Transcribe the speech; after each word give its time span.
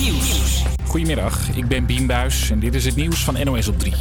Nieuws. 0.00 0.62
Goedemiddag, 0.86 1.48
ik 1.54 1.68
ben 1.68 1.86
Bien 1.86 2.06
Buis 2.06 2.50
en 2.50 2.58
dit 2.58 2.74
is 2.74 2.84
het 2.84 2.96
nieuws 2.96 3.24
van 3.24 3.36
NOS 3.44 3.68
op 3.68 3.78
3. 3.78 3.92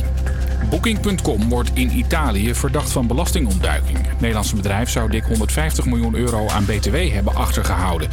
Booking.com 0.70 1.50
wordt 1.50 1.71
in 1.73 1.97
Italië 1.97 2.55
verdacht 2.55 2.91
van 2.91 3.07
belastingontduiking. 3.07 3.98
Het 4.07 4.20
Nederlandse 4.20 4.55
bedrijf 4.55 4.89
zou 4.89 5.09
dik 5.09 5.23
150 5.23 5.86
miljoen 5.86 6.16
euro 6.16 6.48
aan 6.50 6.66
BTW 6.66 6.95
hebben 7.11 7.36
achtergehouden. 7.36 8.09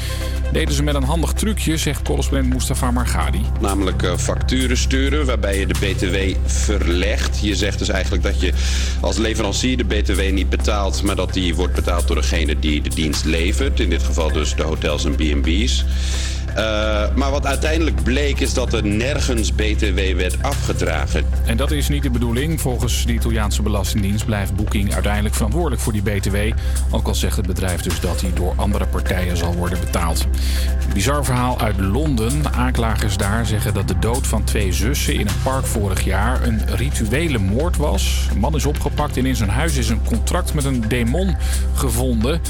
Deden 0.53 0.75
ze 0.75 0.83
met 0.83 0.95
een 0.95 1.03
handig 1.03 1.33
trucje, 1.33 1.77
zegt 1.77 2.03
correspondent 2.03 2.55
Mustafa 2.55 2.91
Margadi. 2.91 3.41
Namelijk 3.61 4.03
uh, 4.03 4.17
facturen 4.17 4.77
sturen 4.77 5.27
waarbij 5.27 5.59
je 5.59 5.67
de 5.67 5.75
BTW 5.79 6.49
verlegt. 6.49 7.41
Je 7.41 7.55
zegt 7.55 7.79
dus 7.79 7.89
eigenlijk 7.89 8.23
dat 8.23 8.41
je 8.41 8.53
als 9.01 9.17
leverancier 9.17 9.77
de 9.77 9.85
BTW 9.85 10.33
niet 10.33 10.51
betaalt, 10.51 11.03
maar 11.03 11.17
dat 11.17 11.33
die 11.33 11.55
wordt 11.55 11.75
betaald 11.75 12.07
door 12.07 12.17
degene 12.17 12.59
die 12.59 12.83
de 12.83 12.95
dienst 12.95 13.25
levert. 13.25 13.81
In 13.81 13.91
dit 13.91 14.03
geval 14.03 14.33
dus 14.33 14.55
de 14.55 14.63
hotels 14.63 15.05
en 15.05 15.15
B&B's. 15.15 15.85
Uh, 16.57 17.15
maar 17.15 17.31
wat 17.31 17.47
uiteindelijk 17.47 18.03
bleek 18.03 18.41
is 18.41 18.55
dat 18.55 18.73
er 18.73 18.87
nergens 18.87 19.55
BTW 19.55 20.17
werd 20.17 20.43
afgedragen. 20.43 21.25
En 21.47 21.57
dat 21.57 21.71
is 21.71 21.89
niet 21.89 22.03
de 22.03 22.11
bedoeling. 22.11 22.61
Volgens 22.61 23.07
de 23.07 23.13
Italiaanse 23.13 23.63
Belastingdienst 23.63 24.25
blijft 24.25 24.55
Booking 24.55 24.95
uiteindelijk 24.95 25.35
verantwoordelijk 25.35 25.83
voor 25.83 25.93
die 25.93 26.03
BTW. 26.03 26.37
Ook 26.91 27.07
al 27.07 27.15
zegt 27.15 27.37
het 27.37 27.47
bedrijf 27.47 27.81
dus 27.81 28.01
dat 28.01 28.21
die 28.21 28.33
door 28.33 28.53
andere 28.57 28.87
partijen 28.87 29.37
zal 29.37 29.55
worden 29.55 29.81
betaald. 29.81 30.27
Bizar 30.95 31.25
verhaal 31.25 31.61
uit 31.61 31.81
Londen. 31.81 32.55
Aanklagers 32.55 33.17
daar 33.17 33.47
zeggen 33.47 33.75
dat 33.75 33.89
de 33.89 33.99
dood 33.99 34.27
van 34.27 34.45
twee 34.45 34.73
zussen 34.73 35.15
in 35.15 35.29
een 35.29 35.43
park 35.43 35.67
vorig 35.67 36.05
jaar 36.05 36.43
een 36.43 36.61
rituele 36.67 37.39
moord 37.39 37.77
was. 37.77 38.29
Een 38.31 38.39
man 38.39 38.55
is 38.55 38.67
opgepakt 38.67 39.17
en 39.17 39.27
in 39.27 39.37
zijn 39.37 39.51
huis 39.51 39.77
is 39.77 39.89
een 39.89 40.05
contract 40.05 40.55
met 40.55 40.65
een 40.65 40.85
demon 40.89 41.37
gevonden. 41.75 42.41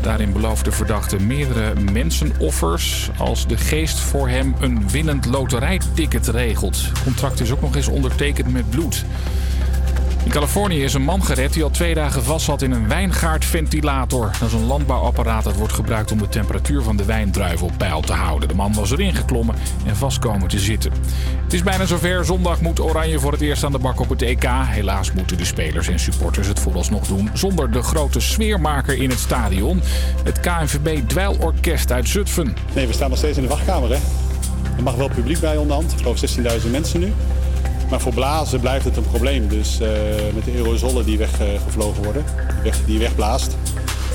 Daarin 0.00 0.32
belooft 0.32 0.64
de 0.64 0.72
verdachte 0.72 1.20
meerdere 1.20 1.80
mensenoffers 1.80 3.10
als 3.18 3.46
de 3.46 3.56
geest 3.56 3.98
voor 3.98 4.28
hem 4.28 4.54
een 4.60 4.88
winnend 4.88 5.26
loterijticket 5.26 6.28
regelt. 6.28 6.82
Het 6.82 7.02
contract 7.02 7.40
is 7.40 7.50
ook 7.50 7.60
nog 7.60 7.76
eens 7.76 7.88
ondertekend 7.88 8.52
met 8.52 8.70
bloed. 8.70 9.04
In 10.24 10.30
Californië 10.30 10.82
is 10.82 10.94
een 10.94 11.02
man 11.02 11.24
gered 11.24 11.52
die 11.52 11.62
al 11.62 11.70
twee 11.70 11.94
dagen 11.94 12.24
vast 12.24 12.44
zat 12.44 12.62
in 12.62 12.70
een 12.70 12.88
wijngaardventilator. 12.88 14.30
Dat 14.40 14.48
is 14.48 14.54
een 14.54 14.66
landbouwapparaat 14.66 15.44
dat 15.44 15.54
wordt 15.54 15.72
gebruikt 15.72 16.12
om 16.12 16.18
de 16.18 16.28
temperatuur 16.28 16.82
van 16.82 16.96
de 16.96 17.04
wijndruiven 17.04 17.66
op 17.66 17.72
peil 17.78 18.00
te 18.00 18.12
houden. 18.12 18.48
De 18.48 18.54
man 18.54 18.74
was 18.74 18.90
erin 18.90 19.14
geklommen 19.14 19.54
en 19.86 19.96
vast 19.96 20.18
komen 20.18 20.48
te 20.48 20.58
zitten. 20.58 20.92
Het 21.44 21.52
is 21.52 21.62
bijna 21.62 21.84
zover. 21.84 22.24
Zondag 22.24 22.60
moet 22.60 22.80
Oranje 22.80 23.18
voor 23.18 23.32
het 23.32 23.40
eerst 23.40 23.64
aan 23.64 23.72
de 23.72 23.78
bak 23.78 24.00
op 24.00 24.08
het 24.08 24.22
EK. 24.22 24.44
Helaas 24.48 25.12
moeten 25.12 25.36
de 25.36 25.44
spelers 25.44 25.88
en 25.88 25.98
supporters 25.98 26.46
het 26.46 26.60
vooralsnog 26.60 27.06
doen 27.06 27.30
zonder 27.32 27.70
de 27.70 27.82
grote 27.82 28.20
sfeermaker 28.20 29.02
in 29.02 29.10
het 29.10 29.18
stadion. 29.18 29.82
Het 30.24 30.40
KNVB 30.40 31.08
Dweilorkest 31.08 31.92
uit 31.92 32.08
Zutphen. 32.08 32.56
Nee, 32.74 32.86
we 32.86 32.92
staan 32.92 33.08
nog 33.08 33.18
steeds 33.18 33.36
in 33.36 33.42
de 33.42 33.48
wachtkamer. 33.48 33.88
Hè? 33.88 33.98
Er 34.76 34.82
mag 34.82 34.94
wel 34.94 35.08
publiek 35.08 35.40
bij 35.40 35.56
onderhand. 35.56 35.92
Ik 35.92 35.98
geloof 35.98 36.20
16.000 36.64 36.70
mensen 36.70 37.00
nu. 37.00 37.12
Maar 37.90 38.00
voor 38.00 38.14
blazen 38.14 38.60
blijft 38.60 38.84
het 38.84 38.96
een 38.96 39.08
probleem. 39.08 39.48
Dus 39.48 39.80
uh, 39.80 39.88
met 40.34 40.44
de 40.44 40.52
aerosolen 40.56 41.04
die 41.04 41.18
weggevlogen 41.18 42.02
worden, 42.02 42.24
die, 42.54 42.62
weg, 42.62 42.84
die 42.84 42.98
wegblaast, 42.98 43.56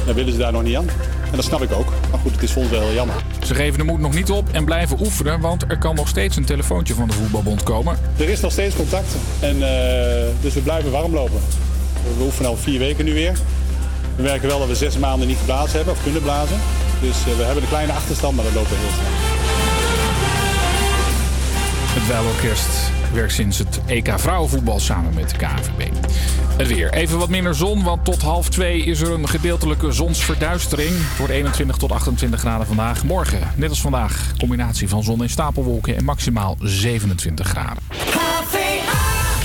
dan 0.06 0.16
willen 0.16 0.32
ze 0.32 0.38
daar 0.38 0.52
nog 0.52 0.64
niet 0.64 0.76
aan. 0.76 0.90
En 1.32 1.36
dat 1.36 1.44
snap 1.44 1.62
ik 1.62 1.72
ook. 1.72 1.94
Maar 2.12 2.20
goed, 2.20 2.32
het 2.32 2.44
is 2.44 2.52
voor 2.52 2.62
ons 2.62 2.72
wel 2.72 2.82
heel 2.82 2.94
jammer. 2.94 3.16
Ze 3.46 3.56
geven 3.56 3.78
de 3.80 3.86
moed 3.86 4.00
nog 4.00 4.14
niet 4.14 4.32
op 4.32 4.50
en 4.52 4.66
blijven 4.66 5.00
oefenen, 5.00 5.40
want 5.40 5.64
er 5.68 5.78
kan 5.78 5.96
nog 5.96 6.08
steeds 6.08 6.36
een 6.36 6.46
telefoontje 6.46 6.94
van 6.94 7.08
de 7.08 7.14
voetbalbond 7.14 7.64
komen. 7.64 7.98
Er 8.18 8.30
is 8.30 8.40
nog 8.40 8.52
steeds 8.52 8.76
contact. 8.76 9.16
En, 9.40 9.56
uh, 9.56 9.64
dus 10.42 10.54
we 10.54 10.62
blijven 10.64 10.92
warm 10.92 11.14
lopen. 11.14 11.40
We 12.18 12.24
oefenen 12.24 12.50
al 12.50 12.58
vier 12.58 12.80
weken 12.80 13.06
nu 13.06 13.14
weer. 13.14 13.34
We 14.16 14.22
merken 14.24 14.48
wel 14.48 14.60
dat 14.60 14.68
we 14.68 14.76
zes 14.76 14.98
maanden 14.98 15.28
niet 15.28 15.38
geblazen 15.38 15.76
hebben 15.76 15.94
of 15.94 16.04
kunnen 16.04 16.22
blazen. 16.22 16.58
Dus 17.02 17.18
uh, 17.28 17.38
we 17.38 17.44
hebben 17.44 17.64
een 17.64 17.70
kleine 17.70 17.94
achterstand, 17.94 18.36
maar 18.36 18.46
dat 18.46 18.54
loopt 18.54 18.70
heel 18.70 18.92
snel. 18.94 19.34
Het 21.94 22.08
Wijlorkest 22.08 22.95
werkt 23.16 23.34
sinds 23.34 23.58
het 23.58 23.80
EK 23.86 24.14
vrouwenvoetbal 24.16 24.80
samen 24.80 25.14
met 25.14 25.30
de 25.30 25.36
KNVB. 25.38 25.90
Het 26.58 26.68
weer. 26.68 26.94
Even 26.94 27.18
wat 27.18 27.30
minder 27.30 27.56
zon, 27.56 27.84
want 27.84 28.06
tot 28.06 28.22
half 28.22 28.50
twee 28.50 28.84
is 28.84 29.02
er 29.02 29.12
een 29.12 29.28
gedeeltelijke 29.28 29.92
zonsverduistering. 29.92 30.90
Het 30.90 31.18
wordt 31.18 31.34
21 31.34 31.78
tot 31.78 31.92
28 31.92 32.40
graden 32.40 32.68
vandaag. 32.68 33.04
Morgen, 33.04 33.40
net 33.56 33.70
als 33.70 33.82
vandaag, 33.82 34.34
combinatie 34.38 34.90
van 34.90 35.04
zon 35.04 35.22
en 35.22 35.30
stapelwolken 35.30 35.96
en 35.96 36.04
maximaal 36.04 36.56
27 36.60 37.48
graden. 37.48 37.84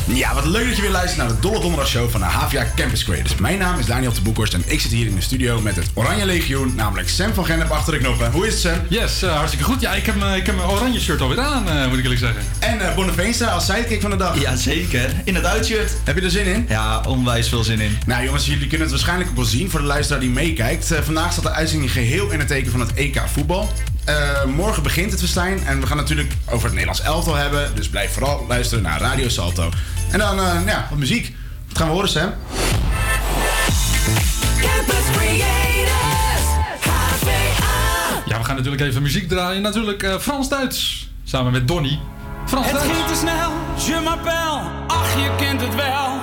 Ja, 0.06 0.34
wat 0.34 0.46
leuk 0.46 0.66
dat 0.66 0.76
je 0.76 0.82
weer 0.82 0.90
luistert 0.90 1.16
naar 1.16 1.28
de 1.28 1.40
Dolle 1.40 1.60
Donderdag 1.60 1.88
Show 1.88 2.10
van 2.10 2.20
de 2.20 2.26
HVA 2.26 2.66
Campus 2.76 3.04
Creators. 3.04 3.34
Mijn 3.34 3.58
naam 3.58 3.78
is 3.78 3.86
Daniel 3.86 4.12
de 4.12 4.20
Boekhorst 4.20 4.54
en 4.54 4.62
ik 4.66 4.80
zit 4.80 4.90
hier 4.90 5.06
in 5.06 5.14
de 5.14 5.20
studio 5.20 5.60
met 5.60 5.76
het 5.76 5.86
Oranje 5.94 6.26
Legioen, 6.26 6.74
namelijk 6.74 7.08
Sam 7.08 7.34
van 7.34 7.44
Gennep 7.44 7.70
achter 7.70 7.92
de 7.92 7.98
knoppen. 7.98 8.30
Hoe 8.30 8.46
is 8.46 8.52
het, 8.52 8.62
Sam? 8.62 8.80
Yes, 8.88 9.22
uh, 9.22 9.36
hartstikke 9.36 9.64
goed. 9.64 9.80
Ja, 9.80 9.92
ik 9.92 10.06
heb, 10.06 10.16
uh, 10.16 10.36
ik 10.36 10.46
heb 10.46 10.56
mijn 10.56 10.68
oranje 10.68 11.00
shirt 11.00 11.20
alweer 11.20 11.40
aan, 11.40 11.68
uh, 11.68 11.86
moet 11.86 11.98
ik 11.98 12.02
eerlijk 12.02 12.20
zeggen. 12.20 12.42
En 12.58 12.78
uh, 12.78 12.94
Bonneveensta 12.94 13.46
als 13.46 13.64
sidekick 13.64 14.00
van 14.00 14.10
de 14.10 14.16
dag. 14.16 14.40
Ja, 14.40 14.56
zeker. 14.56 15.10
In 15.24 15.34
het 15.34 15.44
uitshirt. 15.44 15.92
Heb 16.04 16.16
je 16.16 16.22
er 16.22 16.30
zin 16.30 16.46
in? 16.46 16.66
Ja, 16.68 17.00
onwijs 17.06 17.48
veel 17.48 17.64
zin 17.64 17.80
in. 17.80 17.98
Nou 18.06 18.24
jongens, 18.24 18.46
jullie 18.46 18.66
kunnen 18.66 18.80
het 18.80 18.90
waarschijnlijk 18.90 19.30
ook 19.30 19.36
wel 19.36 19.44
zien 19.44 19.70
voor 19.70 19.80
de 19.80 19.86
luisteraar 19.86 20.20
die 20.20 20.30
meekijkt. 20.30 20.94
vandaag 21.02 21.32
staat 21.32 21.44
de 21.44 21.50
uitzending 21.50 21.92
geheel 21.92 22.30
in 22.30 22.38
het 22.38 22.48
teken 22.48 22.70
van 22.70 22.80
het 22.80 22.94
EK 22.94 23.22
voetbal. 23.32 23.72
Uh, 24.08 24.44
morgen 24.44 24.82
begint 24.82 25.10
het 25.10 25.20
festijn 25.20 25.64
en 25.66 25.80
we 25.80 25.86
gaan 25.86 25.96
natuurlijk 25.96 26.32
over 26.46 26.64
het 26.64 26.72
Nederlands 26.72 27.00
elftal 27.00 27.34
hebben. 27.34 27.74
Dus 27.74 27.88
blijf 27.88 28.12
vooral 28.12 28.44
luisteren 28.48 28.82
naar 28.82 29.00
Radio 29.00 29.28
Salto. 29.28 29.70
En 30.10 30.18
dan, 30.18 30.38
uh, 30.38 30.66
ja, 30.66 30.86
wat 30.90 30.98
muziek. 30.98 31.34
Wat 31.68 31.78
gaan 31.78 31.86
we 31.86 31.92
horen, 31.92 32.08
Sam? 32.08 32.32
Campus 34.60 35.04
Creators, 35.12 36.46
HVA. 36.80 38.22
Ja, 38.26 38.38
we 38.38 38.44
gaan 38.44 38.56
natuurlijk 38.56 38.82
even 38.82 39.02
muziek 39.02 39.28
draaien. 39.28 39.62
Natuurlijk 39.62 40.02
uh, 40.02 40.18
Frans-Duits. 40.18 41.08
Samen 41.24 41.52
met 41.52 41.68
Donny. 41.68 41.98
Het 42.56 42.80
ging 42.80 43.06
te 43.06 43.14
snel, 43.14 43.52
je 43.86 44.00
m'appelle. 44.04 44.60
Ach, 44.86 45.14
je 45.14 45.30
kent 45.36 45.60
het 45.60 45.74
wel. 45.74 46.20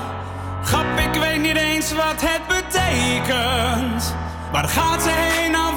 Grap, 0.63 0.99
ik 0.99 1.21
weet 1.21 1.41
niet 1.41 1.55
eens 1.55 1.93
wat 1.93 2.21
het 2.21 2.41
betekent. 2.47 4.15
Waar 4.51 4.67
gaat 4.67 5.01
ze 5.01 5.09
heen, 5.09 5.55
aan 5.55 5.67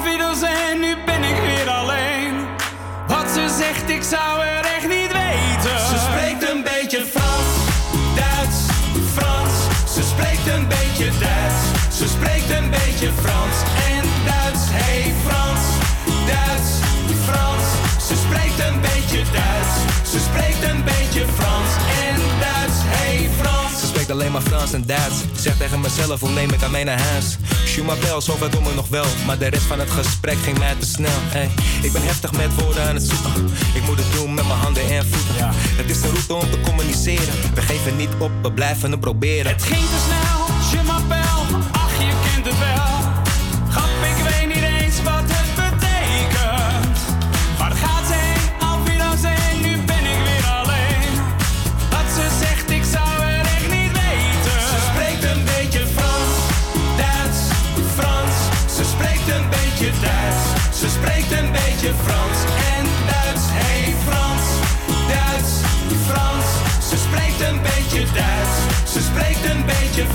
en 0.43 0.79
nu 0.79 0.95
ben 1.05 1.23
ik 1.23 1.41
weer 1.41 1.50
zou 4.11 4.41
echt 4.75 4.87
niet 4.87 5.11
weten. 5.11 5.79
Ze 5.89 5.97
spreekt 6.07 6.49
een 6.49 6.63
beetje 6.63 7.05
Frans, 7.13 7.49
Duits, 8.15 8.57
Frans. 9.15 9.53
Ze 9.93 10.03
spreekt 10.03 10.47
een 10.55 10.67
beetje 10.67 11.09
Duits. 11.19 11.97
Ze 11.97 12.07
spreekt 12.07 12.49
een 12.49 12.69
beetje 12.69 13.09
Frans 13.21 13.50
alleen 24.31 24.49
maar 24.49 24.59
Frans 24.59 24.73
en 24.73 24.85
Duits. 24.85 25.15
Zeg 25.35 25.57
tegen 25.57 25.79
mezelf, 25.79 26.19
hoe 26.19 26.29
neem 26.29 26.49
ik 26.49 26.63
aan 26.63 26.71
mij 26.71 26.83
naar 26.83 26.99
huis? 26.99 27.37
M'appelle, 27.85 28.21
zover 28.21 28.49
kom 28.49 28.67
ik 28.67 28.75
nog 28.75 28.87
wel. 28.87 29.05
Maar 29.25 29.37
de 29.37 29.47
rest 29.47 29.63
van 29.63 29.79
het 29.79 29.89
gesprek 29.89 30.37
ging 30.43 30.57
mij 30.57 30.75
te 30.79 30.85
snel. 30.85 31.19
Ey, 31.33 31.49
ik 31.81 31.91
ben 31.91 32.03
heftig 32.03 32.31
met 32.31 32.61
woorden 32.61 32.83
aan 32.83 32.95
het 32.95 33.03
zoeken. 33.03 33.49
Ik 33.73 33.85
moet 33.85 33.97
het 33.97 34.13
doen 34.13 34.33
met 34.33 34.47
mijn 34.47 34.59
handen 34.59 34.89
en 34.89 35.05
voeten. 35.07 35.35
Ja. 35.37 35.51
Het 35.53 35.89
is 35.89 36.01
de 36.01 36.07
route 36.07 36.33
om 36.33 36.51
te 36.51 36.61
communiceren. 36.61 37.33
We 37.53 37.61
geven 37.61 37.95
niet 37.95 38.09
op, 38.19 38.31
we 38.41 38.51
blijven 38.51 38.91
het 38.91 38.99
proberen. 38.99 39.51
Het 39.51 39.63
ging 39.63 39.85
te 39.85 39.99
snel, 40.05 40.40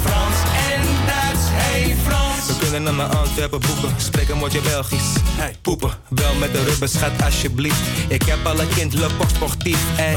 Frans 0.03 0.37
en 0.71 0.83
Duits. 1.07 1.45
Hey 1.51 1.97
Frans. 2.07 2.47
We 2.47 2.57
kunnen 2.59 2.83
naar 2.83 2.95
mijn 2.95 3.11
Antwerpen 3.11 3.61
boeken. 3.61 3.95
Spreek 3.97 4.29
een 4.29 4.39
woordje 4.39 4.61
Belgisch. 4.61 5.13
Hey, 5.31 5.57
poepen. 5.63 5.91
Wel 6.09 6.35
met 6.35 6.53
de 6.53 6.65
rubber, 6.65 6.89
schat 6.89 7.23
alsjeblieft. 7.25 7.81
Ik 8.09 8.23
heb 8.23 8.47
al 8.47 8.61
een 8.61 8.69
kind, 8.69 8.95
le 8.95 9.07
port 9.17 9.31
sportief. 9.31 9.79
Hey. 9.93 10.17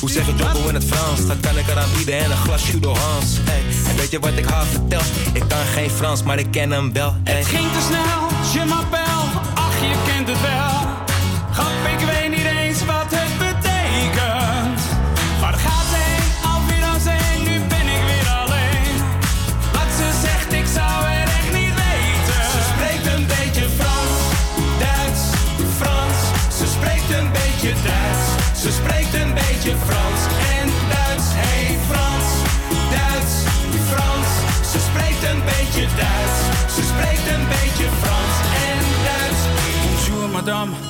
Hoe 0.00 0.10
zeg 0.10 0.26
je 0.26 0.34
jumbo 0.34 0.68
in 0.68 0.74
het 0.74 0.84
Frans? 0.84 1.26
Dat 1.26 1.40
kan 1.40 1.58
ik 1.58 1.68
eraan 1.68 1.88
bieden 1.96 2.18
en 2.18 2.30
een 2.30 2.36
glas 2.36 2.70
judo 2.70 2.94
Hans. 2.94 3.36
Hey. 3.40 3.62
En 3.90 3.96
weet 3.96 4.10
je 4.10 4.18
wat 4.18 4.36
ik 4.36 4.44
haar 4.44 4.64
vertel? 4.64 5.02
Ik 5.32 5.44
kan 5.48 5.64
geen 5.74 5.90
Frans, 5.90 6.22
maar 6.22 6.38
ik 6.38 6.50
ken 6.50 6.70
hem 6.70 6.92
wel. 6.92 7.16
Hey. 7.24 7.36
Het 7.36 7.46
ging 7.46 7.72
te 7.72 7.80
snel, 7.80 8.28
je 8.52 8.68
m'appelle. 8.68 9.40
Ach, 9.54 9.80
je 9.80 9.96
kent 10.06 10.28
het 10.28 10.40
wel. 10.40 10.71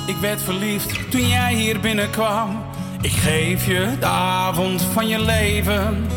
Ik 0.05 0.15
werd 0.21 0.41
verliefd 0.41 1.11
toen 1.11 1.27
jij 1.27 1.53
hier 1.53 1.79
binnenkwam. 1.79 2.63
Ik 3.01 3.11
geef 3.11 3.65
je 3.65 3.95
de 3.99 4.05
avond 4.05 4.81
van 4.93 5.07
je 5.07 5.19
leven. 5.19 6.07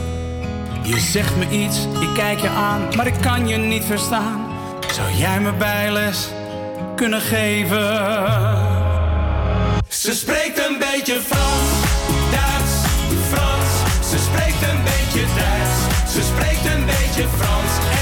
Je 0.82 0.98
zegt 0.98 1.36
me 1.36 1.48
iets, 1.50 1.78
ik 2.00 2.08
kijk 2.14 2.38
je 2.38 2.48
aan, 2.48 2.82
maar 2.96 3.06
ik 3.06 3.20
kan 3.20 3.48
je 3.48 3.56
niet 3.56 3.84
verstaan. 3.84 4.46
Zou 4.92 5.12
jij 5.12 5.40
me 5.40 5.52
bijles 5.52 6.28
kunnen 6.94 7.20
geven? 7.20 7.96
Ze 9.88 10.14
spreekt 10.14 10.58
een 10.68 10.78
beetje 10.78 11.20
Frans, 11.20 11.70
Duits, 12.30 12.74
Frans. 13.30 13.70
Ze 14.10 14.18
spreekt 14.18 14.62
een 14.62 14.82
beetje 14.82 15.24
Duits. 15.34 16.12
Ze 16.12 16.22
spreekt 16.22 16.64
een 16.74 16.84
beetje 16.84 17.24
Frans 17.38 17.95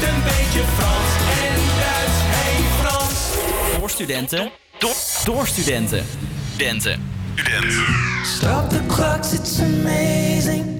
spreekt 0.00 0.14
een 0.14 0.22
beetje 0.22 0.62
Frans 0.76 1.12
en 1.42 1.60
Duits. 1.80 2.18
Hey 2.22 2.64
Frans. 2.80 3.78
Door 3.78 3.90
studenten. 3.90 4.50
Door, 4.78 4.94
door 5.24 5.46
studenten. 5.46 6.04
Studenten. 6.52 7.02
Stop 8.22 8.70
the 8.70 8.80
clocks, 8.86 9.32
it's 9.32 9.60
amazing. 9.60 10.78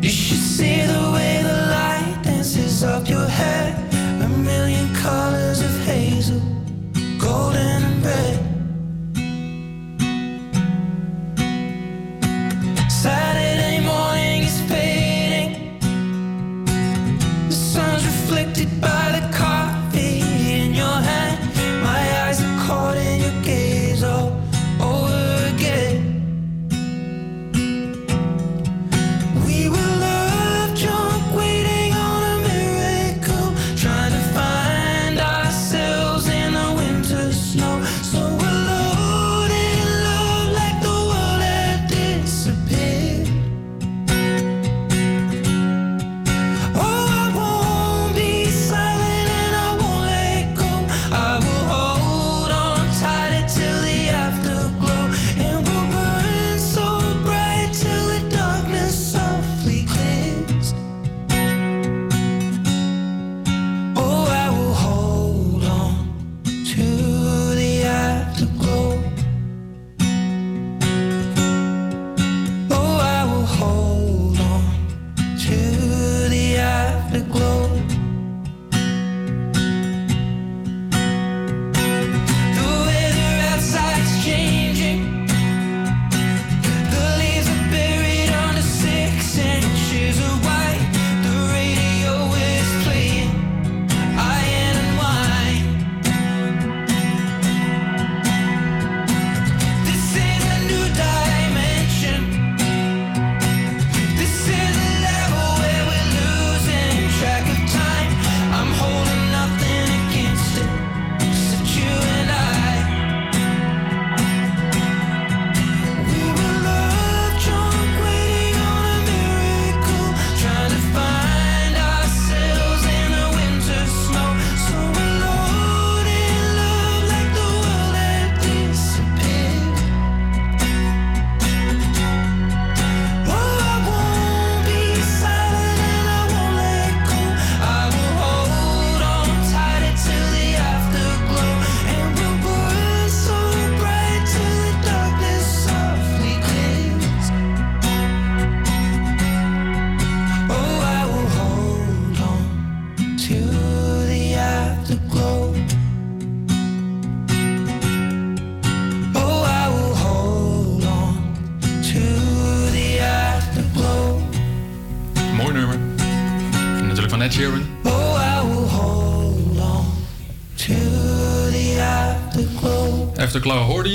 You 0.00 0.10
should 0.10 0.42
see 0.42 0.86
the 0.86 1.10
way 1.10 1.42
the 1.42 1.66
light 1.68 2.24
dances 2.24 2.82
up 2.82 3.06
your 3.06 3.28
hair. 3.28 3.74
A 4.22 4.28
million 4.28 4.90
colors 5.02 5.60
of 5.60 5.86
hazel, 5.86 6.40
golden 7.18 7.82
and 7.82 8.04
red. 8.04 8.41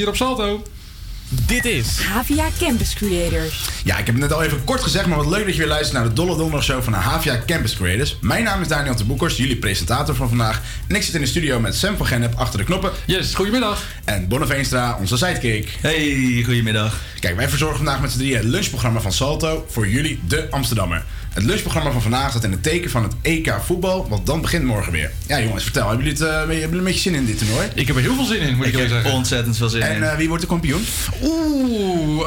Hier 0.08 0.28
op 0.28 0.38
Salto. 0.38 0.64
Dit 1.30 1.66
is 1.66 2.00
Havia 2.00 2.48
Campus 2.60 2.94
Creators. 2.94 3.70
Ja, 3.84 3.98
ik 3.98 4.06
heb 4.06 4.16
het 4.16 4.24
net 4.24 4.34
al 4.34 4.44
even 4.44 4.64
kort 4.64 4.82
gezegd, 4.82 5.06
maar 5.06 5.18
wat 5.18 5.28
leuk 5.28 5.46
dat 5.46 5.54
je 5.54 5.60
weer 5.60 5.68
luistert 5.68 5.94
naar 5.94 6.04
de 6.04 6.14
Dolle 6.14 6.36
Donderdag 6.36 6.64
Show 6.64 6.84
van 6.84 6.94
de 6.94 7.00
Havia 7.00 7.42
Campus 7.46 7.76
Creators. 7.76 8.18
Mijn 8.22 8.44
naam 8.44 8.62
is 8.62 8.68
Daniel 8.68 8.96
de 8.96 9.04
Boekers, 9.04 9.38
jullie 9.38 9.56
presentator 9.56 10.16
van 10.16 10.28
vandaag. 10.28 10.62
En 10.88 10.96
ik 10.96 11.04
zit 11.04 11.14
in 11.14 11.22
de 11.22 11.28
studio 11.28 11.60
met 11.60 11.76
Sam 11.76 11.98
van 11.98 12.06
Gennep 12.06 12.36
achter 12.36 12.60
de 12.60 12.66
knoppen. 12.66 12.92
Yes, 13.06 13.34
goedemiddag. 13.34 13.84
En 14.06 14.28
Bonne 14.28 14.46
Veenstra, 14.46 14.98
onze 15.00 15.18
sidekick. 15.18 15.78
Hey, 15.82 16.42
goedemiddag. 16.46 17.02
Kijk, 17.20 17.36
wij 17.36 17.50
verzorgen 17.50 17.78
vandaag 17.78 18.02
met 18.02 18.12
z'n 18.12 18.18
drieën 18.18 18.38
het 18.38 18.46
lunchprogramma 18.46 19.00
van 19.00 19.14
Salto 19.14 19.66
voor 19.70 19.88
jullie, 19.88 20.20
de 20.28 20.48
Amsterdammer. 20.50 21.06
Het 21.38 21.46
lunchprogramma 21.46 21.92
van 21.92 22.02
vandaag 22.02 22.30
staat 22.30 22.44
in 22.44 22.52
het 22.52 22.64
teken 22.64 22.90
van 22.90 23.04
het 23.04 23.14
EK 23.22 23.54
voetbal, 23.66 24.08
want 24.10 24.26
dan 24.26 24.42
begint 24.42 24.64
morgen 24.64 24.92
weer. 24.92 25.12
Ja 25.28 25.42
jongens, 25.42 25.64
vertel, 25.64 25.88
hebben 25.88 26.06
jullie, 26.06 26.20
het, 26.22 26.30
eh, 26.32 26.38
hebben 26.38 26.56
jullie 26.60 26.78
een 26.78 26.84
beetje 26.84 27.00
zin 27.00 27.14
in 27.16 27.26
dit 27.26 27.38
toernooi? 27.38 27.68
Ik 27.74 27.88
heb 27.88 27.96
er 27.96 28.02
heel 28.02 28.16
veel 28.16 28.26
zin 28.26 28.40
in, 28.40 28.56
moet 28.56 28.66
ik, 28.66 28.74
Ik 28.78 28.88
zeggen. 28.90 29.12
ontzettend 29.12 29.58
veel 29.58 29.70
zin 29.70 29.82
in. 29.82 29.88
En 29.88 30.12
eh, 30.12 30.18
wie 30.18 30.28
wordt 30.28 30.42
de 30.44 30.50
kampioen? 30.50 30.86
Oeh, 31.24 32.22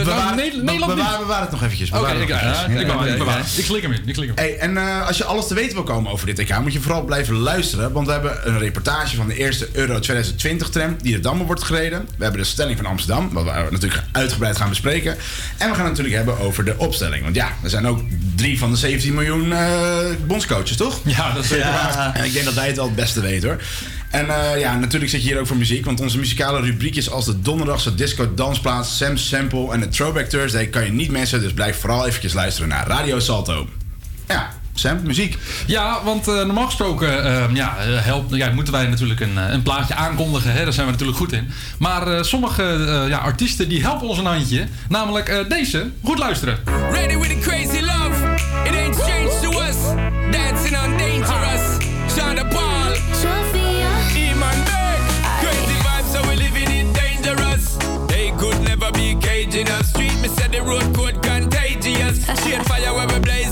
eh 0.00 0.06
nou, 0.06 0.34
Ne- 0.34 0.62
Nederland 0.62 0.94
bewaar, 0.94 1.18
bewaar 1.18 1.40
het 1.40 1.50
nog 1.50 1.62
eventjes. 1.62 1.90
Oké, 1.90 2.10
ik, 2.12 2.18
nog 2.18 2.28
ja, 2.28 2.34
eventjes. 2.40 2.64
ik, 2.64 2.72
Ja, 2.72 2.80
ik, 2.80 3.18
bewaar. 3.18 3.38
ja. 3.38 3.44
ik 3.56 3.64
slik 3.64 3.82
hem 3.82 3.92
in. 3.92 4.00
Ik 4.08 4.14
slik 4.14 4.28
hem 4.34 4.36
in. 4.36 4.42
Hey, 4.44 4.58
en 4.58 4.76
eh, 4.76 5.06
als 5.06 5.16
je 5.16 5.24
alles 5.24 5.46
te 5.46 5.54
weten 5.54 5.74
wil 5.74 5.82
komen 5.82 6.12
over 6.12 6.26
dit 6.26 6.38
EK, 6.38 6.58
moet 6.58 6.72
je 6.72 6.80
vooral 6.80 7.04
blijven 7.04 7.34
luisteren. 7.34 7.92
Want 7.92 8.06
we 8.06 8.12
hebben 8.12 8.48
een 8.48 8.58
reportage 8.58 9.16
van 9.16 9.28
de 9.28 9.36
eerste 9.36 9.68
Euro 9.72 9.98
2020-tram 9.98 10.96
die 11.02 11.12
de 11.12 11.20
Dammen 11.20 11.46
wordt 11.46 11.62
gereden. 11.62 12.08
We 12.16 12.22
hebben 12.22 12.40
de 12.40 12.46
stelling 12.46 12.76
van 12.76 12.86
Amsterdam, 12.86 13.30
wat 13.32 13.44
we 13.44 13.50
natuurlijk 13.70 14.02
uitgebreid 14.12 14.56
gaan 14.56 14.68
bespreken. 14.68 15.16
En 15.58 15.68
we 15.68 15.74
gaan 15.74 15.84
het 15.86 15.96
natuurlijk 15.96 16.14
hebben 16.14 16.38
over 16.38 16.64
de 16.64 16.74
opstelling. 16.76 17.22
Want 17.22 17.34
ja, 17.34 17.52
er 17.62 17.70
zijn 17.70 17.86
ook 17.86 18.00
drie 18.36 18.49
van 18.58 18.70
de 18.70 18.76
17 18.76 19.14
miljoen 19.14 19.52
eh 19.52 19.98
bondscoaches, 20.26 20.76
toch? 20.76 21.00
Ja, 21.04 21.32
dat 21.32 21.42
is 21.44 21.48
zeker 21.50 21.66
Ja. 21.66 21.92
waar. 21.96 22.14
En 22.14 22.24
ik 22.24 22.32
denk 22.32 22.44
dat 22.44 22.54
wij 22.54 22.66
het 22.66 22.76
wel 22.76 22.84
het 22.84 22.94
beste 22.96 23.20
weten 23.20 23.48
hoor. 23.48 23.62
En 24.10 24.28
eh, 24.28 24.60
ja, 24.60 24.76
natuurlijk 24.78 25.10
zit 25.10 25.22
je 25.22 25.28
hier 25.28 25.38
ook 25.40 25.46
voor 25.46 25.56
muziek. 25.56 25.84
Want 25.84 26.00
onze 26.00 26.18
muzikale 26.18 26.60
rubriekjes 26.60 27.10
als 27.10 27.24
de 27.24 27.40
donderdagse 27.40 27.94
disco 27.94 28.34
dansplaats, 28.34 28.96
Sam's 28.96 29.28
Sample 29.28 29.72
en 29.72 29.80
de 29.80 29.88
Throwback 29.88 30.24
Thursday 30.26 30.66
kan 30.66 30.84
je 30.84 30.92
niet 30.92 31.10
missen. 31.10 31.40
Dus 31.40 31.52
blijf 31.52 31.80
vooral 31.80 32.06
eventjes 32.06 32.32
luisteren 32.32 32.68
naar 32.68 32.86
Radio 32.86 33.18
Salto. 33.18 33.68
Ja, 34.28 34.50
Sam, 34.74 34.98
muziek. 35.02 35.38
Ja, 35.66 36.04
want 36.04 36.28
eh, 36.28 36.34
normaal 36.34 36.64
gesproken 36.66 37.24
eh, 37.24 37.44
ja, 37.54 37.74
helpt, 37.80 38.34
ja, 38.34 38.50
moeten 38.50 38.72
wij 38.72 38.86
natuurlijk 38.86 39.20
een, 39.20 39.36
een 39.36 39.62
plaatje 39.62 39.94
aankondigen. 39.94 40.52
Hè? 40.52 40.62
Daar 40.64 40.72
zijn 40.72 40.86
we 40.86 40.92
natuurlijk 40.92 41.18
goed 41.18 41.32
in. 41.32 41.48
Maar 41.78 42.06
eh, 42.16 42.22
sommige 42.22 42.62
eh, 42.62 43.08
ja, 43.08 43.18
artiesten 43.18 43.68
die 43.68 43.82
helpen 43.82 44.08
ons 44.08 44.18
een 44.18 44.24
handje. 44.24 44.66
Namelijk 44.88 45.28
eh, 45.28 45.38
deze. 45.48 45.90
Goed 46.04 46.18
luisteren. 46.18 46.58
Ready 46.92 47.16
with 47.16 47.28
the 47.28 47.38
crazy 47.48 47.79
It 48.66 48.74
ain't 48.74 48.94
strange 48.94 49.32
to 49.42 49.50
us. 49.58 49.78
Dancing 50.32 50.74
on 50.74 50.96
dangerous. 50.96 51.64
Sean 52.14 52.36
the. 52.36 52.44
Sophia. 53.22 53.90
Eman 54.14 54.58
Beck. 54.66 55.00
Crazy 55.42 55.76
vibes, 55.84 56.08
so 56.12 56.20
we 56.28 56.36
living 56.36 56.70
it 56.70 56.88
dangerous. 56.94 57.76
They 58.08 58.30
could 58.38 58.60
never 58.62 58.90
be 58.92 59.14
caging 59.20 59.68
us. 59.68 59.88
Street, 59.90 60.16
me 60.22 60.28
said 60.28 60.52
the 60.52 60.62
road 60.62 60.94
code 60.94 61.22
contagious. 61.22 62.24
Shade 62.42 62.64
fire 62.66 62.92
where 62.94 63.08
we 63.08 63.18
blaze 63.20 63.49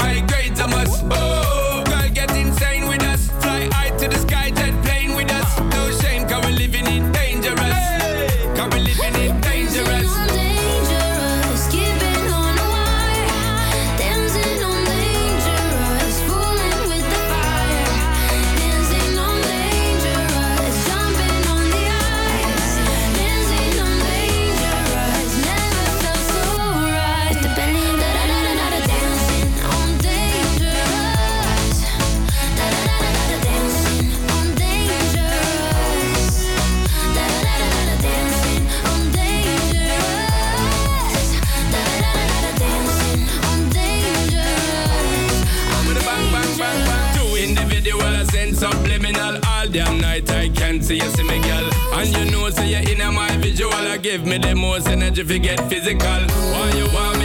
damn 49.69 50.01
night. 50.01 50.31
I 50.31 50.49
can't 50.49 50.83
see 50.83 50.97
you, 50.97 51.09
see 51.11 51.23
me, 51.23 51.41
girl. 51.41 51.71
And 51.95 52.09
you 52.17 52.31
know, 52.31 52.49
say 52.51 52.57
so 52.57 52.63
you're 52.65 52.91
in 52.91 53.15
my 53.15 53.37
visual. 53.39 53.73
I 53.73 53.97
give 53.99 54.27
me 54.27 54.39
the 54.39 54.55
most 54.55 54.89
energy 54.89 55.21
if 55.21 55.31
you 55.31 55.39
get 55.39 55.61
physical. 55.69 56.21
Why 56.53 56.73
you 56.77 56.87
want 56.93 57.18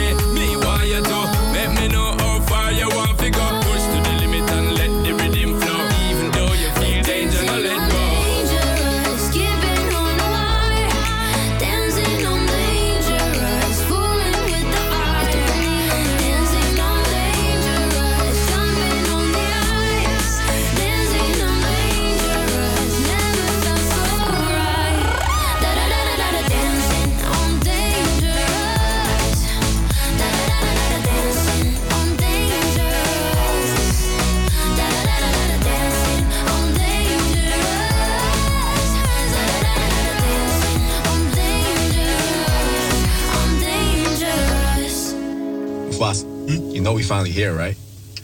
know 46.84 46.92
we 46.92 47.02
finally 47.02 47.30
here, 47.30 47.54
right? 47.56 47.76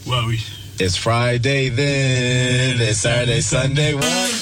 Well, 0.07 0.27
we. 0.27 0.39
It's 0.79 0.95
Friday 0.95 1.69
then. 1.69 2.79
It's 2.79 2.99
Saturday, 2.99 3.41
Sunday. 3.41 3.95
What? 3.95 4.40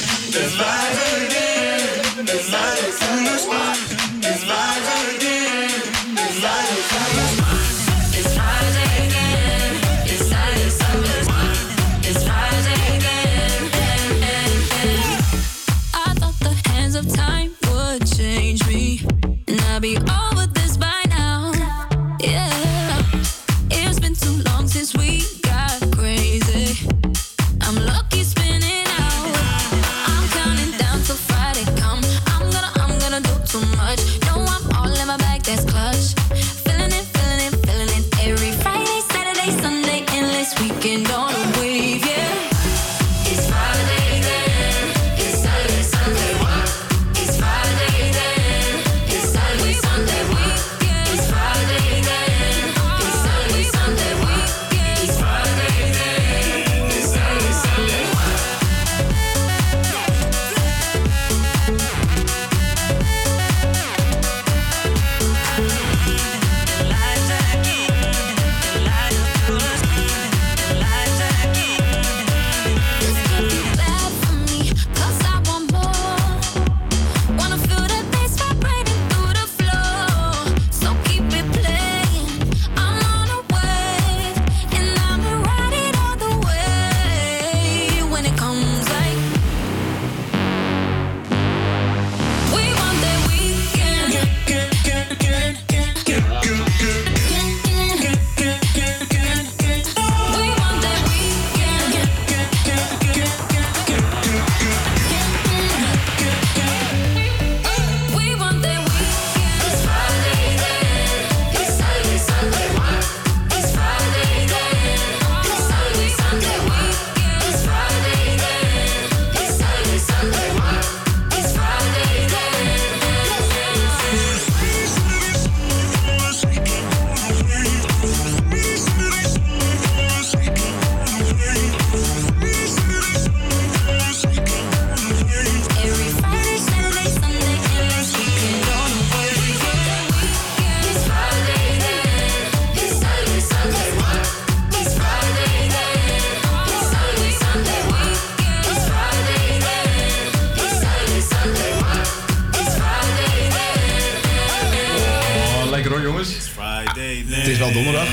is 157.60 157.74
wel 157.74 157.84
donderdag. 157.84 158.08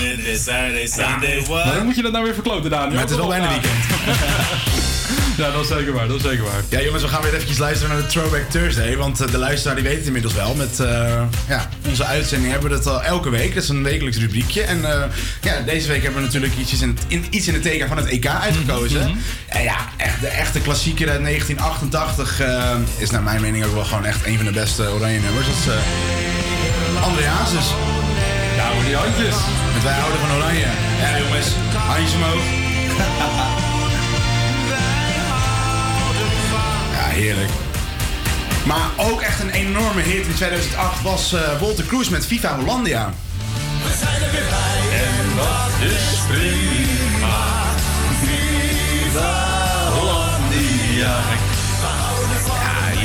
Maar 1.48 1.64
nou, 1.64 1.76
dan 1.76 1.84
moet 1.84 1.96
je 1.96 2.02
dat 2.02 2.12
nou 2.12 2.24
weer 2.24 2.34
verkloten, 2.34 2.70
Daniel. 2.70 2.90
Maar 2.90 3.00
het 3.00 3.10
is 3.10 3.16
wel 3.16 3.28
bijna 3.28 3.48
weekend. 3.48 3.74
Ja, 5.36 5.50
dat 5.50 5.62
is 5.62 5.68
zeker 5.68 5.92
waar, 5.92 6.08
dat 6.08 6.16
is 6.16 6.22
zeker 6.22 6.44
waar. 6.44 6.62
Ja 6.68 6.80
jongens, 6.80 7.02
we 7.02 7.08
gaan 7.08 7.22
weer 7.22 7.34
eventjes 7.34 7.58
luisteren 7.58 7.94
naar 7.94 8.02
de 8.02 8.08
Throwback 8.08 8.50
Thursday. 8.50 8.96
Want 8.96 9.20
eh, 9.20 9.30
de 9.30 9.38
luisteraar 9.38 9.76
die 9.76 9.84
weet 9.84 9.96
het 9.96 10.06
inmiddels 10.06 10.34
wel. 10.34 10.54
Met 10.54 10.80
eh, 10.80 11.22
ja, 11.48 11.68
onze 11.88 12.04
uitzending 12.04 12.52
hebben 12.52 12.70
we 12.70 12.76
dat 12.76 12.86
al 12.86 13.02
elke 13.02 13.30
week. 13.30 13.54
Dat 13.54 13.62
is 13.62 13.68
een 13.68 13.82
wekelijks 13.82 14.18
rubriekje. 14.18 14.62
En 14.62 14.84
eh, 14.84 15.02
ja, 15.42 15.60
deze 15.60 15.88
week 15.88 16.02
hebben 16.02 16.20
we 16.20 16.26
natuurlijk 16.26 16.56
iets 16.56 16.82
in 16.82 16.98
het, 17.08 17.26
iets 17.30 17.48
in 17.48 17.54
het 17.54 17.62
teken 17.62 17.88
van 17.88 17.96
het 17.96 18.06
EK 18.06 18.26
uitgekozen. 18.26 19.00
Mhm, 19.00 19.08
mhm. 19.08 19.18
En 19.46 19.62
ja, 19.62 19.76
echt, 19.96 20.20
de 20.20 20.28
echte 20.28 20.60
klassieker 20.60 21.10
uit 21.10 21.22
1988 21.22 22.40
is 22.98 23.10
naar 23.10 23.22
mijn 23.22 23.40
mening 23.40 23.64
ook 23.64 23.74
wel 23.74 23.84
gewoon 23.84 24.04
echt 24.04 24.26
een 24.26 24.36
van 24.36 24.46
de 24.46 24.52
beste 24.52 24.90
oranje 24.92 25.20
nummers. 25.20 25.46
Dat 25.46 25.56
is 25.56 25.72
Andreasus. 27.02 27.66
Maar 28.74 28.84
die 28.84 28.96
handjes. 28.96 29.34
Met 29.74 29.82
wij 29.82 29.92
houden 29.92 30.20
van 30.20 30.36
oranje. 30.36 30.66
Ja, 31.00 31.18
jongens, 31.18 31.46
handjes 31.74 32.14
omhoog. 32.14 32.42
Ja, 36.92 37.06
heerlijk. 37.08 37.50
Maar 38.64 38.88
ook 38.96 39.20
echt 39.20 39.40
een 39.40 39.50
enorme 39.50 40.00
hit 40.00 40.26
in 40.26 40.34
2008 40.34 41.02
was 41.02 41.32
eh 41.32 41.60
Walter 41.60 41.86
Cruz 41.86 42.08
met 42.08 42.26
Viva 42.26 42.56
Hollandia. 42.56 43.12
En 44.92 45.36
dat 45.36 45.90
is 45.90 46.18
prima. 46.28 47.44
Hollandia. 49.98 51.55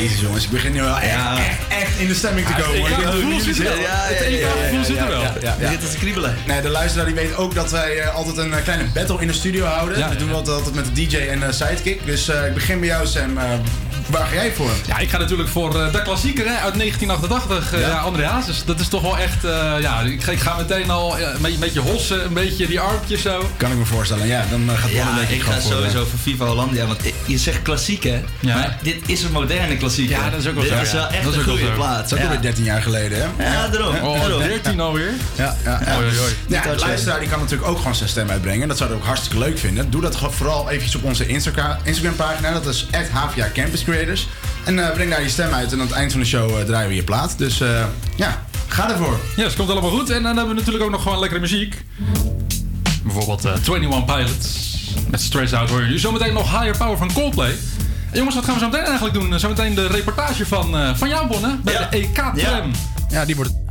Ja, 0.01 0.08
jezus 0.08 0.22
jongens, 0.22 0.43
ik 0.43 0.50
begin 0.50 0.72
nu 0.72 0.81
wel 0.81 1.00
echt, 1.00 1.38
echt, 1.38 1.67
echt 1.81 1.98
in 2.00 2.08
de 2.08 2.13
stemming 2.13 2.48
te 2.48 2.53
Ja, 2.58 2.60
komen. 2.62 2.81
het 2.81 2.91
EK-gevoel 2.91 3.22
hoe 3.22 3.22
jullie 3.22 3.39
zit 3.39 3.48
er 3.48 3.55
zitten. 3.55 3.81
wel. 3.81 3.89
Het 3.91 4.22
EK-gevoel 4.22 4.84
zit 4.84 4.98
er 4.98 5.08
wel. 5.08 5.22
Begint 5.60 5.91
te 5.91 5.98
kriebelen. 5.98 6.36
Nee, 6.48 6.62
de 6.62 6.70
luisteraar 6.70 7.05
die 7.05 7.15
weet 7.15 7.36
ook 7.36 7.55
dat 7.55 7.72
wij 7.72 8.00
eh, 8.00 8.15
altijd 8.15 8.38
een 8.38 8.53
eh, 8.53 8.63
kleine 8.63 8.84
battle 8.93 9.22
in 9.22 9.27
de 9.27 9.34
studio 9.34 9.65
houden. 9.65 9.98
Ja, 9.98 10.10
dat 10.10 10.20
doen 10.20 10.27
we 10.29 10.34
altijd, 10.36 10.55
altijd 10.55 10.75
met 10.75 10.86
de 10.86 10.91
DJ 10.91 11.17
en 11.17 11.43
eh, 11.43 11.51
sidekick. 11.51 12.05
Dus 12.05 12.27
ik 12.29 12.53
begin 12.53 12.79
bij 12.79 12.88
jou 12.88 13.08
Sam. 13.08 13.38
Waar 14.10 14.25
ga 14.27 14.34
jij 14.34 14.51
voor? 14.53 14.70
Ja, 14.88 14.98
ik 14.98 15.10
ga 15.10 15.17
natuurlijk 15.17 15.50
voor 15.50 15.81
eh, 15.81 15.91
de 15.91 16.01
klassieker 16.01 16.46
hè, 16.46 16.55
uit 16.58 16.75
1988, 16.75 17.74
eh, 17.74 17.79
Ja. 17.81 17.98
André 17.98 18.25
Hazes. 18.25 18.63
Dat 18.65 18.79
is 18.79 18.88
toch 18.88 19.01
wel 19.01 19.17
echt, 19.17 19.43
eh, 19.43 19.74
ja, 19.79 20.00
ik, 20.01 20.24
ga- 20.24 20.31
ik 20.31 20.39
ga 20.39 20.55
meteen 20.58 20.89
al 20.89 21.12
een 21.20 21.31
beetje- 21.41 21.53
een 21.53 21.60
beetje 21.60 21.79
hossen, 21.79 22.25
een 22.25 22.34
beetje 22.34 22.67
die 22.67 22.79
armpjes 22.79 23.22
zo. 23.22 23.50
Kan 23.58 23.72
ik 23.72 23.77
me 23.77 23.86
voorstellen, 23.86 24.27
ja. 24.27 24.46
Dan 24.50 24.70
gaat 24.77 24.81
Bonne 24.81 24.96
Ja, 25.12 25.15
denk 25.15 25.29
ik 25.29 25.36
ik 25.36 25.41
ga 25.41 25.51
voor, 25.62 25.72
sowieso 25.72 26.05
voor 26.05 26.20
Viva 26.20 26.46
Hollandia. 26.46 26.86
Want 26.86 27.00
je 27.25 27.38
zegt 27.38 27.62
klassiek, 27.62 28.03
hè? 28.03 28.22
Ja. 28.39 28.55
Maar 28.55 28.77
dit 28.81 28.98
is 29.05 29.24
een 29.24 29.31
moderne 29.31 29.77
klassieker. 29.77 30.17
Ja, 30.17 30.29
dat 30.29 30.39
is 30.39 30.48
ook 30.48 30.53
wel 30.53 30.63
dit 30.63 30.72
zo, 30.74 30.79
is 30.81 30.91
ja. 30.91 30.96
wel 30.98 31.08
echt 31.08 31.24
Dat 31.24 31.34
is 31.34 31.39
een 31.39 31.46
wel 31.46 31.55
goede 31.55 31.70
zo. 31.70 31.75
plaat. 31.75 31.96
Dat 31.98 32.05
is 32.05 32.12
ook 32.13 32.17
ja. 32.20 32.24
alweer 32.25 32.41
13 32.41 32.63
jaar 32.63 32.81
geleden, 32.81 33.17
hè? 33.38 33.43
Ja, 33.53 33.67
daarom. 33.67 33.96
Oh, 33.96 34.20
daarom. 34.20 34.39
13 34.41 34.79
alweer? 34.79 35.12
Ja, 35.36 35.55
ja, 35.63 35.81
ja. 36.48 36.62
De 36.62 36.75
luisteraar 36.79 37.20
die 37.20 37.29
kan 37.29 37.39
natuurlijk 37.39 37.70
ook 37.70 37.77
gewoon 37.77 37.96
zijn 37.96 38.10
stem 38.10 38.29
uitbrengen. 38.29 38.67
Dat 38.67 38.77
zouden 38.77 38.98
we 38.98 39.03
ook 39.03 39.10
hartstikke 39.10 39.39
leuk 39.43 39.58
vinden. 39.60 39.89
Doe 39.91 40.01
dat 40.01 40.15
gewoon 40.15 40.34
vooral 40.34 40.70
eventjes 40.70 40.96
op 40.96 41.03
onze 41.03 41.27
Instagram, 41.27 41.77
Instagram 41.84 42.15
pagina. 42.15 42.51
Dat 42.51 42.65
is 42.65 42.88
HVA 43.12 43.50
Campus 43.53 43.84
Creators. 43.91 44.27
En 44.63 44.88
eh, 44.88 44.93
breng 44.93 45.10
daar 45.10 45.21
je 45.21 45.29
stem 45.29 45.53
uit. 45.53 45.71
En 45.71 45.79
aan 45.79 45.86
het 45.86 45.95
eind 45.95 46.12
van 46.12 46.21
de 46.21 46.27
show 46.27 46.60
eh, 46.60 46.65
draaien 46.65 46.89
we 46.89 46.95
je 46.95 47.03
plaat. 47.03 47.38
Dus 47.38 47.62
eh, 47.62 47.83
ja, 48.15 48.45
ga 48.67 48.91
ervoor. 48.91 49.19
Ja, 49.36 49.43
dat 49.43 49.55
komt 49.55 49.69
allemaal 49.69 49.89
goed. 49.89 50.10
En 50.10 50.24
dan 50.24 50.38
hebben 50.38 50.48
we 50.48 50.60
natuurlijk 50.60 50.83
ook 50.83 50.91
nog 50.91 51.01
gewoon 51.01 51.19
lekkere 51.19 51.41
muziek. 51.41 51.83
Bijvoorbeeld 53.03 53.45
eh 53.45 53.51
21 53.51 54.05
Pilots 54.05 54.71
met 55.10 55.21
Stress 55.21 55.53
Out 55.53 55.69
hoor 55.69 55.83
je. 55.83 56.00
Zometeen 56.00 56.33
nog 56.33 56.60
Higher 56.60 56.77
Power 56.77 56.98
van 56.98 57.13
Coldplay. 57.13 57.55
En 58.12 58.17
jongens, 58.17 58.36
wat 58.36 58.45
gaan 58.45 58.53
we 58.53 58.60
zo 58.60 58.69
meteen 58.69 58.86
eigenlijk 58.86 59.13
doen? 59.13 59.39
Zometeen 59.39 59.75
de 59.75 59.88
reportage 59.88 60.45
van, 60.45 60.77
eh, 60.77 60.95
van 60.95 61.10
jou, 61.10 61.27
Bonne, 61.27 61.57
bij 61.63 61.77
de 61.77 61.98
EK-tram. 61.98 62.71
Ja, 63.10 63.25
die 63.25 63.36
wordt... 63.36 63.60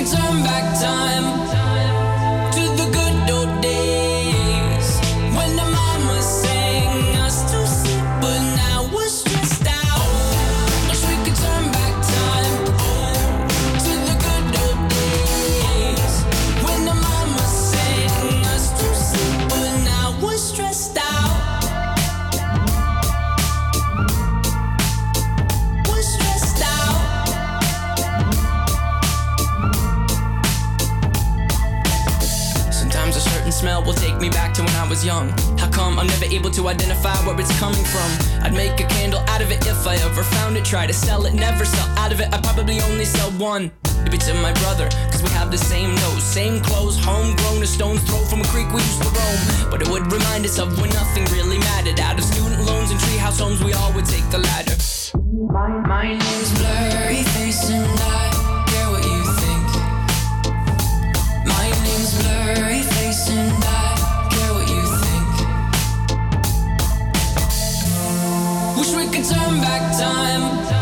could 0.00 0.08
turn 0.08 0.42
back 0.42 0.80
time 0.80 1.59
was 34.90 35.06
young. 35.06 35.28
How 35.56 35.70
come 35.70 36.00
I'm 36.00 36.08
never 36.08 36.24
able 36.24 36.50
to 36.50 36.66
identify 36.66 37.14
where 37.24 37.38
it's 37.40 37.56
coming 37.60 37.84
from? 37.84 38.10
I'd 38.42 38.52
make 38.52 38.80
a 38.80 38.88
candle 38.98 39.20
out 39.28 39.40
of 39.40 39.52
it 39.52 39.64
if 39.64 39.86
I 39.86 39.94
ever 39.94 40.24
found 40.24 40.56
it. 40.56 40.64
Try 40.64 40.88
to 40.88 40.92
sell 40.92 41.26
it, 41.26 41.32
never 41.32 41.64
sell 41.64 41.88
out 41.96 42.12
of 42.12 42.20
it. 42.20 42.28
I 42.34 42.40
probably 42.40 42.80
only 42.80 43.04
sell 43.04 43.30
one. 43.38 43.70
Maybe 44.02 44.18
to 44.18 44.34
my 44.42 44.52
brother, 44.54 44.88
cause 45.12 45.22
we 45.22 45.30
have 45.30 45.52
the 45.52 45.58
same 45.58 45.94
nose, 45.94 46.24
same 46.24 46.60
clothes, 46.60 46.98
homegrown, 46.98 47.62
a 47.62 47.66
stone's 47.66 48.02
throw 48.02 48.18
from 48.24 48.40
a 48.40 48.48
creek 48.50 48.66
we 48.72 48.82
used 48.82 49.00
to 49.02 49.08
roam. 49.08 49.70
But 49.70 49.80
it 49.80 49.88
would 49.88 50.10
remind 50.10 50.44
us 50.44 50.58
of 50.58 50.76
when 50.80 50.90
nothing 50.90 51.24
really 51.26 51.58
mattered. 51.58 52.00
Out 52.00 52.18
of 52.18 52.24
student 52.24 52.64
loans 52.66 52.90
and 52.90 52.98
treehouse 52.98 53.38
homes, 53.38 53.62
we 53.62 53.72
all 53.72 53.92
would 53.92 54.06
take 54.06 54.28
the 54.30 54.38
ladder. 54.38 54.74
My, 55.54 55.68
my 55.86 56.08
name's 56.18 56.50
Blurry 56.58 57.22
Face 57.38 57.70
and 57.70 57.86
I 57.86 58.66
care 58.66 58.90
what 58.90 59.04
you 59.06 59.22
think. 59.38 59.68
My 61.46 61.66
name's 61.86 62.12
Blurry 62.20 62.82
Face 62.82 63.30
and 63.30 63.64
I 63.64 63.89
we 68.96 69.04
could 69.04 69.24
turn 69.24 69.60
back 69.60 69.96
time 69.98 70.79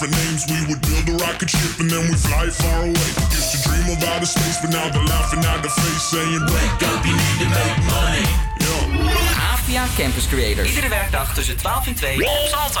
different 0.00 0.24
names. 0.24 0.46
We 0.48 0.66
would 0.68 0.80
build 0.80 1.20
a 1.20 1.24
rocket 1.24 1.50
ship 1.50 1.78
and 1.80 1.90
then 1.90 2.08
we 2.08 2.14
fly 2.14 2.48
far 2.48 2.82
away. 2.82 3.10
Used 3.36 3.52
to 3.52 3.68
dream 3.68 3.84
of 3.92 4.02
outer 4.04 4.26
space, 4.26 4.58
but 4.60 4.70
now 4.70 4.88
they're 4.88 5.04
laughing 5.04 5.44
at 5.44 5.62
the 5.62 5.68
face, 5.68 6.02
saying, 6.02 6.40
Wake 6.40 6.82
up, 6.88 7.04
you 7.04 7.12
need 7.12 7.38
to 7.44 7.48
make 7.52 7.76
money. 7.84 8.24
Yeah. 8.60 9.04
I 9.36 9.60
via 9.66 9.86
Campus 9.96 10.26
Creators. 10.26 10.68
Iedere 10.68 10.88
werkdag 10.88 11.34
tussen 11.34 11.56
12 11.56 11.86
en 11.86 11.94
2 11.94 12.16
op 12.16 12.48
Salto. 12.48 12.80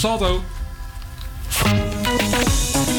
Salto. 0.00 0.42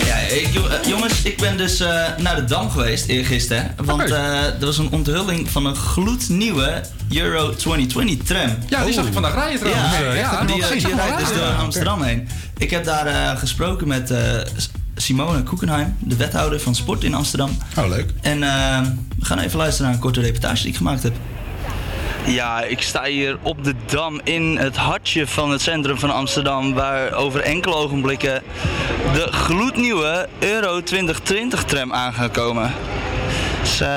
Ja, 0.05 0.15
ik- 0.15 0.49
jo- 0.53 0.67
eh, 0.67 0.83
jongens, 0.89 1.21
ik 1.21 1.37
ben 1.37 1.57
dus 1.57 1.79
eh, 1.79 2.03
naar 2.17 2.35
de 2.35 2.43
Dam 2.43 2.69
geweest 2.69 3.05
eergisteren. 3.05 3.71
Want 3.83 4.01
eh, 4.11 4.45
er 4.45 4.65
was 4.65 4.77
een 4.77 4.89
onthulling 4.91 5.49
van 5.49 5.65
een 5.65 5.75
gloednieuwe 5.75 6.81
Euro 7.11 7.55
2020 7.55 8.27
tram. 8.27 8.55
Ja, 8.69 8.83
die 8.85 8.93
zag 8.93 9.05
ik 9.05 9.13
vandaag 9.13 9.33
rijden 9.33 9.59
trouwens. 9.59 9.91
Ja, 9.97 10.03
Eh, 10.03 10.17
ja, 10.17 10.43
die, 10.45 10.63
eh, 10.63 10.95
rijdt 10.95 11.17
dus 11.19 11.33
door 11.33 11.53
Amsterdam 11.59 12.01
heen. 12.01 12.27
Ik 12.57 12.69
heb 12.69 12.83
daar 12.85 13.05
eh, 13.05 13.37
gesproken 13.39 13.87
met 13.87 14.11
eh, 14.11 14.19
Simone 14.95 15.43
Koekenheim, 15.43 15.95
de 15.99 16.15
wethouder 16.15 16.59
van 16.59 16.75
sport 16.75 17.03
in 17.03 17.13
Amsterdam. 17.13 17.57
Oh, 17.77 17.87
leuk. 17.87 18.09
En 18.21 18.43
eh, 18.43 18.79
we 19.19 19.25
gaan 19.25 19.39
even 19.39 19.57
luisteren 19.57 19.85
naar 19.85 19.95
een 19.95 20.03
korte 20.03 20.21
reportage 20.21 20.61
die 20.61 20.71
ik 20.71 20.77
gemaakt 20.77 21.03
heb. 21.03 21.13
Ja, 22.25 22.61
ik 22.61 22.81
sta 22.81 23.03
hier 23.03 23.37
op 23.41 23.63
de 23.63 23.73
Dam 23.85 24.21
in 24.23 24.57
het 24.57 24.75
hartje 24.75 25.27
van 25.27 25.51
het 25.51 25.61
centrum 25.61 25.97
van 25.97 26.11
Amsterdam, 26.11 26.73
waar 26.73 27.13
over 27.13 27.39
enkele 27.39 27.75
ogenblikken 27.75 28.43
de 29.13 29.27
gloednieuwe 29.31 30.27
Euro 30.39 30.81
2020 30.83 31.63
tram 31.63 31.93
aan 31.93 32.13
gaat 32.13 32.31
komen. 32.31 32.73
Dus 33.61 33.81
eh, 33.81 33.89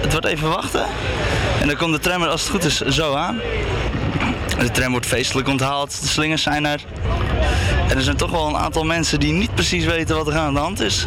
het 0.00 0.12
wordt 0.12 0.26
even 0.26 0.48
wachten 0.48 0.86
en 1.60 1.66
dan 1.66 1.76
komt 1.76 1.92
de 1.92 1.98
tram 1.98 2.22
er 2.22 2.28
als 2.28 2.40
het 2.40 2.50
goed 2.50 2.64
is 2.64 2.80
zo 2.80 3.14
aan. 3.14 3.40
De 4.58 4.70
tram 4.70 4.90
wordt 4.90 5.06
feestelijk 5.06 5.48
onthaald, 5.48 6.00
de 6.00 6.06
slingers 6.06 6.42
zijn 6.42 6.66
er. 6.66 6.84
En 7.88 7.96
er 7.96 8.02
zijn 8.02 8.16
toch 8.16 8.30
wel 8.30 8.46
een 8.46 8.56
aantal 8.56 8.84
mensen 8.84 9.20
die 9.20 9.32
niet 9.32 9.54
precies 9.54 9.84
weten 9.84 10.16
wat 10.16 10.26
er 10.26 10.36
aan 10.36 10.54
de 10.54 10.60
hand 10.60 10.80
is. 10.80 11.06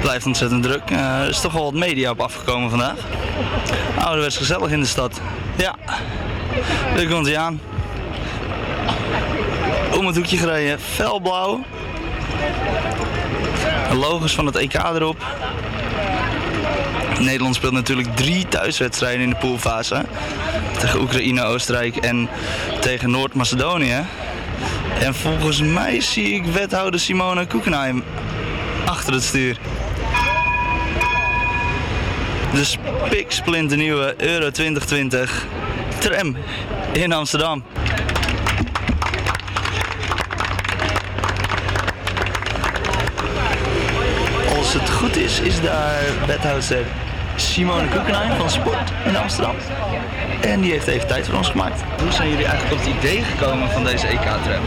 Blijft 0.00 0.26
ontzettend 0.26 0.62
druk. 0.62 0.90
Eh, 0.90 1.20
er 1.20 1.28
is 1.28 1.40
toch 1.40 1.52
wel 1.52 1.64
wat 1.64 1.74
media 1.74 2.10
op 2.10 2.20
afgekomen 2.20 2.70
vandaag. 2.70 2.96
Ouderwets 3.98 4.36
gezellig 4.36 4.70
in 4.70 4.80
de 4.80 4.86
stad. 4.86 5.20
Ja, 5.56 5.74
daar 6.94 7.06
komt 7.06 7.26
hij 7.26 7.38
aan. 7.38 7.60
Om 9.98 10.06
het 10.06 10.16
hoekje 10.16 10.36
gereden, 10.36 10.80
felblauw. 10.80 11.60
Logos 13.92 14.34
van 14.34 14.46
het 14.46 14.56
EK 14.56 14.74
erop. 14.74 15.26
Nederland 17.18 17.54
speelt 17.54 17.72
natuurlijk 17.72 18.16
drie 18.16 18.48
thuiswedstrijden 18.48 19.22
in 19.22 19.30
de 19.30 19.36
poolfase. 19.36 20.04
Tegen 20.78 21.00
Oekraïne, 21.00 21.42
Oostenrijk 21.42 21.96
en 21.96 22.28
tegen 22.80 23.10
Noord-Macedonië. 23.10 24.04
En 25.00 25.14
volgens 25.14 25.60
mij 25.60 26.00
zie 26.00 26.34
ik 26.34 26.44
wethouder 26.44 27.00
Simone 27.00 27.46
Koekenheim 27.46 28.02
achter 28.84 29.12
het 29.12 29.22
stuur. 29.22 29.58
piksplinter 33.10 33.76
nieuwe 33.76 34.14
Euro 34.16 34.50
2020 34.50 35.46
tram 35.98 36.36
in 36.92 37.12
Amsterdam. 37.12 37.64
Als 44.56 44.72
het 44.72 44.90
goed 44.90 45.16
is, 45.16 45.40
is 45.40 45.60
daar 45.60 46.02
wethouder 46.26 46.86
Simone 47.36 47.88
Koekenijn 47.88 48.36
van 48.36 48.50
Sport 48.50 48.92
in 49.04 49.16
Amsterdam. 49.16 49.54
En 50.40 50.60
die 50.60 50.70
heeft 50.70 50.86
even 50.86 51.08
tijd 51.08 51.26
voor 51.26 51.36
ons 51.36 51.48
gemaakt. 51.48 51.80
Hoe 52.02 52.12
zijn 52.12 52.28
jullie 52.28 52.46
eigenlijk 52.46 52.80
op 52.80 52.86
het 52.86 52.96
idee 52.96 53.22
gekomen 53.22 53.70
van 53.70 53.84
deze 53.84 54.06
EK-tram? 54.06 54.62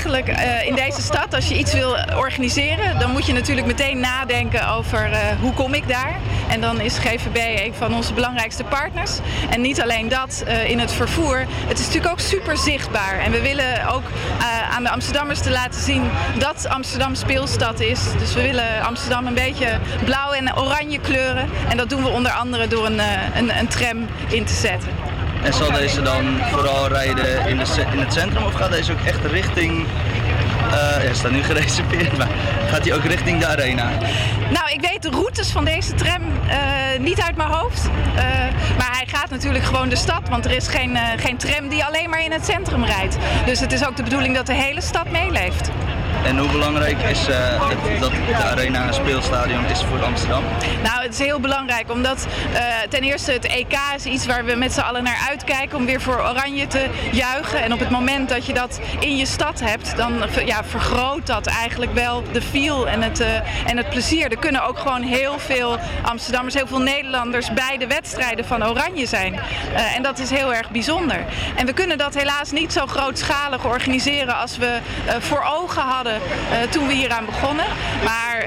Eigenlijk 0.00 0.38
eh, 0.38 0.66
in 0.66 0.74
deze 0.74 1.02
stad, 1.02 1.34
als 1.34 1.48
je 1.48 1.58
iets 1.58 1.72
wil 1.72 1.96
organiseren, 2.16 2.98
dan 2.98 3.10
moet 3.10 3.26
je 3.26 3.32
natuurlijk 3.32 3.66
meteen 3.66 4.00
nadenken 4.00 4.68
over 4.68 5.12
eh, 5.12 5.18
hoe 5.40 5.52
kom 5.52 5.74
ik 5.74 5.88
daar. 5.88 6.16
En 6.48 6.60
dan 6.60 6.80
is 6.80 6.98
GVB 6.98 7.66
een 7.66 7.74
van 7.74 7.94
onze 7.94 8.12
belangrijkste 8.12 8.64
partners. 8.64 9.18
En 9.50 9.60
niet 9.60 9.80
alleen 9.80 10.08
dat 10.08 10.44
eh, 10.46 10.70
in 10.70 10.78
het 10.78 10.92
vervoer. 10.92 11.38
Het 11.66 11.78
is 11.78 11.86
natuurlijk 11.86 12.12
ook 12.12 12.20
super 12.20 12.56
zichtbaar. 12.56 13.18
En 13.18 13.32
we 13.32 13.40
willen 13.40 13.86
ook 13.88 14.02
aan 14.70 14.82
de 14.82 14.90
Amsterdammers 14.90 15.40
te 15.40 15.50
laten 15.50 15.80
zien 15.80 16.02
dat 16.38 16.68
Amsterdam 16.68 17.14
speelstad 17.14 17.80
is. 17.80 18.00
Dus 18.18 18.34
we 18.34 18.42
willen 18.42 18.82
Amsterdam 18.82 19.26
een 19.26 19.34
beetje 19.34 19.78
blauw 20.04 20.32
en 20.32 20.56
oranje 20.56 20.98
kleuren. 20.98 21.48
En 21.68 21.76
dat 21.76 21.88
doen 21.88 22.02
we 22.02 22.08
onder 22.08 22.32
andere 22.32 22.68
door 22.68 22.86
een, 22.86 23.00
een, 23.34 23.58
een 23.58 23.68
tram 23.68 24.06
in 24.28 24.44
te 24.44 24.54
zetten. 24.54 24.88
En 25.42 25.52
zal 25.52 25.72
deze 25.72 26.02
dan 26.02 26.38
vooral 26.50 26.88
rijden 26.88 27.46
in, 27.48 27.56
de, 27.56 27.84
in 27.92 27.98
het 27.98 28.12
centrum 28.12 28.44
of 28.44 28.54
gaat 28.54 28.70
deze 28.70 28.92
ook 28.92 29.00
echt 29.04 29.24
richting... 29.24 29.86
eh 30.70 30.72
ja, 30.72 31.06
hij 31.06 31.14
staat 31.14 31.30
nu 31.30 31.42
gereserveerd, 31.52 32.18
maar 32.18 32.28
gaat 32.68 32.84
hij 32.84 32.94
ook 32.94 33.04
richting 33.04 33.38
de 33.40 33.46
arena? 33.46 33.88
Nou, 34.50 34.70
ik 34.72 34.80
weet 34.80 35.02
de 35.02 35.10
routes 35.10 35.50
van 35.50 35.64
deze 35.64 35.94
tram 35.94 36.22
eh, 36.48 36.56
niet 37.00 37.20
uit 37.20 37.36
mijn 37.36 37.48
hoofd. 37.48 37.84
Eh, 37.84 38.22
maar 38.78 38.90
hij 38.92 39.04
gaat 39.06 39.30
natuurlijk 39.30 39.64
gewoon 39.64 39.88
de 39.88 39.96
stad, 39.96 40.28
want 40.28 40.44
er 40.44 40.50
is 40.50 40.68
geen, 40.68 40.98
geen 41.16 41.36
tram 41.36 41.68
die 41.68 41.84
alleen 41.84 42.10
maar 42.10 42.24
in 42.24 42.32
het 42.32 42.44
centrum 42.44 42.84
rijdt. 42.84 43.16
Dus 43.46 43.60
het 43.60 43.72
is 43.72 43.86
ook 43.86 43.96
de 43.96 44.02
bedoeling 44.02 44.34
dat 44.34 44.46
de 44.46 44.54
hele 44.54 44.80
stad 44.80 45.10
meeleeft. 45.10 45.70
En 46.24 46.38
hoe 46.38 46.50
belangrijk 46.50 47.02
is 47.02 47.28
eh, 47.28 47.36
het, 47.68 48.00
dat 48.00 48.10
de 48.10 48.34
arena 48.34 48.86
een 48.86 48.94
speelstadion 48.94 49.64
is 49.64 49.82
voor 49.82 50.04
Amsterdam? 50.04 50.42
Nou, 50.82 51.02
het 51.02 51.12
is 51.12 51.18
heel 51.18 51.40
belangrijk 51.40 51.90
omdat 51.90 52.26
eh, 52.52 52.62
ten 52.88 53.00
eerste 53.00 53.32
het 53.32 53.46
EK 53.46 53.78
is 53.96 54.04
iets 54.04 54.26
waar 54.26 54.44
we 54.44 54.54
met 54.54 54.72
z'n 54.72 54.80
allen 54.80 55.02
naar 55.02 55.26
uitkijken 55.28 55.78
om 55.78 55.86
weer 55.86 56.00
voor 56.00 56.14
Oranje 56.14 56.66
te 56.66 56.86
juichen. 57.12 57.62
En 57.62 57.72
op 57.72 57.78
het 57.78 57.90
moment 57.90 58.28
dat 58.28 58.46
je 58.46 58.52
dat 58.52 58.80
in 58.98 59.16
je 59.16 59.26
stad 59.26 59.60
hebt, 59.60 59.96
dan 59.96 60.22
ja, 60.44 60.64
vergroot 60.64 61.26
dat 61.26 61.46
eigenlijk 61.46 61.94
wel 61.94 62.22
de 62.32 62.42
feel 62.42 62.88
en 62.88 63.02
het, 63.02 63.20
eh, 63.20 63.68
en 63.70 63.76
het 63.76 63.90
plezier. 63.90 64.30
Er 64.30 64.38
kunnen 64.38 64.66
ook 64.66 64.78
gewoon 64.78 65.02
heel 65.02 65.38
veel 65.38 65.78
Amsterdammers, 66.02 66.54
heel 66.54 66.66
veel 66.66 66.80
Nederlanders 66.80 67.52
bij 67.52 67.76
de 67.78 67.86
wedstrijden 67.86 68.44
van 68.44 68.64
Oranje 68.64 69.06
zijn. 69.06 69.40
En 69.94 70.02
dat 70.02 70.18
is 70.18 70.30
heel 70.30 70.54
erg 70.54 70.70
bijzonder. 70.70 71.24
En 71.56 71.66
we 71.66 71.72
kunnen 71.72 71.98
dat 71.98 72.14
helaas 72.14 72.50
niet 72.50 72.72
zo 72.72 72.86
grootschalig 72.86 73.64
organiseren 73.64 74.36
als 74.36 74.56
we 74.56 74.78
voor 75.20 75.44
ogen 75.60 75.82
hadden 75.82 75.99
eh, 76.06 76.62
toen 76.70 76.86
we 76.86 76.92
hieraan 76.92 77.24
begonnen. 77.24 77.66
Maar 78.04 78.39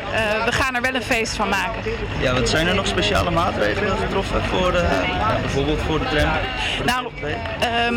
we 0.46 0.52
gaan 0.52 0.76
er 0.76 0.82
wel 0.82 0.96
een 0.96 1.02
feest 1.02 1.36
van 1.36 1.50
maken. 1.50 1.82
Ja, 2.22 2.34
wat 2.34 2.50
zijn 2.50 2.68
er 2.68 2.76
nog 2.76 2.88
speciale 2.88 3.32
maatregelen 3.32 3.98
getroffen 3.98 4.44
voor 4.44 4.72
de, 4.72 4.86
ja, 5.08 5.38
bijvoorbeeld 5.42 5.82
voor 5.82 6.00
de 6.00 6.06
tram? 6.06 6.32
Nou, 6.86 7.08
ehm, 7.60 7.94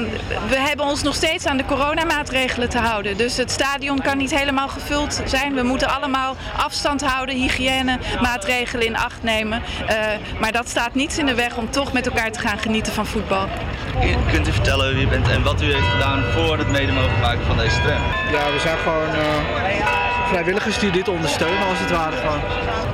we 0.49 0.59
hebben 0.59 0.87
ons 0.87 1.03
nog 1.03 1.15
steeds 1.15 1.47
aan 1.47 1.57
de 1.57 1.65
coronamaatregelen 1.65 2.69
te 2.69 2.79
houden. 2.79 3.17
Dus 3.17 3.37
het 3.37 3.51
stadion 3.51 4.01
kan 4.01 4.17
niet 4.17 4.39
helemaal 4.39 4.69
gevuld 4.69 5.23
zijn. 5.25 5.55
We 5.55 5.63
moeten 5.63 5.89
allemaal 5.89 6.37
afstand 6.57 7.03
houden, 7.03 7.35
hygiënemaatregelen 7.35 8.87
in 8.87 8.97
acht 8.97 9.23
nemen. 9.23 9.63
Eh, 9.87 9.97
maar 10.41 10.53
dat 10.53 10.69
staat 10.69 10.95
niets 10.95 11.19
in 11.19 11.27
de 11.27 11.35
weg 11.35 11.57
om 11.57 11.71
toch 11.71 11.93
met 11.93 12.07
elkaar 12.07 12.33
te 12.33 12.39
gaan 12.39 12.59
genieten 12.59 12.93
van 12.93 13.07
voetbal. 13.07 13.49
Kunt 14.31 14.49
u 14.49 14.53
vertellen 14.53 14.95
wie 14.95 15.07
u 15.07 15.09
bent 15.09 15.29
en 15.29 15.43
wat 15.43 15.63
u 15.63 15.73
heeft 15.73 15.89
gedaan 15.89 16.23
voor 16.23 16.59
het 16.59 16.69
mede 16.69 16.93
mogelijk 16.93 17.21
maken 17.21 17.47
van 17.47 17.57
deze 17.57 17.81
tram? 17.81 18.03
Ja, 18.33 18.53
we 18.53 18.59
zijn 18.61 18.79
gewoon 18.79 19.09
eh, 19.09 20.16
vrijwilligers 20.27 20.79
die 20.79 20.91
dit 20.91 21.09
ondersteunen 21.09 21.67
als 21.67 21.79
het 21.79 21.91
ware 21.91 22.17
gewoon. 22.17 22.41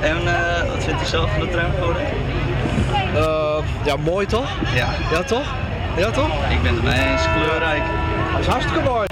En 0.01 0.17
eh, 0.27 0.69
wat 0.69 0.83
vindt 0.83 1.01
u 1.01 1.05
zelf 1.05 1.31
van 1.31 1.39
de 1.39 1.49
tram 1.49 1.71
geworden? 1.71 2.01
Eh, 3.15 3.57
ja, 3.85 3.95
mooi 3.95 4.25
toch? 4.25 4.49
Ja. 4.75 4.93
Ja 5.11 5.23
toch? 5.23 5.55
Ja 5.97 6.09
toch? 6.11 6.29
Ik 6.49 6.61
ben 6.61 6.73
het 6.73 6.83
mee 6.83 7.09
eens, 7.09 7.21
kleurrijk. 7.35 7.83
Dat 8.31 8.39
is 8.39 8.47
hartstikke 8.47 8.81
mooi. 8.89 9.07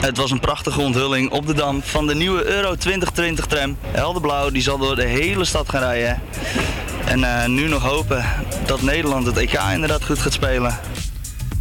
Het 0.00 0.16
was 0.16 0.30
een 0.30 0.40
prachtige 0.40 0.80
onthulling 0.80 1.30
op 1.30 1.46
de 1.46 1.54
Dam 1.54 1.82
van 1.82 2.06
de 2.06 2.14
nieuwe 2.14 2.44
Euro 2.44 2.74
2020 2.74 3.46
tram. 3.46 3.76
Helderblauw, 3.90 4.50
die 4.50 4.62
zal 4.62 4.78
door 4.78 4.96
de 4.96 5.04
hele 5.04 5.44
stad 5.44 5.68
gaan 5.68 5.80
rijden. 5.80 6.22
En 7.04 7.24
eh, 7.24 7.48
nu 7.48 7.68
nog 7.68 7.82
hopen 7.82 8.24
dat 8.66 8.82
Nederland 8.82 9.26
het 9.26 9.36
EK 9.36 9.58
inderdaad 9.72 10.04
goed 10.04 10.18
gaat 10.18 10.32
spelen. 10.32 10.78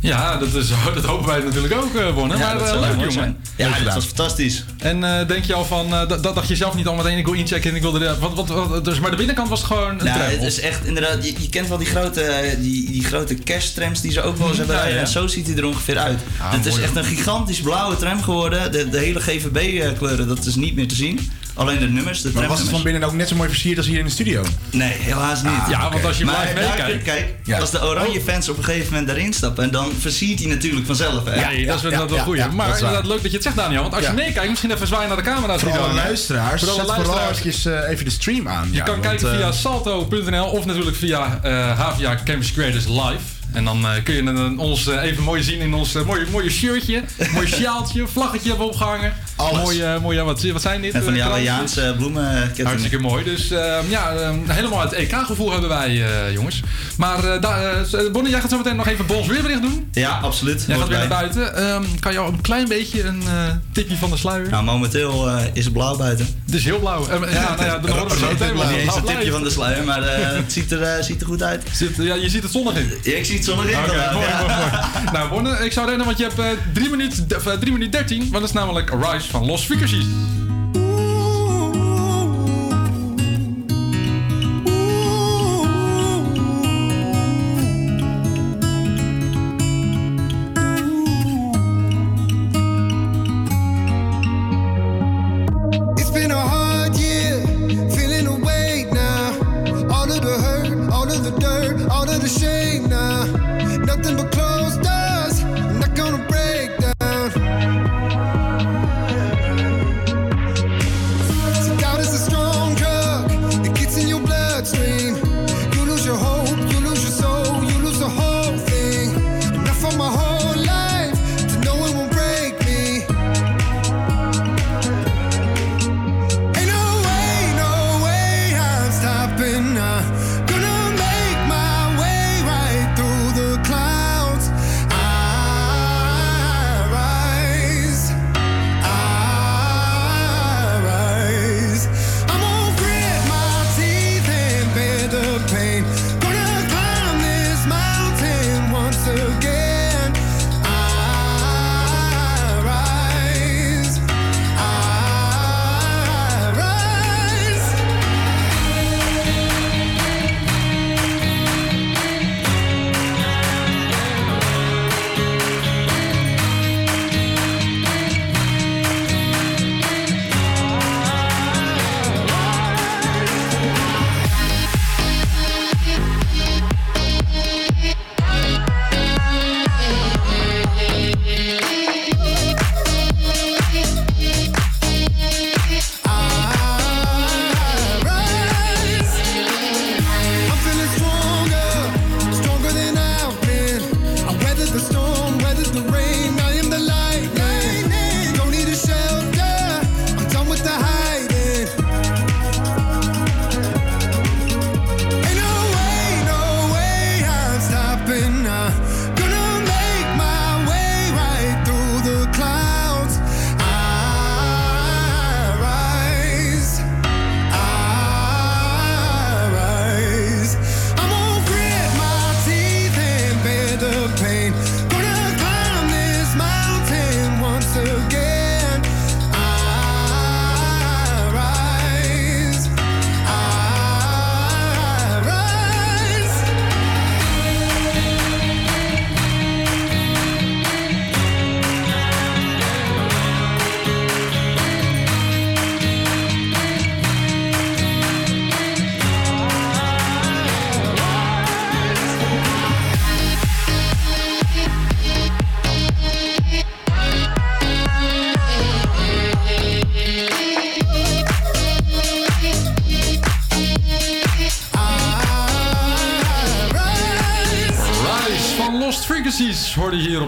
Ja, 0.03 0.37
dat, 0.37 0.53
is, 0.53 0.67
dat 0.95 1.05
hopen 1.05 1.27
wij 1.27 1.39
natuurlijk 1.39 1.73
ook, 1.73 2.15
Bonne. 2.15 2.37
Ja, 2.37 2.53
maar 2.53 2.63
eh, 2.73 2.79
leuk, 2.79 2.89
jongen. 2.95 3.11
zijn. 3.11 3.37
Ja, 3.55 3.69
Leuk 3.69 3.83
dat 3.83 3.93
was 3.93 4.05
fantastisch. 4.05 4.65
En 4.77 5.03
eh, 5.03 5.27
denk 5.27 5.43
je 5.43 5.53
al 5.53 5.65
van, 5.65 5.89
dat, 5.89 6.23
dat 6.23 6.35
dacht 6.35 6.47
je 6.47 6.55
zelf 6.55 6.75
niet 6.75 6.87
al 6.87 6.95
meteen, 6.95 7.17
ik 7.17 7.25
wil 7.25 7.33
inchecken 7.33 7.69
en 7.69 7.75
ik 7.75 7.81
wilde... 7.81 7.99
de- 7.99 8.15
Wat, 8.19 8.33
wat, 8.33 8.47
wat, 8.69 8.85
dus, 8.85 8.99
maar 8.99 9.11
de 9.11 9.17
binnenkant 9.17 9.49
was 9.49 9.59
het 9.59 9.67
gewoon 9.67 9.89
een 9.89 9.95
Nou, 10.05 10.19
tram, 10.19 10.29
het 10.29 10.41
is 10.43 10.59
echt 10.59 10.85
inderdaad, 10.85 11.25
je, 11.25 11.33
je 11.41 11.49
kent 11.49 11.67
wel 11.67 11.77
die 11.77 11.87
grote, 11.87 12.55
die, 12.59 12.91
die 12.91 13.03
grote 13.03 13.33
kersttrams 13.35 14.01
die 14.01 14.11
ze 14.11 14.21
ook 14.21 14.37
wel 14.37 14.47
eens 14.47 14.57
hebben 14.57 14.75
Ja. 14.75 14.83
En 14.83 15.07
zo 15.07 15.27
ziet 15.27 15.47
hij 15.47 15.55
er 15.57 15.65
ongeveer 15.65 15.97
uit. 15.97 16.19
Ah, 16.41 16.51
het 16.51 16.65
is 16.65 16.77
echt 16.79 16.95
een 16.95 17.03
gigantisch 17.05 17.59
blauwe 17.61 17.95
tram 17.97 18.23
geworden. 18.23 18.71
De, 18.71 18.89
de 18.89 18.97
hele 18.99 19.19
GVB-kleuren, 19.19 20.27
dat 20.27 20.45
is 20.45 20.55
niet 20.55 20.75
meer 20.75 20.87
te 20.87 20.95
zien. 20.95 21.31
Alleen 21.55 21.79
de 21.79 21.87
nummers, 21.89 22.21
de 22.21 22.31
Maar 22.33 22.47
was 22.47 22.59
het 22.59 22.69
van 22.69 22.83
binnen 22.83 23.03
ook 23.03 23.13
net 23.13 23.27
zo 23.27 23.35
mooi 23.35 23.49
versierd 23.49 23.77
als 23.77 23.87
hier 23.87 23.97
in 23.99 24.05
de 24.05 24.11
studio? 24.11 24.43
Nee, 24.71 24.91
helaas 24.93 25.43
niet. 25.43 25.51
Ah, 25.51 25.67
Ja, 25.69 25.91
want 25.91 26.05
als 26.05 26.17
je 26.17 26.25
maar 26.25 26.41
live 26.41 26.53
meekijkt- 26.67 27.03
Kijk, 27.03 27.35
Ja. 27.43 27.59
als 27.59 27.71
de 27.71 27.83
oranje 27.83 28.21
fans 28.21 28.49
op 28.49 28.57
een 28.57 28.63
gegeven 28.63 28.87
moment 28.89 29.07
daarin 29.07 29.33
stappen, 29.33 29.71
dan 29.71 29.91
versiert 29.99 30.39
hij 30.39 30.47
natuurlijk 30.47 30.85
vanzelf. 30.85 31.25
Hè? 31.25 31.45
Nee, 31.45 31.65
dat 31.65 31.75
is 31.75 31.81
wel 31.81 32.07
wel 32.09 32.19
goed. 32.19 32.53
maar 32.53 32.77
inderdaad 32.77 33.05
leuk 33.05 33.21
dat 33.21 33.31
je 33.31 33.37
het 33.37 33.43
zegt, 33.43 33.55
Daniel. 33.55 33.81
Want 33.81 33.93
als 33.93 34.03
Ja. 34.03 34.09
je 34.09 34.15
meekijkt, 34.15 34.49
misschien 34.49 34.71
even 34.71 34.87
zwaaien 34.87 35.07
naar 35.07 35.17
de 35.17 35.23
camera's. 35.23 35.61
Voor 35.61 35.71
die 35.71 35.79
alle 35.81 35.93
luisteraars, 35.93 36.61
Voor 36.63 36.69
alle 36.71 36.79
zet 36.79 36.87
vooral 36.95 37.13
luisteraars. 37.15 37.39
eventjes, 37.39 37.65
eh, 37.85 37.89
even 37.91 38.05
de 38.05 38.11
stream 38.11 38.47
aan. 38.47 38.67
Je 38.71 38.77
Ja, 38.77 38.83
kan 38.83 38.93
want, 38.93 39.05
kijken 39.07 39.31
eh, 39.31 39.35
via 39.37 39.51
salto.nl 39.51 40.45
of 40.45 40.65
natuurlijk 40.65 40.95
via 40.97 41.39
eh 41.43 41.79
HVA 41.79 42.19
Campus 42.25 42.51
Creators 42.53 42.85
Live. 42.87 43.19
En 43.51 43.65
dan 43.65 43.85
eh, 43.87 44.03
kun 44.03 44.13
je 44.13 44.21
een- 44.21 44.57
ons 44.59 44.87
eh, 44.87 45.03
even 45.03 45.23
mooi 45.23 45.43
zien 45.43 45.59
in 45.59 45.73
ons 45.73 45.95
eh, 45.95 46.03
mooie, 46.05 46.25
mooie 46.31 46.49
shirtje, 46.49 47.03
mooi 47.33 47.47
sjaaltje, 47.47 48.07
vlaggetje 48.07 48.49
hebben 48.49 48.67
opgehangen. 48.67 49.13
Alles. 49.35 49.61
Mooie, 49.63 49.99
mooie, 50.01 50.23
wat, 50.23 50.41
wat 50.43 50.61
zijn 50.61 50.81
dit? 50.81 50.93
En 50.93 51.03
van 51.03 51.13
die 51.13 51.21
eh? 51.21 51.27
Hawaïaanse 51.27 51.93
bloemenkettingen. 51.97 52.65
Hartstikke 52.65 52.99
mooi. 52.99 53.23
Dus 53.23 53.51
eh, 53.51 53.75
ja, 53.89 54.11
eh, 54.11 54.29
helemaal 54.47 54.81
het 54.81 54.91
EK-gevoel 54.93 55.51
hebben 55.51 55.69
wij, 55.69 55.89
eh, 55.89 56.33
jongens. 56.33 56.61
Maar 56.97 57.23
eh 57.23 57.43
eh, 57.43 58.11
Bonnie, 58.11 58.31
jij 58.31 58.41
gaat 58.41 58.49
zo 58.49 58.57
meteen 58.57 58.75
nog 58.75 58.87
even 58.87 59.05
Bons 59.05 59.27
weerbericht 59.27 59.61
doen. 59.61 59.89
Ja, 59.91 60.19
absoluut. 60.21 60.63
Jij 60.67 60.77
gaat 60.77 60.87
weer 60.87 60.97
naar 60.97 61.07
buiten. 61.07 61.55
Ehm, 61.55 61.83
kan 61.99 62.11
je 62.11 62.17
al 62.17 62.27
een 62.27 62.41
klein 62.41 62.67
beetje 62.67 63.03
een 63.03 63.21
eh, 63.25 63.31
tipje 63.71 63.95
van 63.95 64.09
de 64.09 64.17
sluier? 64.17 64.49
Nou, 64.49 64.63
momenteel 64.63 65.27
eh, 65.29 65.41
is 65.53 65.63
het 65.63 65.73
blauw 65.73 65.95
buiten. 65.97 66.27
Het 66.45 66.55
is 66.55 66.63
heel 66.63 66.79
blauw. 66.79 67.07
Eh, 67.07 67.33
ja, 67.33 67.55
nou 67.55 67.65
ja, 67.65 67.77
dan 67.77 67.91
horen 67.91 68.09
we 68.09 68.17
zo 68.17 68.27
meteen. 68.31 68.53
Niet 68.53 68.77
eens 68.77 68.95
een 68.95 69.03
tipje 69.03 69.31
van 69.31 69.43
de 69.43 69.49
sluier, 69.49 69.83
maar 69.83 70.01
eh, 70.03 70.35
het 70.35 70.51
ziet 70.51 70.71
er, 70.71 70.81
eh, 70.81 71.03
ziet 71.03 71.21
er 71.21 71.27
goed 71.27 71.43
uit. 71.43 71.63
Zit, 71.71 71.95
ja, 71.97 72.15
je 72.15 72.29
ziet 72.29 72.43
het 72.43 72.51
zonnig 72.51 72.75
in. 72.75 72.91
Ja, 73.03 73.15
ik 73.17 73.25
zie 73.25 73.35
het 73.35 73.45
zonnig 73.45 73.65
in. 73.65 73.77
Mooi, 73.77 73.87
mooi, 74.13 74.29
mooi. 74.37 75.11
Nou, 75.13 75.29
Bonne, 75.29 75.65
ik 75.65 75.71
zou 75.71 75.87
rennen, 75.87 76.05
want 76.05 76.17
je 76.17 76.23
hebt 76.23 76.39
eh 76.39 76.45
3 76.73 76.89
minuten 76.89 77.27
3 77.59 77.71
minuten 77.71 77.91
13. 77.91 78.19
Want 78.19 78.31
dat 78.31 78.43
is 78.43 78.51
namelijk 78.51 78.89
Rise 78.89 79.22
van 79.31 79.47
Los 79.47 79.65
Frequencies. 79.65 80.42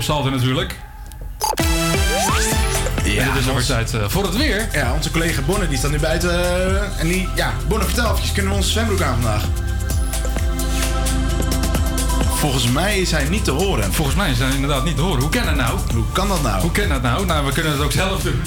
Salto 0.06 0.30
natuurlijk. 0.30 0.76
Ja, 3.04 3.22
en 3.22 3.32
het 3.32 3.40
is 3.40 3.48
alweer 3.48 3.66
tijd 3.66 3.94
eh, 3.94 4.04
voor 4.08 4.24
het 4.24 4.38
weer. 4.38 4.68
Ja, 4.72 4.94
onze 4.94 5.12
collega 5.12 5.42
Bonne 5.42 5.68
die 5.68 5.78
staat 5.78 5.92
nu 5.92 6.00
buiten. 6.00 6.30
eh, 6.30 7.00
en 7.00 7.08
die, 7.08 7.28
ja, 7.36 7.54
Bonne, 7.68 7.86
vertel 7.86 8.16
even, 8.18 8.34
kunnen 8.34 8.52
we 8.52 8.58
onze 8.58 8.70
zwembroek 8.70 9.02
aan 9.02 9.14
vandaag? 9.14 9.44
Volgens 12.46 12.72
mij 12.72 13.00
is 13.00 13.12
hij 13.12 13.30
niet 13.30 13.44
te 13.44 13.52
horen. 13.52 13.94
Volgens 13.94 14.18
mij 14.18 14.32
is 14.32 14.40
hij 14.40 14.54
inderdaad 14.54 14.84
niet 14.84 14.96
te 14.96 15.02
horen. 15.02 15.22
Hoe 15.22 15.30
kan 15.30 15.46
dat 15.46 15.56
nou? 15.56 15.80
Hoe 15.94 16.04
kan 16.12 16.28
dat 16.28 16.42
nou? 16.42 16.62
Hoe 16.62 16.72
kan 16.72 16.90
dat 16.90 17.02
nou? 17.02 17.26
Nou, 17.26 17.46
we 17.46 17.52
kunnen 17.52 17.72
het 17.72 17.82
ook 17.82 17.92
zelf 17.92 18.22
doen. 18.22 18.42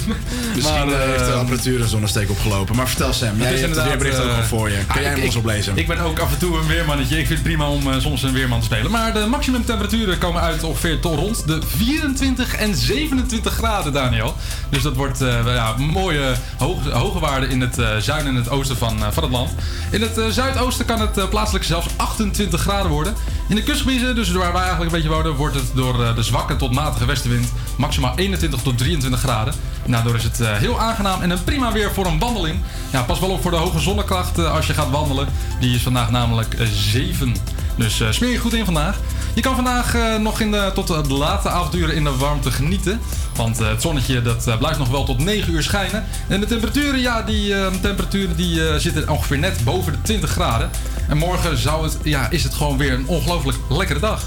Misschien 0.55 0.87
Maar, 0.87 1.01
eh, 1.01 1.09
heeft 1.09 1.25
de 1.25 1.31
eh, 1.31 1.39
apparatuur 1.39 1.81
een 1.81 1.89
zonnesteek 1.89 2.31
opgelopen. 2.31 2.77
Maar 2.77 2.89
vertel 2.89 3.13
Sam, 3.13 3.39
jij 3.39 3.59
hebt 3.59 3.77
het 3.77 3.85
weerbericht 3.85 4.19
ook 4.19 4.29
eh, 4.31 4.37
al 4.37 4.43
voor 4.43 4.71
je. 4.71 4.77
Kan 4.77 4.97
ah, 4.97 5.03
jij 5.03 5.11
hem 5.11 5.25
ons 5.25 5.37
oplezen? 5.37 5.77
Ik 5.77 5.87
ben 5.87 5.99
ook 5.99 6.19
af 6.19 6.33
en 6.33 6.39
toe 6.39 6.59
een 6.59 6.67
weermannetje. 6.67 7.19
Ik 7.19 7.27
vind 7.27 7.39
het 7.39 7.49
prima 7.49 7.69
om 7.69 7.93
eh, 7.93 8.01
soms 8.01 8.23
een 8.23 8.33
weerman 8.33 8.59
te 8.59 8.65
spelen. 8.65 8.91
Maar 8.91 9.13
de 9.13 9.27
maximumtemperaturen 9.27 10.19
komen 10.19 10.43
uit 10.43 10.63
ongeveer 10.63 11.01
tot 11.01 11.19
rond 11.19 11.47
de 11.47 11.61
24 11.77 12.55
en 12.55 12.77
27 12.77 13.55
graden, 13.55 13.93
Daniel. 13.93 14.35
Dus 14.69 14.83
dat 14.83 14.95
wordt 14.95 15.21
eh, 15.21 15.55
ja, 15.55 15.75
mooie 15.77 16.35
hoge, 16.59 16.91
hoge 16.91 17.19
waarden 17.19 17.51
in 17.51 17.61
het 17.61 17.79
eh, 17.79 17.97
zuiden 17.97 18.29
en 18.29 18.39
het 18.39 18.51
oosten 18.51 18.77
van, 18.77 19.05
eh, 19.05 19.09
van 19.11 19.23
het 19.23 19.33
land. 19.33 19.51
In 19.91 20.01
het 20.03 20.19
eh, 20.19 20.27
zuidoosten 20.27 20.85
kan 20.85 21.01
het 21.01 21.19
eh, 21.19 21.29
plaatselijk 21.29 21.65
zelfs 21.65 21.87
28 21.97 22.61
graden 22.61 22.91
worden. 22.91 23.15
In 23.49 23.55
de 23.55 23.63
kustgebieden, 23.63 24.15
dus 24.15 24.31
waar 24.31 24.53
wij 24.53 24.63
eigenlijk 24.63 24.93
een 24.93 25.01
beetje 25.01 25.17
wonen, 25.17 25.35
wordt 25.35 25.55
het 25.55 25.71
door 25.75 26.05
eh, 26.05 26.15
de 26.15 26.23
zwakke 26.23 26.57
tot 26.57 26.73
matige 26.73 27.07
westenwind 27.07 27.53
maximaal 27.77 28.17
21 28.17 28.63
tot 28.63 28.79
23 28.79 29.21
graden. 29.21 29.55
Daardoor 29.87 30.15
is 30.15 30.25
het 30.25 30.41
eh, 30.41 30.53
heel 30.53 30.81
aangenaam 30.81 31.23
en 31.23 31.31
een 31.31 31.45
prima 31.45 31.73
weer 31.73 31.93
voor 31.93 32.07
een 32.07 32.19
wandeling. 32.19 32.59
Ja, 32.91 33.03
pas 33.03 33.21
wel 33.21 33.31
op 33.31 33.43
voor 33.43 33.51
de 33.51 33.57
hoge 33.57 33.79
zonnekracht 33.79 34.39
eh, 34.39 34.55
als 34.55 34.67
je 34.67 34.75
gaat 34.75 34.91
wandelen. 34.91 35.29
Die 35.61 35.75
is 35.75 35.83
vandaag 35.83 36.11
namelijk 36.11 36.55
eh, 36.55 36.67
7. 36.67 37.35
Dus 37.77 38.03
smeer 38.11 38.31
je 38.31 38.39
goed 38.39 38.55
in 38.55 38.65
vandaag. 38.65 38.97
Je 39.35 39.41
kan 39.41 39.55
vandaag 39.55 39.97
nog 40.21 40.41
in 40.41 40.51
de, 40.51 40.71
tot 40.75 40.87
de 40.87 41.15
late 41.15 41.49
avonduren 41.49 41.95
in 41.95 42.05
de 42.05 42.17
warmte 42.17 42.51
genieten. 42.51 43.01
Want 43.37 43.59
het 43.59 43.83
zonnetje 43.83 44.23
dat, 44.23 44.59
blijft 44.59 44.79
nog 44.79 44.89
wel 44.89 45.05
tot 45.05 45.19
9 45.19 45.53
uur 45.53 45.63
schijnen. 45.63 46.05
En 46.29 46.41
de 46.41 46.47
temperaturen, 46.47 47.01
ja, 47.01 47.23
die 47.23 47.55
temperaturen 47.81 48.37
die, 48.37 48.79
zitten 48.79 49.09
ongeveer 49.09 49.39
net 49.39 49.65
boven 49.65 49.93
de 49.93 50.03
20 50.03 50.31
graden. 50.31 50.71
En 51.09 51.17
morgen 51.17 51.59
zou 51.59 51.85
het, 51.85 51.99
ja, 52.03 52.31
is 52.31 52.43
het 52.43 52.55
gewoon 52.55 52.79
weer 52.79 52.93
een 52.93 53.07
ongelooflijk 53.07 53.59
lekkere 53.69 54.01
dag. 54.01 54.23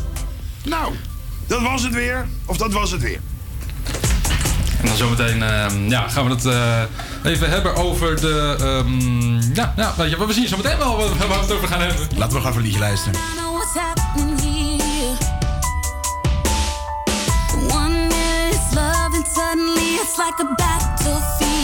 Nou, 0.63 0.93
dat 1.47 1.61
was 1.61 1.83
het 1.83 1.93
weer. 1.93 2.27
Of 2.45 2.57
dat 2.57 2.73
was 2.73 2.91
het 2.91 3.01
weer. 3.01 3.19
En 4.79 4.87
dan 4.87 4.95
zometeen 4.95 5.43
eh, 5.43 5.65
ja, 5.87 6.07
gaan 6.07 6.25
we 6.25 6.31
het 6.31 6.45
eh, 6.45 7.31
even 7.31 7.49
hebben 7.49 7.75
over 7.75 8.21
de... 8.21 8.55
ehm, 8.59 9.53
ja, 9.53 9.73
ja, 9.75 9.93
weet 9.97 10.09
je, 10.09 10.25
we 10.25 10.33
zien 10.33 10.47
zometeen 10.47 10.77
wel 10.77 10.97
waar 10.97 11.27
we 11.27 11.33
het 11.33 11.51
over 11.51 11.67
gaan 11.67 11.81
hebben. 11.81 12.07
Laten 12.17 12.17
we 12.17 12.41
gewoon 12.41 12.41
even 12.41 12.55
een 12.55 12.61
liedje 12.61 12.79
luisteren. 12.79 13.19
know 13.37 13.53
what's 13.53 13.75
happening 13.75 14.39
here. 14.39 15.17
One 17.73 17.93
minute 17.93 18.55
it's 18.55 18.73
love, 18.75 19.13
and 19.13 19.27
suddenly 19.27 19.95
it's 20.01 20.17
like 20.17 20.39
a 20.39 20.53
battlefield. 20.55 21.60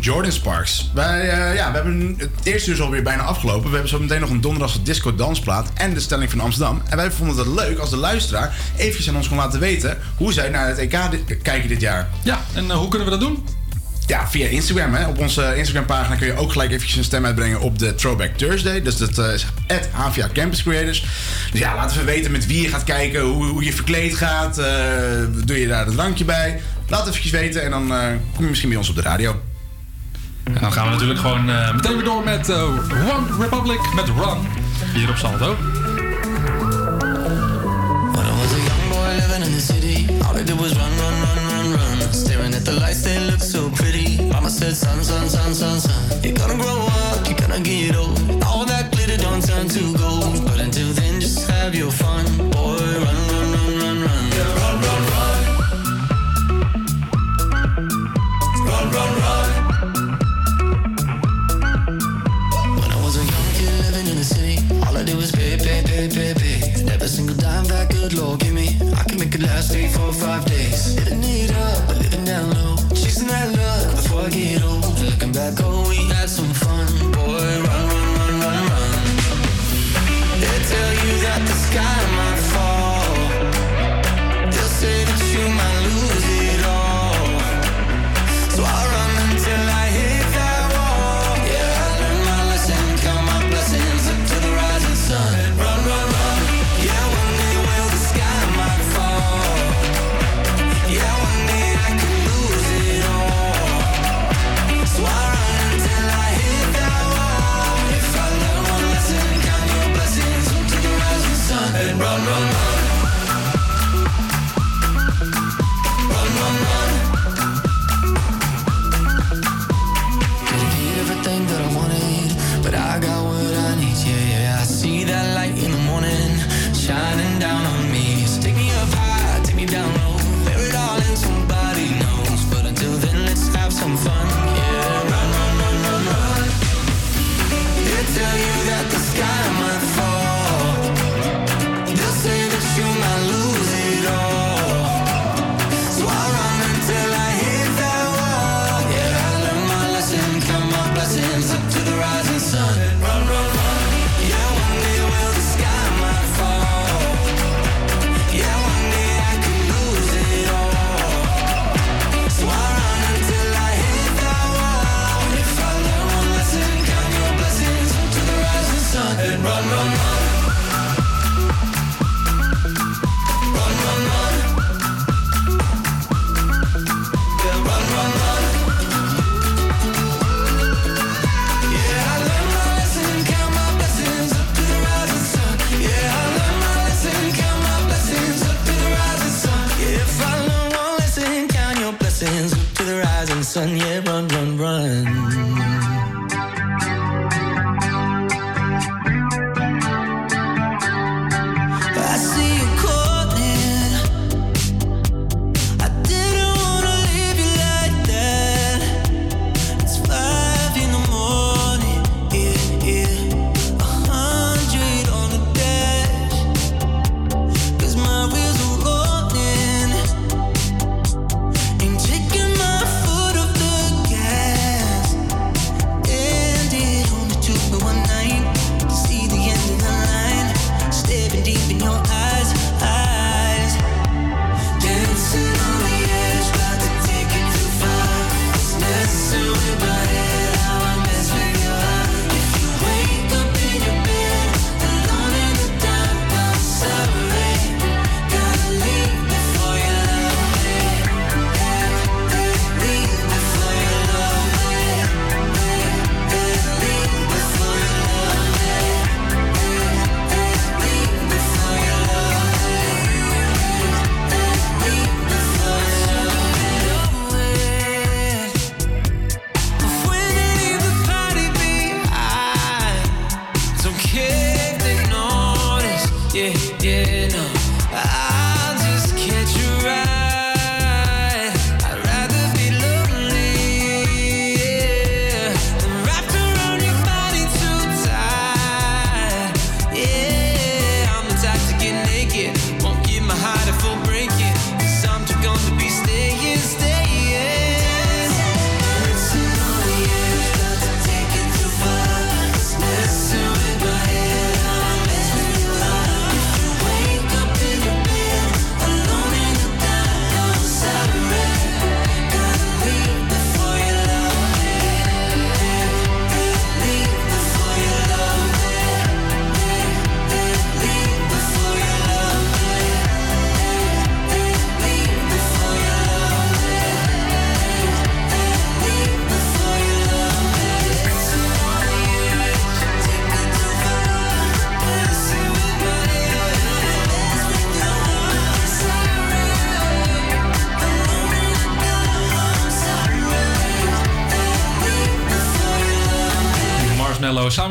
Jordan 0.00 0.32
Sparks. 0.32 0.90
Wij 0.94 1.20
eh, 1.20 1.54
ja, 1.54 1.68
we 1.68 1.74
hebben 1.74 2.14
het 2.18 2.30
eerste 2.42 2.70
uur 2.70 2.76
is 2.76 2.82
alweer 2.82 3.02
bijna 3.02 3.22
afgelopen. 3.22 3.64
We 3.64 3.72
hebben 3.72 3.88
zo 3.88 3.98
meteen 3.98 4.20
nog 4.20 4.30
een 4.30 4.40
donderdagse 4.40 4.82
disco 4.82 5.14
dansplaat 5.14 5.70
en 5.74 5.94
de 5.94 6.00
stelling 6.00 6.30
van 6.30 6.40
Amsterdam. 6.40 6.82
En 6.88 6.96
wij 6.96 7.10
vonden 7.10 7.36
het 7.36 7.46
leuk 7.46 7.78
als 7.78 7.90
de 7.90 7.96
luisteraar 7.96 8.56
eventjes 8.76 9.08
aan 9.08 9.16
ons 9.16 9.28
kon 9.28 9.36
laten 9.36 9.60
weten 9.60 9.98
hoe 10.16 10.32
zij 10.32 10.48
naar 10.48 10.68
het 10.68 10.78
EK 10.78 10.96
kijken 11.42 11.68
dit 11.68 11.80
jaar. 11.80 12.08
Ja, 12.22 12.40
en 12.54 12.70
eh, 12.70 12.76
hoe 12.76 12.88
kunnen 12.88 13.08
we 13.08 13.18
dat 13.18 13.28
doen? 13.28 13.46
Ja, 14.06 14.28
via 14.28 14.46
Instagram. 14.46 14.94
Hè. 14.94 15.06
Op 15.06 15.18
onze 15.18 15.56
Instagram-pagina 15.56 16.16
kun 16.16 16.26
je 16.26 16.36
ook 16.36 16.52
gelijk 16.52 16.70
eventjes 16.70 16.96
een 16.96 17.04
stem 17.04 17.26
uitbrengen 17.26 17.60
op 17.60 17.78
de 17.78 17.94
Throwback 17.94 18.36
Thursday. 18.36 18.82
Dus 18.82 18.96
dat 18.96 19.18
eh, 19.18 19.32
is 19.32 19.46
at 19.66 19.88
HVA 19.92 20.28
Campus 20.32 20.62
Creators. 20.62 21.06
Dus 21.50 21.60
ja, 21.60 21.74
laten 21.74 21.98
we 21.98 22.04
weten 22.04 22.30
met 22.30 22.46
wie 22.46 22.62
je 22.62 22.68
gaat 22.68 22.84
kijken, 22.84 23.20
hoe, 23.20 23.64
je 23.64 23.72
verkleed 23.72 24.14
gaat. 24.14 24.54
Doe 25.44 25.60
je 25.60 25.66
daar 25.66 25.86
een 25.86 25.94
drankje 25.94 26.24
bij? 26.24 26.60
Laat 26.88 27.00
even 27.00 27.10
eventjes 27.10 27.32
weten 27.32 27.62
en 27.62 27.70
dan 27.70 27.88
kom 28.34 28.42
je 28.42 28.48
misschien 28.48 28.68
bij 28.68 28.78
ons 28.78 28.88
op 28.88 28.94
de 28.94 29.02
radio. 29.02 29.40
En 30.54 30.60
dan 30.60 30.72
gaan 30.72 30.84
we 30.84 30.90
natuurlijk 30.90 31.20
gewoon 31.20 31.50
eh, 31.50 31.74
meteen 31.74 31.94
weer 31.94 32.04
door 32.04 32.24
met 32.24 32.48
uh, 32.48 32.62
One 32.62 33.26
Republic 33.40 33.80
met 33.94 34.04
Run. 34.04 34.38
Hier 34.94 35.08
op 35.08 35.16
Salto. 35.16 35.56
Staring 42.10 42.54
at 42.54 42.64
the 42.64 42.72
lights, 42.72 43.02
they 43.02 43.20
look 43.20 43.42
so 43.42 43.68
pretty. 43.68 44.18
could 69.38 69.46
last 69.46 69.74
eight, 69.74 69.90
four, 69.90 70.12
five 70.12 70.44
days. 70.46 70.97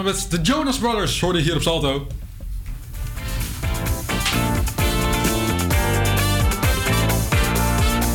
De 0.07 0.41
Jonas 0.41 0.77
Brothers. 0.77 1.19
Hoorde 1.19 1.39
hier 1.39 1.55
op 1.55 1.61
Salto. 1.61 2.07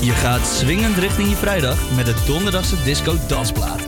Je 0.01 0.12
gaat 0.12 0.47
swingend 0.47 0.97
richting 0.97 1.28
je 1.28 1.36
vrijdag 1.36 1.78
met 1.97 2.07
de 2.07 2.14
donderdagse 2.26 2.82
disco 2.84 3.16
dansplaat. 3.28 3.86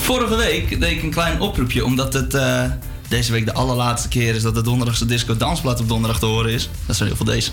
Vorige 0.00 0.36
week 0.36 0.80
deed 0.80 0.90
ik 0.90 1.02
een 1.02 1.10
klein 1.10 1.40
oproepje 1.40 1.84
omdat 1.84 2.12
het 2.12 2.34
eh, 2.34 2.64
deze 3.08 3.32
week 3.32 3.44
de 3.44 3.52
allerlaatste 3.52 4.08
keer 4.08 4.34
is 4.34 4.42
dat 4.42 4.54
de 4.54 4.62
donderdagse 4.62 5.06
disco 5.06 5.36
dansplaat 5.36 5.80
op 5.80 5.88
donderdag 5.88 6.18
te 6.18 6.26
horen 6.26 6.52
is. 6.52 6.68
Dat 6.86 6.96
zijn 6.96 7.08
heel 7.08 7.16
veel 7.16 7.26
deze. 7.26 7.50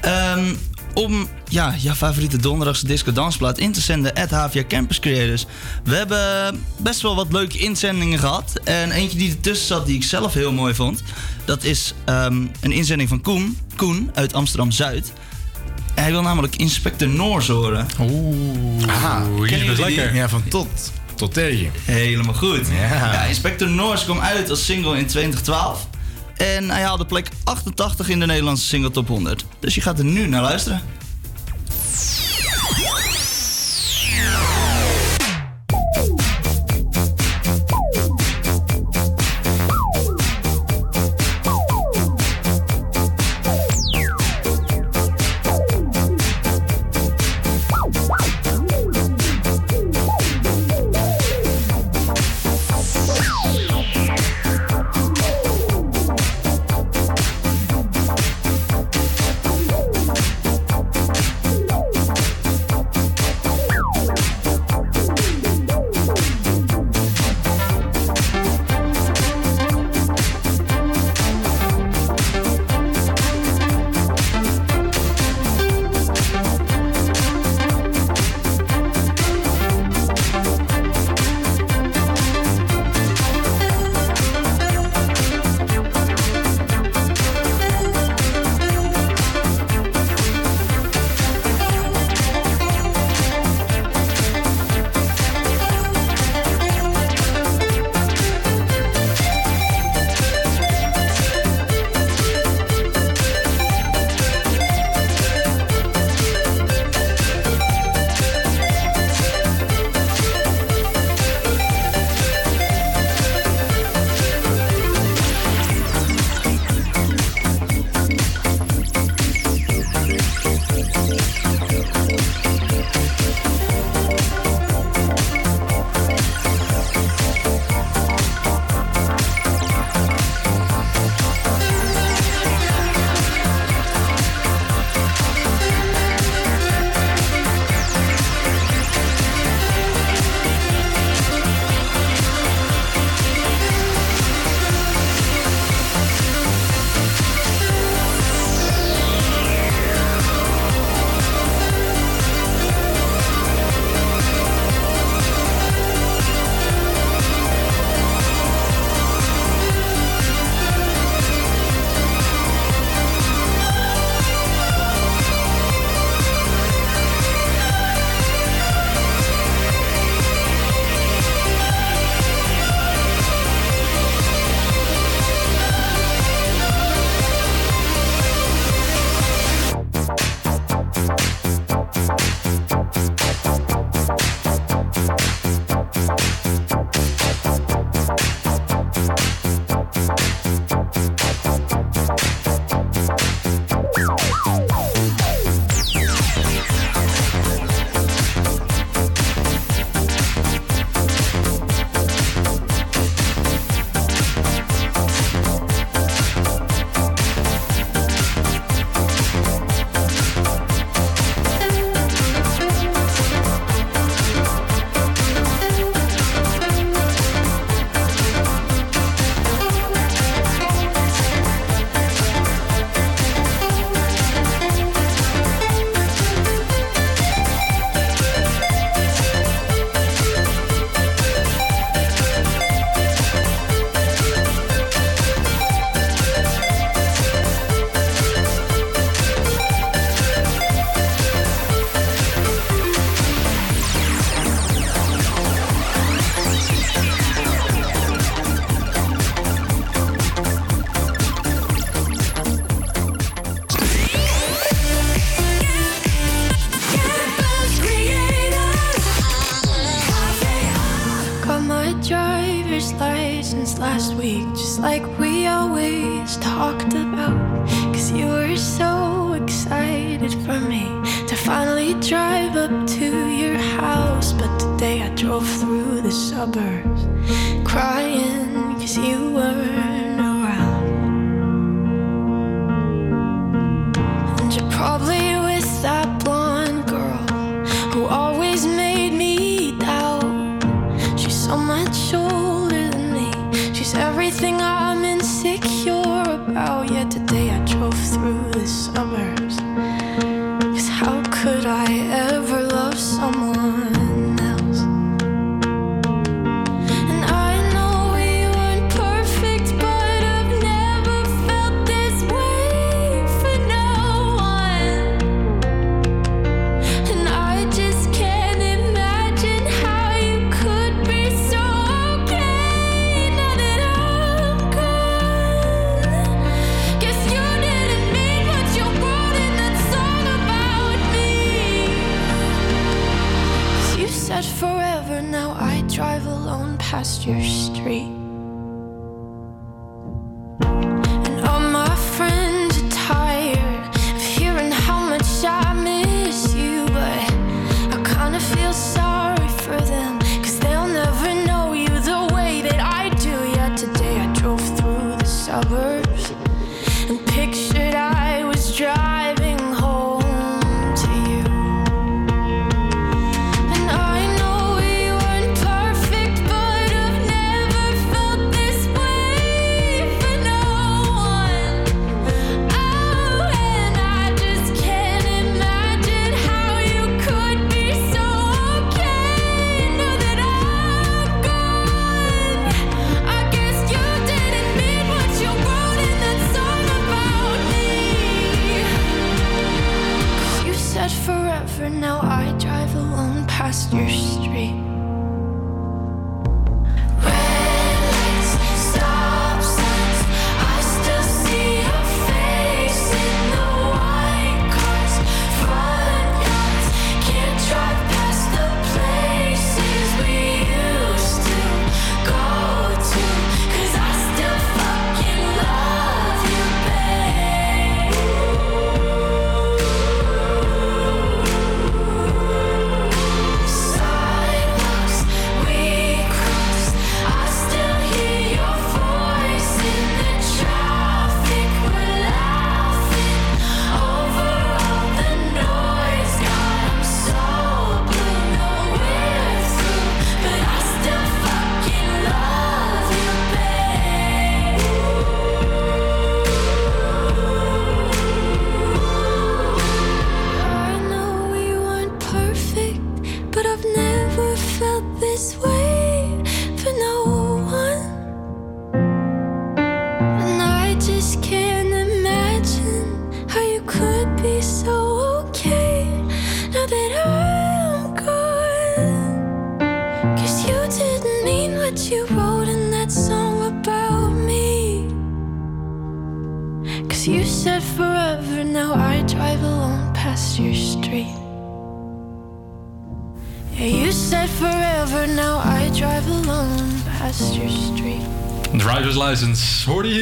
Ehm, 0.00 0.54
om 0.94 1.28
ja, 1.48 1.74
jouw 1.78 1.94
favoriete 1.94 2.36
donderdagse 2.36 2.86
disco 2.86 3.12
dansplaat 3.12 3.58
in 3.58 3.72
te 3.72 3.80
zenden 3.80 4.14
at 4.14 4.30
HVA 4.30 4.64
Campus 4.68 4.98
Creators. 4.98 5.46
We 5.84 5.94
hebben 5.94 6.64
best 6.76 7.00
wel 7.00 7.14
wat 7.14 7.32
leuke 7.32 7.58
inzendingen 7.58 8.18
gehad. 8.18 8.60
En 8.64 8.90
eentje 8.90 9.18
die 9.18 9.30
ertussen 9.30 9.66
zat 9.66 9.86
die 9.86 9.96
ik 9.96 10.02
zelf 10.02 10.34
heel 10.34 10.52
mooi 10.52 10.74
vond. 10.74 11.02
Dat 11.44 11.64
is 11.64 11.94
ehm, 12.04 12.46
een 12.60 12.72
inzending 12.72 13.08
van 13.08 13.20
Koen. 13.20 13.58
Koen 13.76 14.10
uit 14.14 14.34
Amsterdam-Zuid. 14.34 15.12
Hij 15.94 16.10
wil 16.10 16.22
namelijk 16.22 16.56
Inspector 16.56 17.08
Noors 17.08 17.48
horen. 17.48 17.86
Oeh, 18.00 18.88
Aha, 18.88 19.26
is 19.44 19.78
lekker. 19.78 20.14
Ja, 20.14 20.28
van 20.28 20.48
tot. 20.48 20.92
Tot 21.14 21.34
tegen. 21.34 21.70
Helemaal 21.84 22.34
goed. 22.34 22.68
Ja. 22.68 23.12
Ja, 23.12 23.24
Inspector 23.24 23.68
Noors 23.68 24.04
kwam 24.04 24.20
uit 24.20 24.50
als 24.50 24.64
single 24.64 24.98
in 24.98 25.06
2012. 25.06 25.88
En 26.36 26.70
hij 26.70 26.82
haalde 26.82 27.06
plek 27.06 27.28
88 27.44 28.08
in 28.08 28.20
de 28.20 28.26
Nederlandse 28.26 28.66
single 28.66 28.90
top 28.90 29.08
100. 29.08 29.44
Dus 29.60 29.74
je 29.74 29.80
gaat 29.80 29.98
er 29.98 30.04
nu 30.04 30.26
naar 30.26 30.42
luisteren. 30.42 30.80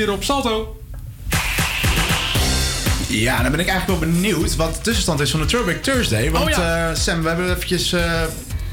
Hier 0.04 0.12
op 0.12 0.24
Salto. 0.24 0.76
Ja, 3.08 3.42
dan 3.42 3.50
ben 3.50 3.60
ik 3.60 3.68
eigenlijk 3.68 4.00
wel 4.00 4.10
benieuwd 4.10 4.56
wat 4.56 4.74
de 4.74 4.80
tussenstand 4.80 5.20
is 5.20 5.30
van 5.30 5.40
de 5.40 5.46
Throwback 5.46 5.82
Thursday. 5.82 6.30
Want 6.30 6.44
Oh 6.44 6.50
ja. 6.50 6.88
eh, 6.88 6.96
Sam, 6.96 7.22
we 7.22 7.28
hebben 7.28 7.50
eventjes 7.50 7.92
eh, 7.92 8.22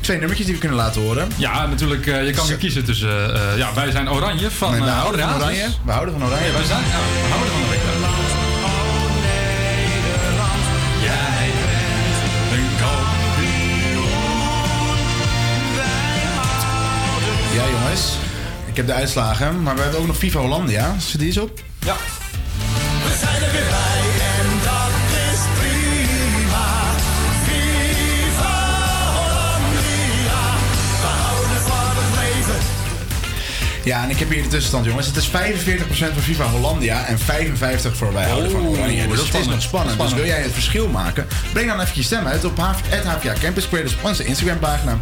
twee 0.02 0.18
nummertjes 0.18 0.46
die 0.46 0.56
we 0.56 0.62
kunnen 0.62 0.78
laten 0.78 1.02
horen. 1.02 1.28
Ja, 1.38 1.68
natuurlijk. 1.68 2.08
eh, 2.08 2.26
je 2.26 2.32
kan 2.34 2.48
weer 2.48 2.58
kiezen 2.58 2.84
tussen... 2.86 3.38
ja, 3.58 3.74
wij 3.74 3.92
zijn 3.92 4.10
oranje 4.12 4.52
van 4.52 4.72
Nee, 4.72 4.82
we 4.82 4.88
houden 4.90 5.22
van 5.22 5.30
Oude 5.30 5.44
oranje. 5.44 5.68
We 5.86 5.92
houden 5.92 6.20
van 6.20 6.28
oranje. 6.28 6.46
Ja, 6.46 6.52
wij 6.54 6.64
zijn... 6.66 6.84
Ja, 7.30 7.38
heb 18.88 18.96
de 18.96 19.02
uitslagen, 19.02 19.64
maar 19.64 19.76
we 19.76 19.82
hebben 19.82 20.00
ook 20.00 20.08
nog 20.08 20.18
FIFA 20.18 20.40
Hollandia. 20.40 20.96
Zit 21.00 21.20
die 21.20 21.28
eens 21.28 21.38
op? 21.38 21.60
Ja. 21.80 21.96
We 23.04 23.18
zijn 23.20 23.44
er 23.44 23.52
weer 23.52 23.70
bij 23.70 24.02
en 24.38 24.48
dat 24.64 24.94
is 25.32 25.40
prima. 25.60 26.70
Viva 27.46 28.56
Hollandia. 29.18 30.42
We 31.02 31.08
houden 31.24 31.62
van 31.62 32.04
het 32.04 32.20
leven. 32.20 32.60
Ja, 33.84 34.04
en 34.04 34.10
ik 34.10 34.18
heb 34.20 34.30
hier 34.30 34.44
de 34.44 34.48
tussenstand, 34.48 34.86
jongens. 34.86 35.08
Het 35.08 35.16
is 35.16 35.28
45% 35.28 35.32
voor 36.14 36.22
FIFA 36.22 36.46
Hollandia 36.46 37.06
en 37.06 37.18
55% 37.18 37.22
voor 37.92 38.14
wij 38.14 38.28
houden 38.30 38.52
van 38.52 38.68
Oranje. 38.68 39.08
Dus 39.08 39.18
dat 39.18 39.28
is 39.28 39.34
het 39.34 39.42
is 39.42 39.48
nog 39.48 39.62
spannend. 39.62 39.94
spannend. 39.94 40.00
Dus 40.00 40.14
wil 40.14 40.26
jij 40.26 40.42
het 40.42 40.54
verschil 40.54 40.88
maken? 40.88 41.28
Breng 41.54 41.68
dan 41.68 41.80
even 41.80 41.96
je 41.96 42.04
stem 42.04 42.28
uit 42.28 42.46
op 42.46 42.58
HVA 42.58 43.34
Campus 43.42 43.68
Creators 43.68 43.94
op 43.96 44.04
onze 44.04 44.26
Instagram 44.26 44.60
pagina. 44.60 45.00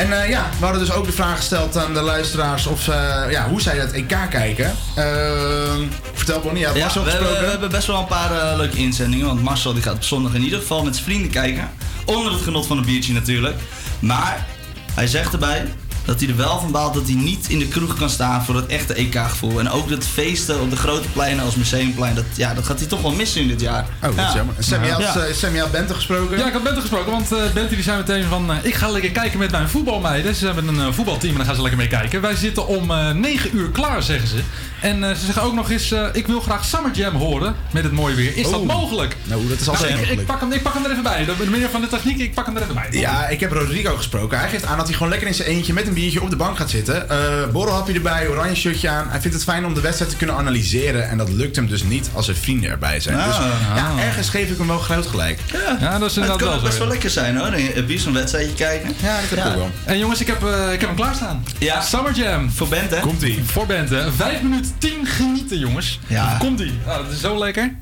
En 0.00 0.22
eh, 0.22 0.28
ja, 0.28 0.48
we 0.58 0.64
hadden 0.64 0.80
dus 0.80 0.92
ook 0.92 1.06
de 1.06 1.12
vraag 1.12 1.36
gesteld 1.36 1.76
aan 1.76 1.94
de 1.94 2.00
luisteraars 2.00 2.66
of 2.66 2.80
ze, 2.82 3.26
ja, 3.30 3.48
hoe 3.48 3.60
zij 3.60 3.78
dat 3.78 3.92
EK 3.92 4.16
kijken. 4.30 4.76
Ehm, 4.96 5.82
vertel 6.14 6.40
Bonnie, 6.40 6.62
ja, 6.62 6.74
Ja, 6.74 6.80
Marcel 6.80 7.04
we, 7.04 7.10
hebben, 7.10 7.28
gesproken. 7.28 7.44
we 7.44 7.50
hebben 7.50 7.70
best 7.70 7.86
wel 7.86 7.98
een 7.98 8.06
paar 8.06 8.50
eh, 8.50 8.56
leuke 8.56 8.76
inzendingen. 8.76 9.26
Want 9.26 9.42
Marcel 9.42 9.72
die 9.72 9.82
gaat 9.82 9.94
op 9.94 10.04
zondag 10.04 10.34
in 10.34 10.42
ieder 10.42 10.58
geval 10.58 10.84
met 10.84 10.94
zijn 10.94 11.06
vrienden 11.06 11.30
kijken. 11.30 11.70
Onder 12.04 12.32
het 12.32 12.42
genot 12.42 12.66
van 12.66 12.78
een 12.78 12.84
biertje 12.84 13.12
natuurlijk. 13.12 13.56
Maar 13.98 14.46
hij 14.94 15.06
zegt 15.06 15.32
erbij 15.32 15.74
dat 16.10 16.20
hij 16.20 16.28
er 16.28 16.36
wel 16.36 16.60
van 16.60 16.70
baalt 16.70 16.94
dat 16.94 17.06
hij 17.06 17.14
niet 17.14 17.48
in 17.48 17.58
de 17.58 17.68
kroeg 17.68 17.94
kan 17.94 18.10
staan 18.10 18.44
voor 18.44 18.56
het 18.56 18.66
echte 18.66 18.94
EK-gevoel. 18.94 19.58
En 19.60 19.70
ook 19.70 19.88
dat 19.88 20.04
feesten 20.06 20.60
op 20.60 20.70
de 20.70 20.76
grote 20.76 21.08
pleinen 21.08 21.44
als 21.44 21.54
Museumplein, 21.54 22.14
dat, 22.14 22.24
ja, 22.34 22.54
dat 22.54 22.64
gaat 22.64 22.78
hij 22.78 22.88
toch 22.88 23.02
wel 23.02 23.12
missen 23.12 23.40
in 23.40 23.48
dit 23.48 23.60
jaar. 23.60 23.86
Oh, 24.04 24.16
dat 24.16 24.26
is 24.28 24.32
jammer. 24.34 24.54
Sammy 24.58 24.88
had, 24.88 25.00
Ja. 25.00 25.16
eh, 25.16 25.34
Sammy 25.34 25.58
had 25.58 25.70
Bente 25.70 25.94
gesproken. 25.94 26.38
Ja, 26.38 26.46
ik 26.46 26.52
had 26.52 26.62
Bente 26.62 26.80
gesproken, 26.80 27.10
want 27.12 27.32
eh 27.32 27.38
Bente 27.54 27.74
die 27.74 27.82
zei 27.84 27.96
meteen 27.96 28.24
van... 28.24 28.50
eh, 28.52 28.56
ik 28.62 28.74
ga 28.74 28.88
lekker 28.90 29.10
kijken 29.10 29.38
met 29.38 29.50
mijn 29.50 29.68
voetbalmeiden. 29.68 30.34
Ze 30.34 30.46
hebben 30.46 30.68
een 30.78 30.94
voetbalteam 30.94 31.30
en 31.32 31.36
dan 31.36 31.46
gaan 31.46 31.54
ze 31.54 31.60
lekker 31.60 31.78
mee 31.80 31.88
kijken. 31.88 32.20
Wij 32.20 32.34
zitten 32.36 32.66
om 32.66 32.90
eh 32.90 33.10
9 33.10 33.56
uur 33.56 33.68
klaar, 33.70 34.02
zeggen 34.02 34.28
ze. 34.28 34.36
En 34.80 35.04
eh, 35.04 35.14
ze 35.14 35.24
zeggen 35.24 35.42
ook 35.42 35.54
nog 35.54 35.70
eens... 35.70 35.90
eh, 35.92 36.06
ik 36.12 36.26
wil 36.26 36.40
graag 36.40 36.64
Summer 36.64 36.90
Jam 36.92 37.14
horen 37.14 37.54
met 37.70 37.82
het 37.82 37.92
mooie 37.92 38.14
weer. 38.14 38.36
Is 38.36 38.42
dat 38.50 38.54
Oh. 38.60 38.66
mogelijk? 38.66 39.16
Nou, 39.24 39.48
dat 39.48 39.60
is 39.60 39.68
altijd 39.68 39.88
ik, 39.90 39.96
mogelijk. 39.96 40.20
ik, 40.20 40.26
pak 40.26 40.40
hem, 40.40 40.52
ik 40.52 40.62
pak 40.62 40.74
hem 40.74 40.84
er 40.84 40.90
even 40.90 41.02
bij. 41.02 41.24
De 41.24 41.34
meneer 41.50 41.68
van 41.70 41.80
de 41.80 41.86
techniek, 41.88 42.18
ik 42.18 42.34
pak 42.34 42.46
hem 42.46 42.56
er 42.56 42.62
even 42.62 42.74
bij. 42.74 42.86
Ja, 42.90 43.28
ik 43.28 43.40
heb 43.40 43.52
Rodrigo 43.52 43.96
gesproken. 43.96 44.38
Hij 44.38 44.48
geeft 44.48 44.64
aan 44.64 44.76
dat 44.76 44.86
hij 44.86 44.94
gewoon 44.94 45.08
lekker 45.10 45.28
in 45.28 45.34
zijn 45.34 45.48
eentje 45.48 45.72
met 45.72 45.86
een 45.86 45.94
biertje 45.94 46.22
op 46.22 46.30
de 46.30 46.36
bank 46.36 46.56
gaat 46.56 46.70
zitten. 46.70 47.08
Eh 47.10 47.18
borrelhapje 47.52 47.92
erbij, 47.94 48.28
oranje 48.28 48.54
shirtje 48.54 48.88
aan. 48.88 49.06
Hij 49.08 49.20
vindt 49.20 49.36
het 49.36 49.44
fijn 49.46 49.64
om 49.66 49.74
de 49.74 49.80
wedstrijd 49.80 50.10
te 50.10 50.16
kunnen 50.16 50.36
analyseren. 50.36 51.08
En 51.08 51.18
dat 51.18 51.28
lukt 51.28 51.56
hem 51.56 51.66
dus 51.66 51.82
niet 51.82 52.10
als 52.12 52.28
er 52.28 52.34
vrienden 52.36 52.70
erbij 52.70 53.00
zijn. 53.00 53.16
Dus 53.16 53.24
Ah. 53.36 53.46
ja, 53.76 53.92
ergens 54.04 54.28
geef 54.28 54.50
ik 54.50 54.58
hem 54.58 54.66
wel 54.66 54.78
groot 54.78 55.06
gelijk. 55.06 55.38
Ja, 55.80 55.98
dat 55.98 56.10
is 56.10 56.16
het 56.16 56.24
inderdaad 56.24 56.36
kan 56.38 56.46
wel 56.48 56.56
ook 56.56 56.62
best 56.64 56.78
wel 56.78 56.88
lekker 56.88 57.10
zijn 57.10 57.36
hoor, 57.36 57.52
een 57.74 57.86
bier 57.86 57.98
zo'n 57.98 58.12
wedstrijdje 58.12 58.54
kijken. 58.54 58.94
Ja, 59.02 59.18
dat 59.30 59.42
kan 59.44 59.54
wel. 59.56 59.70
En 59.84 59.98
jongens, 59.98 60.20
ik 60.20 60.26
heb, 60.26 60.42
ik 60.72 60.80
heb 60.80 60.88
hem 60.88 60.94
klaarstaan. 60.94 61.44
Ja. 61.58 61.80
Summer 61.80 62.12
Jam. 62.14 62.50
Voor 62.50 62.68
Bente. 62.68 62.98
Komt-ie. 63.00 63.42
Voor 63.44 63.66
Bente. 63.66 64.08
5 64.16 64.42
minuten 64.42 64.69
10 64.78 65.06
genieten, 65.06 65.58
jongens. 65.58 65.98
Ja. 66.06 66.36
Komt-ie. 66.38 66.72
Nou, 66.86 67.02
dat 67.02 67.12
is 67.12 67.20
zo 67.20 67.38
lekker. 67.38 67.74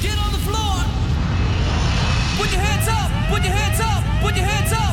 Get 0.00 0.10
on 0.10 0.32
the 0.32 0.40
floor. 0.46 0.84
Put 2.38 2.50
your 2.50 2.64
hands 2.66 2.86
up. 2.88 3.10
Put 3.30 3.44
your 3.44 3.58
hands 3.58 3.78
up. 3.80 4.02
Put 4.22 4.36
your 4.36 4.48
hands 4.50 4.72
up. 4.72 4.87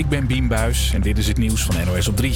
Ik 0.00 0.08
ben 0.08 0.26
Biem 0.26 0.48
Buis 0.48 0.92
en 0.94 1.00
dit 1.00 1.18
is 1.18 1.26
het 1.26 1.36
nieuws 1.36 1.62
van 1.62 1.74
NOS 1.86 2.08
op 2.08 2.16
3. 2.16 2.34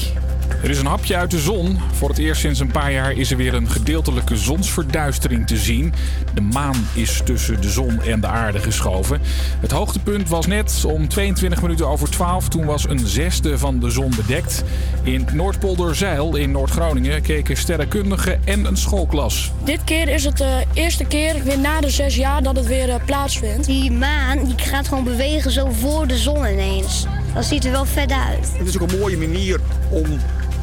Er 0.62 0.70
is 0.70 0.78
een 0.78 0.86
hapje 0.86 1.16
uit 1.16 1.30
de 1.30 1.38
zon. 1.38 1.78
Voor 1.92 2.08
het 2.08 2.18
eerst 2.18 2.40
sinds 2.40 2.60
een 2.60 2.70
paar 2.70 2.92
jaar 2.92 3.12
is 3.12 3.30
er 3.30 3.36
weer 3.36 3.54
een 3.54 3.70
gedeeltelijke 3.70 4.36
zonsverduistering 4.36 5.46
te 5.46 5.56
zien. 5.56 5.92
De 6.34 6.40
maan 6.40 6.86
is 6.94 7.20
tussen 7.24 7.60
de 7.60 7.70
zon 7.70 8.02
en 8.02 8.20
de 8.20 8.26
aarde 8.26 8.58
geschoven. 8.58 9.20
Het 9.60 9.70
hoogtepunt 9.70 10.28
was 10.28 10.46
net 10.46 10.84
om 10.84 11.08
22 11.08 11.62
minuten 11.62 11.88
over 11.88 12.10
12. 12.10 12.48
Toen 12.48 12.64
was 12.64 12.88
een 12.88 13.06
zesde 13.06 13.58
van 13.58 13.78
de 13.78 13.90
zon 13.90 14.12
bedekt. 14.16 14.64
In 15.02 15.28
Noordpolderzeil 15.32 16.36
in 16.36 16.50
Noord-Groningen 16.50 17.22
keken 17.22 17.56
sterrenkundigen 17.56 18.46
en 18.46 18.64
een 18.64 18.76
schoolklas. 18.76 19.52
Dit 19.64 19.84
keer 19.84 20.08
is 20.08 20.24
het 20.24 20.36
de 20.36 20.62
eerste 20.74 21.04
keer 21.04 21.42
weer 21.44 21.58
na 21.58 21.80
de 21.80 21.90
zes 21.90 22.16
jaar 22.16 22.42
dat 22.42 22.56
het 22.56 22.66
weer 22.66 22.88
eh, 22.88 23.04
plaatsvindt. 23.04 23.66
Die 23.66 23.90
maan 23.90 24.44
die 24.44 24.58
gaat 24.58 24.88
gewoon 24.88 25.04
bewegen 25.04 25.50
zo 25.50 25.70
voor 25.70 26.06
de 26.06 26.16
zon 26.16 26.46
ineens. 26.46 27.06
Dat 27.34 27.44
ziet 27.44 27.64
er 27.64 27.70
wel 27.70 27.84
vet 27.84 28.10
uit. 28.10 28.52
Het 28.58 28.68
is 28.68 28.78
ook 28.78 28.90
een 28.90 28.98
mooie 28.98 29.18
manier 29.18 29.60
om 29.90 30.04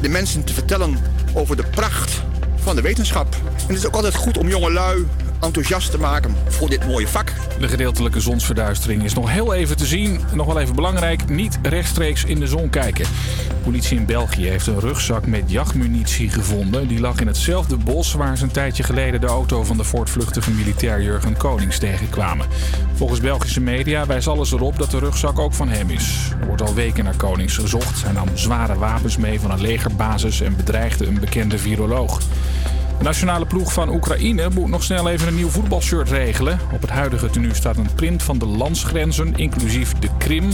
de 0.00 0.08
mensen 0.08 0.44
te 0.44 0.52
vertellen 0.52 0.96
over 1.34 1.56
de 1.56 1.64
pracht 1.70 2.22
van 2.56 2.76
de 2.76 2.82
wetenschap. 2.82 3.34
En 3.34 3.66
het 3.66 3.76
is 3.76 3.86
ook 3.86 3.94
altijd 3.94 4.14
goed 4.14 4.38
om 4.38 4.48
jongelui 4.48 5.06
enthousiast 5.42 5.90
te 5.90 5.98
maken 5.98 6.34
voor 6.48 6.68
dit 6.68 6.86
mooie 6.86 7.08
vak. 7.08 7.32
De 7.60 7.68
gedeeltelijke 7.68 8.20
zonsverduistering 8.20 9.04
is 9.04 9.14
nog 9.14 9.30
heel 9.30 9.54
even 9.54 9.76
te 9.76 9.86
zien. 9.86 10.20
Nog 10.32 10.46
wel 10.46 10.60
even 10.60 10.74
belangrijk, 10.74 11.28
niet 11.28 11.58
rechtstreeks 11.62 12.24
in 12.24 12.40
de 12.40 12.46
zon 12.46 12.70
kijken. 12.70 13.06
Politie 13.62 13.96
in 13.96 14.06
België 14.06 14.48
heeft 14.48 14.66
een 14.66 14.80
rugzak 14.80 15.26
met 15.26 15.50
jachtmunitie 15.50 16.30
gevonden. 16.30 16.88
Die 16.88 17.00
lag 17.00 17.20
in 17.20 17.26
hetzelfde 17.26 17.76
bos 17.76 18.12
waar 18.12 18.36
ze 18.36 18.44
een 18.44 18.50
tijdje 18.50 18.82
geleden 18.82 19.20
de 19.20 19.26
auto 19.26 19.64
van 19.64 19.76
de 19.76 19.84
voortvluchtige 19.84 20.50
militair 20.50 21.02
Jurgen 21.02 21.36
Konings 21.36 21.78
tegenkwamen. 21.78 22.46
Volgens 22.94 23.20
Belgische 23.20 23.60
media 23.60 24.06
wijst 24.06 24.28
alles 24.28 24.52
erop 24.52 24.78
dat 24.78 24.90
de 24.90 24.98
rugzak 24.98 25.38
ook 25.38 25.54
van 25.54 25.68
hem 25.68 25.90
is. 25.90 26.30
Er 26.40 26.46
wordt 26.46 26.62
al 26.62 26.74
weken 26.74 27.04
naar 27.04 27.16
Konings 27.16 27.56
gezocht. 27.56 28.02
Hij 28.02 28.12
nam 28.12 28.28
zware 28.34 28.74
wapens 28.74 29.16
mee 29.16 29.40
van 29.40 29.50
een 29.50 29.60
legerbasis 29.60 30.40
en 30.40 30.56
bedreigde 30.56 31.06
een 31.06 31.20
bekende 31.20 31.58
viroloog. 31.58 32.20
De 32.98 33.04
nationale 33.04 33.46
ploeg 33.46 33.72
van 33.72 33.88
Oekraïne 33.88 34.48
moet 34.54 34.68
nog 34.68 34.82
snel 34.82 35.08
even 35.08 35.28
een 35.28 35.34
nieuw 35.34 35.48
voetbalshirt 35.48 36.08
regelen. 36.08 36.58
Op 36.72 36.80
het 36.80 36.90
huidige 36.90 37.30
tenue 37.30 37.54
staat 37.54 37.76
een 37.76 37.94
print 37.94 38.22
van 38.22 38.38
de 38.38 38.46
landsgrenzen, 38.46 39.36
inclusief 39.36 39.92
de 39.92 40.08
Krim. 40.18 40.50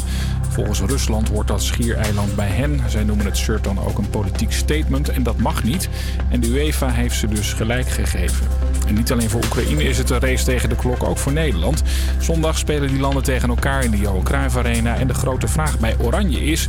Volgens 0.49 0.81
Rusland 0.81 1.29
hoort 1.29 1.49
dat 1.49 1.63
schiereiland 1.63 2.37
bij 2.37 2.49
hen. 2.49 2.81
Zij 2.89 3.05
noemen 3.05 3.27
het 3.27 3.37
shirt 3.37 3.65
dan 3.65 3.79
ook 3.81 3.99
een 3.99 4.11
politiek 4.11 4.53
statement 4.53 5.09
en 5.09 5.23
dat 5.23 5.37
mag 5.37 5.65
niet. 5.65 5.89
En 6.31 6.41
de 6.41 6.49
UEFA 6.49 6.91
heeft 6.91 7.17
ze 7.17 7.29
dus 7.29 7.53
gelijk 7.53 7.89
gegeven. 7.89 8.47
En 8.87 8.95
niet 8.95 9.13
alleen 9.13 9.31
voor 9.31 9.45
Oekraïne 9.45 9.83
is 9.83 9.99
het 9.99 10.11
een 10.11 10.21
race 10.21 10.45
tegen 10.45 10.69
de 10.69 10.77
klok, 10.77 11.03
ook 11.03 11.19
voor 11.19 11.33
Nederland. 11.33 11.83
Zondag 12.19 12.59
spelen 12.59 12.89
die 12.89 13.01
landen 13.01 13.23
tegen 13.23 13.49
elkaar 13.49 13.85
in 13.85 13.91
de 13.91 13.97
Johan 13.97 14.23
Cruijff 14.23 14.57
Arena. 14.57 14.97
En 14.97 15.07
de 15.07 15.15
grote 15.15 15.49
vraag 15.49 15.79
bij 15.79 15.97
Oranje 15.99 16.41
is... 16.41 16.69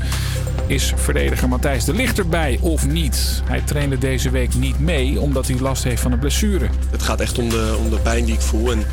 Is 0.70 0.94
verdediger 0.96 1.48
Matthijs 1.48 1.86
de 1.86 1.94
Ligt 1.94 2.20
erbij 2.20 2.58
of 2.62 2.88
niet? 2.88 3.44
Hij 3.46 3.62
trainde 3.62 3.98
deze 3.98 4.30
week 4.30 4.54
niet 4.54 4.80
mee 4.80 5.20
omdat 5.20 5.48
hij 5.48 5.59
last 5.60 5.84
heeft 5.84 6.02
van 6.02 6.12
een 6.12 6.20
blessure. 6.20 6.70
Het 6.92 7.04
gaat 7.04 7.20
echt 7.20 7.38
om 7.38 7.50
de, 7.50 7.76
om 7.80 7.90
de 7.90 7.98
pijn 7.98 8.26
die 8.26 8.34
ik 8.34 8.42
voel. 8.42 8.72
En 8.72 8.84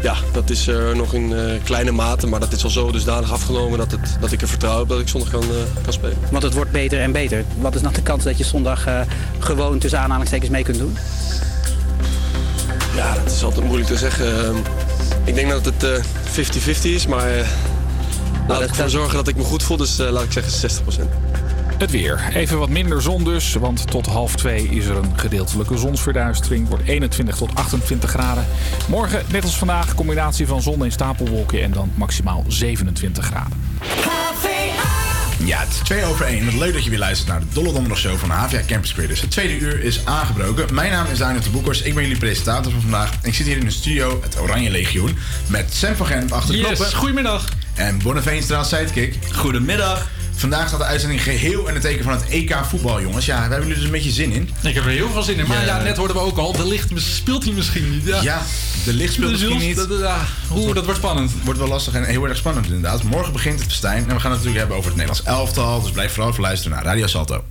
ja, 0.00 0.14
dat 0.32 0.50
is 0.50 0.68
eh, 0.68 0.92
nog 0.94 1.14
in 1.14 1.32
eh, 1.32 1.62
kleine 1.64 1.90
mate, 1.90 2.26
maar 2.26 2.40
dat 2.40 2.52
is 2.52 2.64
al 2.64 2.70
zo 2.70 2.90
dusdanig 2.90 3.32
afgenomen 3.32 3.78
dat, 3.78 3.90
het, 3.90 4.16
dat 4.20 4.32
ik 4.32 4.42
er 4.42 4.48
vertrouw 4.48 4.80
op 4.80 4.88
dat 4.88 5.00
ik 5.00 5.08
zondag 5.08 5.30
kan, 5.30 5.42
eh, 5.42 5.82
kan 5.82 5.92
spelen. 5.92 6.16
Want 6.30 6.42
het 6.42 6.54
wordt 6.54 6.70
beter 6.70 7.00
en 7.00 7.12
beter. 7.12 7.44
Wat 7.58 7.74
is 7.74 7.80
nog 7.80 7.92
de 7.92 8.02
kans 8.02 8.24
dat 8.24 8.38
je 8.38 8.44
zondag 8.44 8.86
eh, 8.86 9.00
gewoon 9.38 9.78
tussen 9.78 10.00
aanhalingstekens 10.00 10.50
mee 10.50 10.62
kunt 10.62 10.78
doen? 10.78 10.96
Ja, 12.94 13.14
dat 13.14 13.32
is 13.32 13.44
altijd 13.44 13.64
moeilijk 13.64 13.88
te 13.88 13.96
zeggen. 13.96 14.46
Ehm, 14.46 14.56
ik 15.24 15.34
denk 15.34 15.50
dat 15.50 15.64
het 15.64 15.84
eh, 15.84 16.02
50-50 16.24 16.82
is, 16.82 17.06
maar 17.06 17.38
eh, 17.38 17.46
laat 18.48 18.62
ik 18.62 18.68
ervoor 18.68 18.90
zorgen 18.90 19.14
dat 19.14 19.28
ik 19.28 19.36
me 19.36 19.42
goed 19.42 19.62
voel. 19.62 19.76
Dus 19.76 19.98
eh, 19.98 20.10
laat 20.10 20.24
ik 20.24 20.32
zeggen 20.32 20.70
60%. 20.70 21.08
Het 21.82 21.90
weer. 21.90 22.30
Even 22.34 22.58
wat 22.58 22.68
minder 22.68 23.02
zon 23.02 23.24
dus, 23.24 23.54
want 23.54 23.90
tot 23.90 24.06
half 24.06 24.36
twee 24.36 24.68
is 24.68 24.86
er 24.86 24.96
een 24.96 25.18
gedeeltelijke 25.18 25.76
zonsverduistering. 25.76 26.68
Wordt 26.68 26.84
21 26.84 27.36
tot 27.36 27.54
28 27.54 28.10
graden. 28.10 28.46
Morgen, 28.88 29.22
net 29.30 29.42
als 29.42 29.58
vandaag, 29.58 29.94
combinatie 29.94 30.46
van 30.46 30.62
zon 30.62 30.84
en 30.84 30.92
stapelwolken 30.92 31.62
en 31.62 31.70
dan 31.70 31.92
maximaal 31.94 32.44
27 32.48 33.24
graden. 33.24 33.58
Ja, 35.44 35.58
het 35.58 35.68
is 35.68 35.76
2 35.76 36.04
over 36.04 36.26
1. 36.26 36.44
Wat 36.44 36.54
leuk 36.54 36.72
dat 36.72 36.84
je 36.84 36.90
weer 36.90 36.98
luistert 36.98 37.28
naar 37.28 37.40
de 37.40 37.46
Dolle 37.52 37.72
Donderdag 37.72 37.98
Show 37.98 38.16
van 38.16 38.28
de 38.28 38.34
HVA 38.34 38.60
Campus 38.66 38.92
Creators. 38.92 39.20
Het 39.20 39.30
tweede 39.30 39.58
uur 39.58 39.80
is 39.84 40.06
aangebroken. 40.06 40.74
Mijn 40.74 40.90
naam 40.90 41.06
is 41.06 41.18
Daniel 41.18 41.42
de 41.42 41.50
Boekers. 41.50 41.82
Ik 41.82 41.94
ben 41.94 42.02
jullie 42.02 42.18
presentator 42.18 42.72
van 42.72 42.80
vandaag. 42.80 43.10
En 43.10 43.28
ik 43.28 43.34
zit 43.34 43.46
hier 43.46 43.56
in 43.56 43.64
de 43.64 43.70
studio, 43.70 44.20
het 44.22 44.40
Oranje 44.40 44.70
Legioen, 44.70 45.18
met 45.46 45.74
Sam 45.74 45.94
van 45.94 46.06
Genep 46.06 46.32
achter 46.32 46.52
de 46.52 46.58
Yes, 46.58 46.66
knoppen. 46.66 46.96
goedemiddag. 46.96 47.48
En 47.74 47.98
Bonneveenstra 48.02 48.56
als 48.56 48.68
sidekick. 48.68 49.18
Goedemiddag. 49.32 50.08
Vandaag 50.34 50.66
staat 50.68 50.78
de 50.80 50.84
uitzending 50.86 51.22
geheel 51.22 51.68
in 51.68 51.74
het 51.74 51.82
teken 51.82 52.04
van 52.04 52.12
het 52.12 52.24
EK 52.28 52.56
voetbal, 52.68 53.00
jongens. 53.00 53.26
Ja, 53.26 53.34
we 53.34 53.40
hebben 53.40 53.58
jullie 53.60 53.74
dus 53.74 53.84
een 53.84 53.90
beetje 53.90 54.10
zin 54.10 54.32
in. 54.32 54.50
Ik 54.62 54.74
heb 54.74 54.84
er 54.84 54.90
heel 54.90 55.10
veel 55.10 55.22
zin 55.22 55.38
in. 55.38 55.46
Maar 55.46 55.60
Ja. 55.60 55.76
ja, 55.78 55.82
net 55.82 55.96
hoorden 55.96 56.16
we 56.16 56.22
ook 56.22 56.38
al, 56.38 56.52
de 56.52 56.66
licht 56.66 56.88
speelt 56.96 57.44
hij 57.44 57.52
misschien 57.52 57.90
niet. 57.90 58.04
Ja, 58.04 58.22
Ja, 58.22 58.42
de 58.84 58.92
licht 58.92 59.12
speelt 59.12 59.30
misschien 59.30 59.58
niet. 59.58 59.76
dat- 59.76 59.88
ja, 60.00 60.18
Oeh, 60.52 60.74
dat 60.74 60.84
wordt 60.84 60.98
spannend. 61.00 61.30
Wordt 61.44 61.58
wel 61.58 61.68
lastig 61.68 61.94
en 61.94 62.04
heel 62.04 62.24
erg 62.28 62.36
spannend 62.36 62.66
inderdaad. 62.66 63.02
Morgen 63.02 63.32
begint 63.32 63.60
het 63.60 63.68
festijn 63.68 63.96
en 64.08 64.14
we 64.14 64.20
gaan 64.20 64.30
het 64.30 64.40
natuurlijk 64.44 64.58
hebben 64.58 64.76
over 64.76 64.90
het 64.90 64.98
Nederlands 64.98 65.28
elftal. 65.28 65.82
Dus 65.82 65.90
blijf 65.90 66.12
vooral 66.12 66.30
even 66.30 66.42
luisteren 66.42 66.76
naar 66.76 66.84
Radio 66.84 67.06
Salto. 67.06 67.44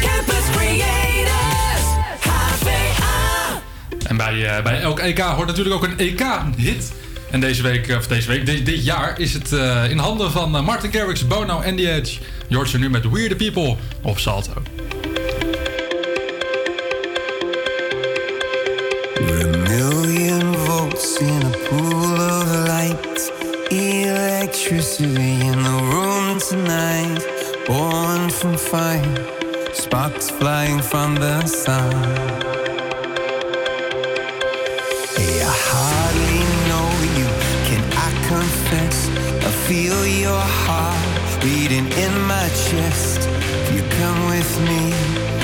Campus 0.00 0.44
Creators, 0.56 1.86
HVA. 2.20 3.62
En 4.06 4.16
bij, 4.16 4.56
eh, 4.56 4.62
bij 4.62 4.80
elk 4.80 4.98
EK 4.98 5.18
hoort 5.18 5.46
natuurlijk 5.46 5.74
ook 5.74 5.84
een 5.84 5.98
EK-hit. 5.98 6.92
En 7.36 7.42
deze 7.42 7.62
week, 7.62 7.88
eh, 7.88 7.96
of 7.96 8.06
deze 8.06 8.28
week, 8.28 8.46
dit, 8.46 8.66
dit 8.66 8.84
jaar 8.84 9.20
is 9.20 9.32
het 9.32 9.52
uh, 9.52 9.90
in 9.90 9.98
handen 9.98 10.30
van 10.30 10.56
eh, 10.56 10.62
Martin 10.62 10.92
Garrix, 10.92 11.26
Bono 11.26 11.60
en 11.60 11.76
The 11.76 11.90
Edge. 11.90 12.18
Je 12.46 12.56
hoort 12.56 12.78
nu 12.78 12.90
met 12.90 13.10
Weird 13.10 13.36
People 13.36 13.76
op 14.02 14.18
Salto. 14.18 14.62
We're 19.14 19.54
a 19.54 19.68
million 19.68 20.54
volts 20.54 21.18
in 21.18 21.42
a 21.42 21.68
pool 21.68 22.12
of 22.12 22.68
light. 22.68 23.32
Electricity 23.68 25.44
in 25.44 25.62
the 25.62 25.78
room 25.90 26.38
tonight. 26.38 27.26
Born 27.66 28.30
from 28.30 28.58
fire. 28.58 29.24
Sparks 29.72 30.30
flying 30.30 30.82
from 30.82 31.14
the 31.14 31.46
sun. 31.46 32.45
confess 38.40 39.08
I 39.48 39.50
feel 39.66 40.06
your 40.06 40.44
heart 40.64 41.42
beating 41.42 41.86
in 42.04 42.12
my 42.32 42.48
chest. 42.66 43.20
You 43.72 43.82
come 43.98 44.18
with 44.32 44.52
me. 44.68 45.35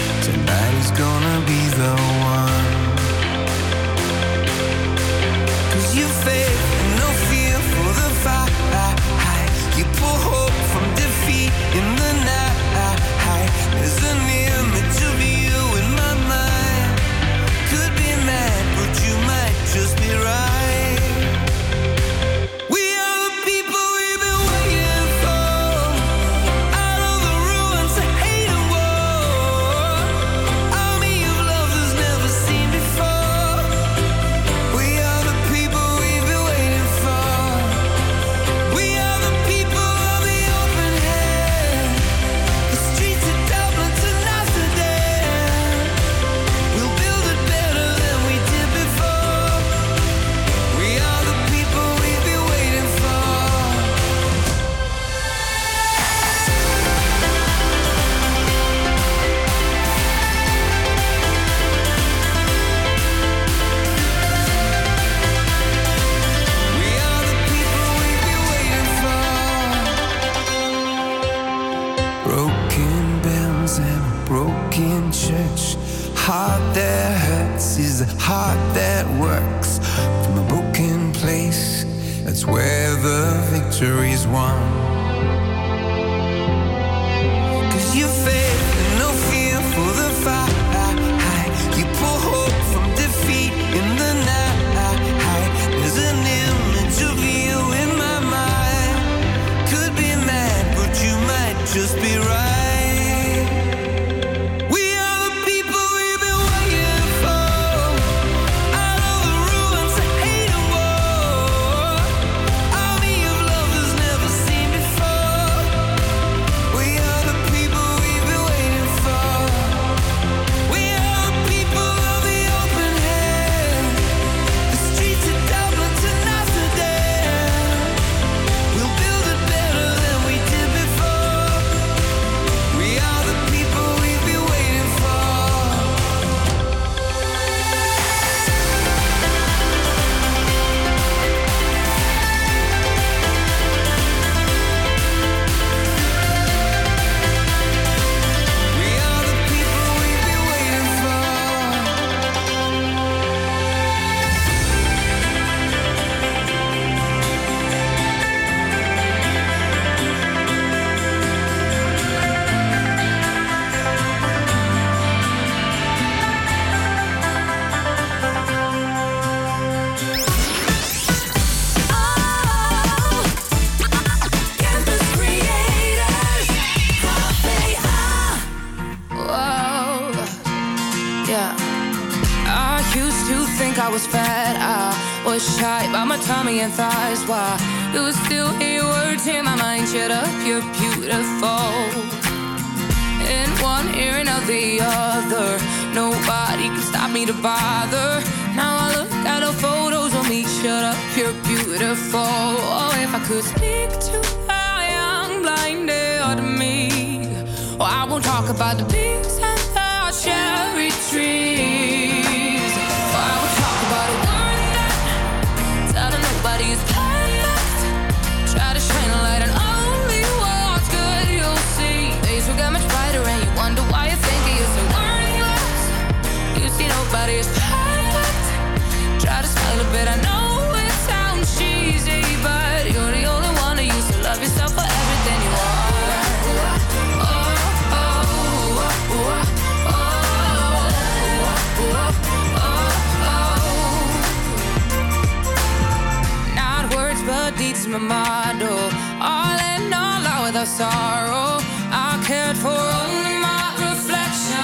my 247.93 247.99
model. 247.99 248.69
Oh. 248.71 249.29
All 249.29 249.59
in 249.77 249.93
all, 249.93 250.25
out 250.25 250.47
without 250.47 250.67
sorrow, 250.67 251.61
I 251.93 252.17
cared 252.25 252.57
for 252.57 252.73
only 252.73 253.37
my 253.37 253.69
reflection. 253.85 254.57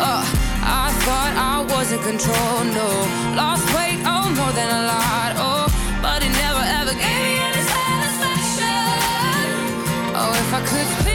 Uh, 0.00 0.24
I 0.64 0.88
thought 1.04 1.34
I 1.36 1.60
was 1.72 1.92
in 1.92 2.00
control, 2.00 2.64
no. 2.72 2.88
Lost 3.36 3.66
weight, 3.76 4.00
oh, 4.06 4.32
more 4.32 4.52
than 4.52 4.68
a 4.80 4.82
lot, 4.88 5.32
oh. 5.36 5.68
But 6.00 6.24
it 6.24 6.32
never 6.32 6.64
ever 6.80 6.94
gave 6.96 7.20
me 7.28 7.36
any 7.48 7.62
satisfaction. 7.74 8.80
Oh, 10.16 10.32
if 10.32 10.54
I 10.54 10.60
could. 10.64 11.05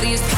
body 0.00 0.12
is 0.12 0.37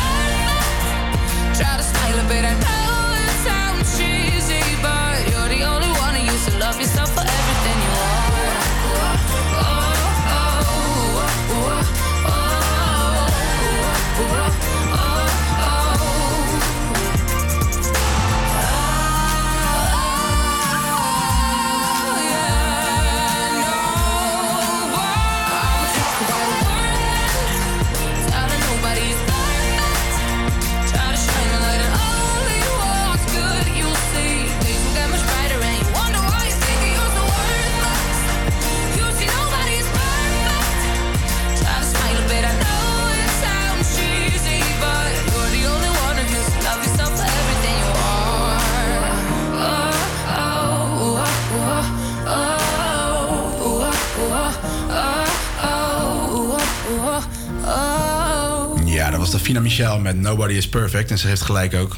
Davina 59.52 59.68
Michel 59.68 59.98
met 59.98 60.20
Nobody 60.20 60.55
is 60.55 60.68
Perfect. 60.68 61.10
En 61.10 61.18
ze 61.18 61.27
heeft 61.27 61.40
gelijk 61.40 61.74
ook. 61.74 61.97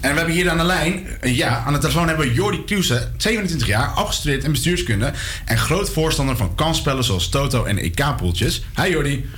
En 0.00 0.10
we 0.10 0.16
hebben 0.16 0.34
hier 0.34 0.50
aan 0.50 0.56
de 0.56 0.64
lijn, 0.64 1.06
eh, 1.20 1.36
ja, 1.36 1.62
aan 1.66 1.72
de 1.72 1.78
telefoon 1.78 2.08
hebben 2.08 2.26
we 2.26 2.34
Jordi 2.34 2.64
Kruse, 2.64 3.10
27 3.16 3.66
jaar, 3.66 3.86
afgestudeerd 3.86 4.44
in 4.44 4.50
bestuurskunde. 4.50 5.12
En 5.44 5.58
groot 5.58 5.90
voorstander 5.90 6.36
van 6.36 6.54
kansspellen 6.54 7.04
zoals 7.04 7.28
Toto 7.28 7.64
en 7.64 7.78
EK-poeltjes. 7.78 8.64
Hi 8.74 8.90
Jordi. 8.90 9.30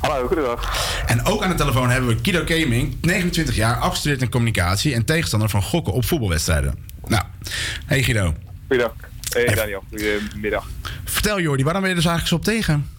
Hallo, 0.00 0.26
goedendag. 0.26 0.88
En 1.06 1.24
ook 1.24 1.42
aan 1.42 1.50
de 1.50 1.56
telefoon 1.56 1.90
hebben 1.90 2.08
we 2.08 2.20
Kido 2.20 2.42
Gaming, 2.44 2.96
29 3.00 3.54
jaar, 3.54 3.76
afgestudeerd 3.76 4.22
in 4.22 4.30
communicatie 4.30 4.94
en 4.94 5.04
tegenstander 5.04 5.48
van 5.48 5.62
gokken 5.62 5.92
op 5.92 6.04
voetbalwedstrijden. 6.04 6.74
Nou, 7.06 7.22
hey 7.86 8.02
Guido. 8.02 8.34
Goedendag. 8.66 8.96
Hey 9.28 9.54
Daniel, 9.54 9.84
goedemiddag. 9.88 10.66
Vertel 11.04 11.40
Jordi, 11.40 11.62
waarom 11.62 11.82
ben 11.82 11.90
je 11.90 11.96
er 11.96 12.02
dus 12.02 12.10
eigenlijk 12.10 12.44
zo 12.44 12.50
op 12.50 12.56
tegen? 12.56 12.98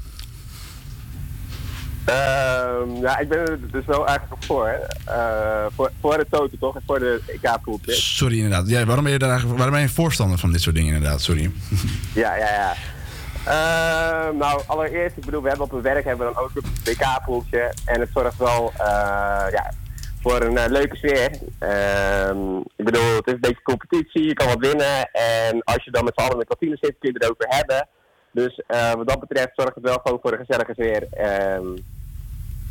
Ehm, 2.12 3.02
ja, 3.02 3.18
ik 3.20 3.30
ben 3.30 3.40
er 3.40 3.60
dus 3.72 3.86
wel 3.86 4.08
eigenlijk 4.08 4.44
voor. 4.44 4.68
Hè. 4.68 4.78
Eh, 5.14 5.66
voor, 5.76 5.92
voor 6.02 6.18
de 6.18 6.26
Toto 6.30 6.58
toch? 6.60 6.76
En 6.76 6.82
voor 6.86 7.00
de 7.00 7.22
EK-poeltje. 7.28 7.94
Sorry 7.94 8.36
inderdaad. 8.36 8.70
Ja, 8.70 8.86
waarom, 8.86 9.04
ben 9.04 9.14
je 9.14 9.20
daar 9.20 9.30
eigenlijk, 9.30 9.60
waarom 9.60 9.76
ben 9.76 9.86
je 9.86 9.94
voorstander 9.94 10.38
van 10.38 10.52
dit 10.52 10.62
soort 10.62 10.76
dingen 10.76 10.94
inderdaad? 10.94 11.22
Sorry. 11.22 11.52
Ja, 12.14 12.36
ja, 12.36 12.50
ja. 12.50 12.74
Ehm, 13.46 14.38
nou, 14.38 14.62
allereerst, 14.68 15.18
ik 15.18 15.26
bedoel, 15.26 15.42
we 15.42 15.48
hebben 15.48 15.66
op 15.66 15.72
het 15.72 15.82
werk 15.82 16.06
hebben 16.06 16.28
we 16.28 16.34
dan 16.34 16.44
ook 16.44 16.52
een 16.56 16.72
WK-poeltje. 16.84 17.74
En 17.86 18.00
het 18.00 18.10
zorgt 18.14 18.38
wel 18.38 18.72
eh, 18.78 19.46
ja, 19.52 19.72
voor 20.22 20.42
een 20.42 20.58
eh, 20.58 20.70
leuke 20.70 20.96
sfeer. 20.96 21.30
Ehm, 21.60 22.58
ik 22.76 22.86
bedoel, 22.86 23.16
het 23.16 23.28
is 23.28 23.34
een 23.34 23.40
beetje 23.40 23.62
competitie, 23.64 24.28
je 24.28 24.34
kan 24.34 24.48
wat 24.48 24.60
winnen. 24.60 25.10
En 25.12 25.64
als 25.64 25.84
je 25.84 25.92
dan 25.92 26.04
met 26.04 26.14
z'n 26.16 26.22
allen 26.22 26.34
in 26.34 26.40
de 26.40 26.46
kantine 26.46 26.78
zit, 26.82 26.96
kun 27.00 27.10
je 27.10 27.14
het 27.14 27.24
erover 27.24 27.46
hebben. 27.48 27.88
Dus 28.32 28.62
wat 28.96 29.08
dat 29.08 29.20
betreft 29.20 29.52
zorgt 29.54 29.76
het 29.76 29.84
wel 29.84 30.00
gewoon 30.04 30.20
voor 30.22 30.32
een 30.32 30.46
gezellige 30.46 30.74
sfeer 30.74 31.08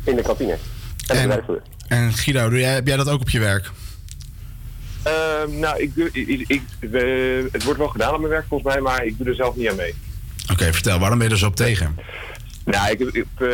in 0.03 0.15
de 0.15 0.21
kantine. 0.21 0.57
En, 1.07 1.27
werkvloer. 1.27 1.61
En 1.87 2.13
Guido, 2.13 2.49
doe 2.49 2.59
jij, 2.59 2.73
heb 2.73 2.87
jij 2.87 2.97
dat 2.97 3.09
ook 3.09 3.21
op 3.21 3.29
je 3.29 3.39
werk? 3.39 3.71
Ehm, 5.03 5.59
nou, 5.59 5.81
ik, 5.81 5.95
doe- 5.95 6.09
ik, 6.13 6.43
ik, 6.47 6.61
we- 6.79 7.47
het 7.51 7.63
wordt 7.63 7.79
wel 7.79 7.87
gedaan 7.87 8.13
op 8.13 8.19
mijn 8.19 8.31
werk 8.31 8.45
volgens 8.47 8.73
mij, 8.73 8.81
maar 8.81 9.05
ik 9.05 9.17
doe 9.17 9.27
er 9.27 9.35
zelf 9.35 9.55
niet 9.55 9.69
aan 9.69 9.75
mee. 9.75 9.93
Oké, 10.51 10.73
vertel, 10.73 10.99
waarom 10.99 11.17
ben 11.17 11.27
je 11.27 11.33
er 11.33 11.39
zo 11.39 11.47
op 11.47 11.55
tegen? 11.55 11.95
Nou, 12.65 12.91
ik, 12.91 12.99
ik, 12.99 13.25
eh, 13.37 13.47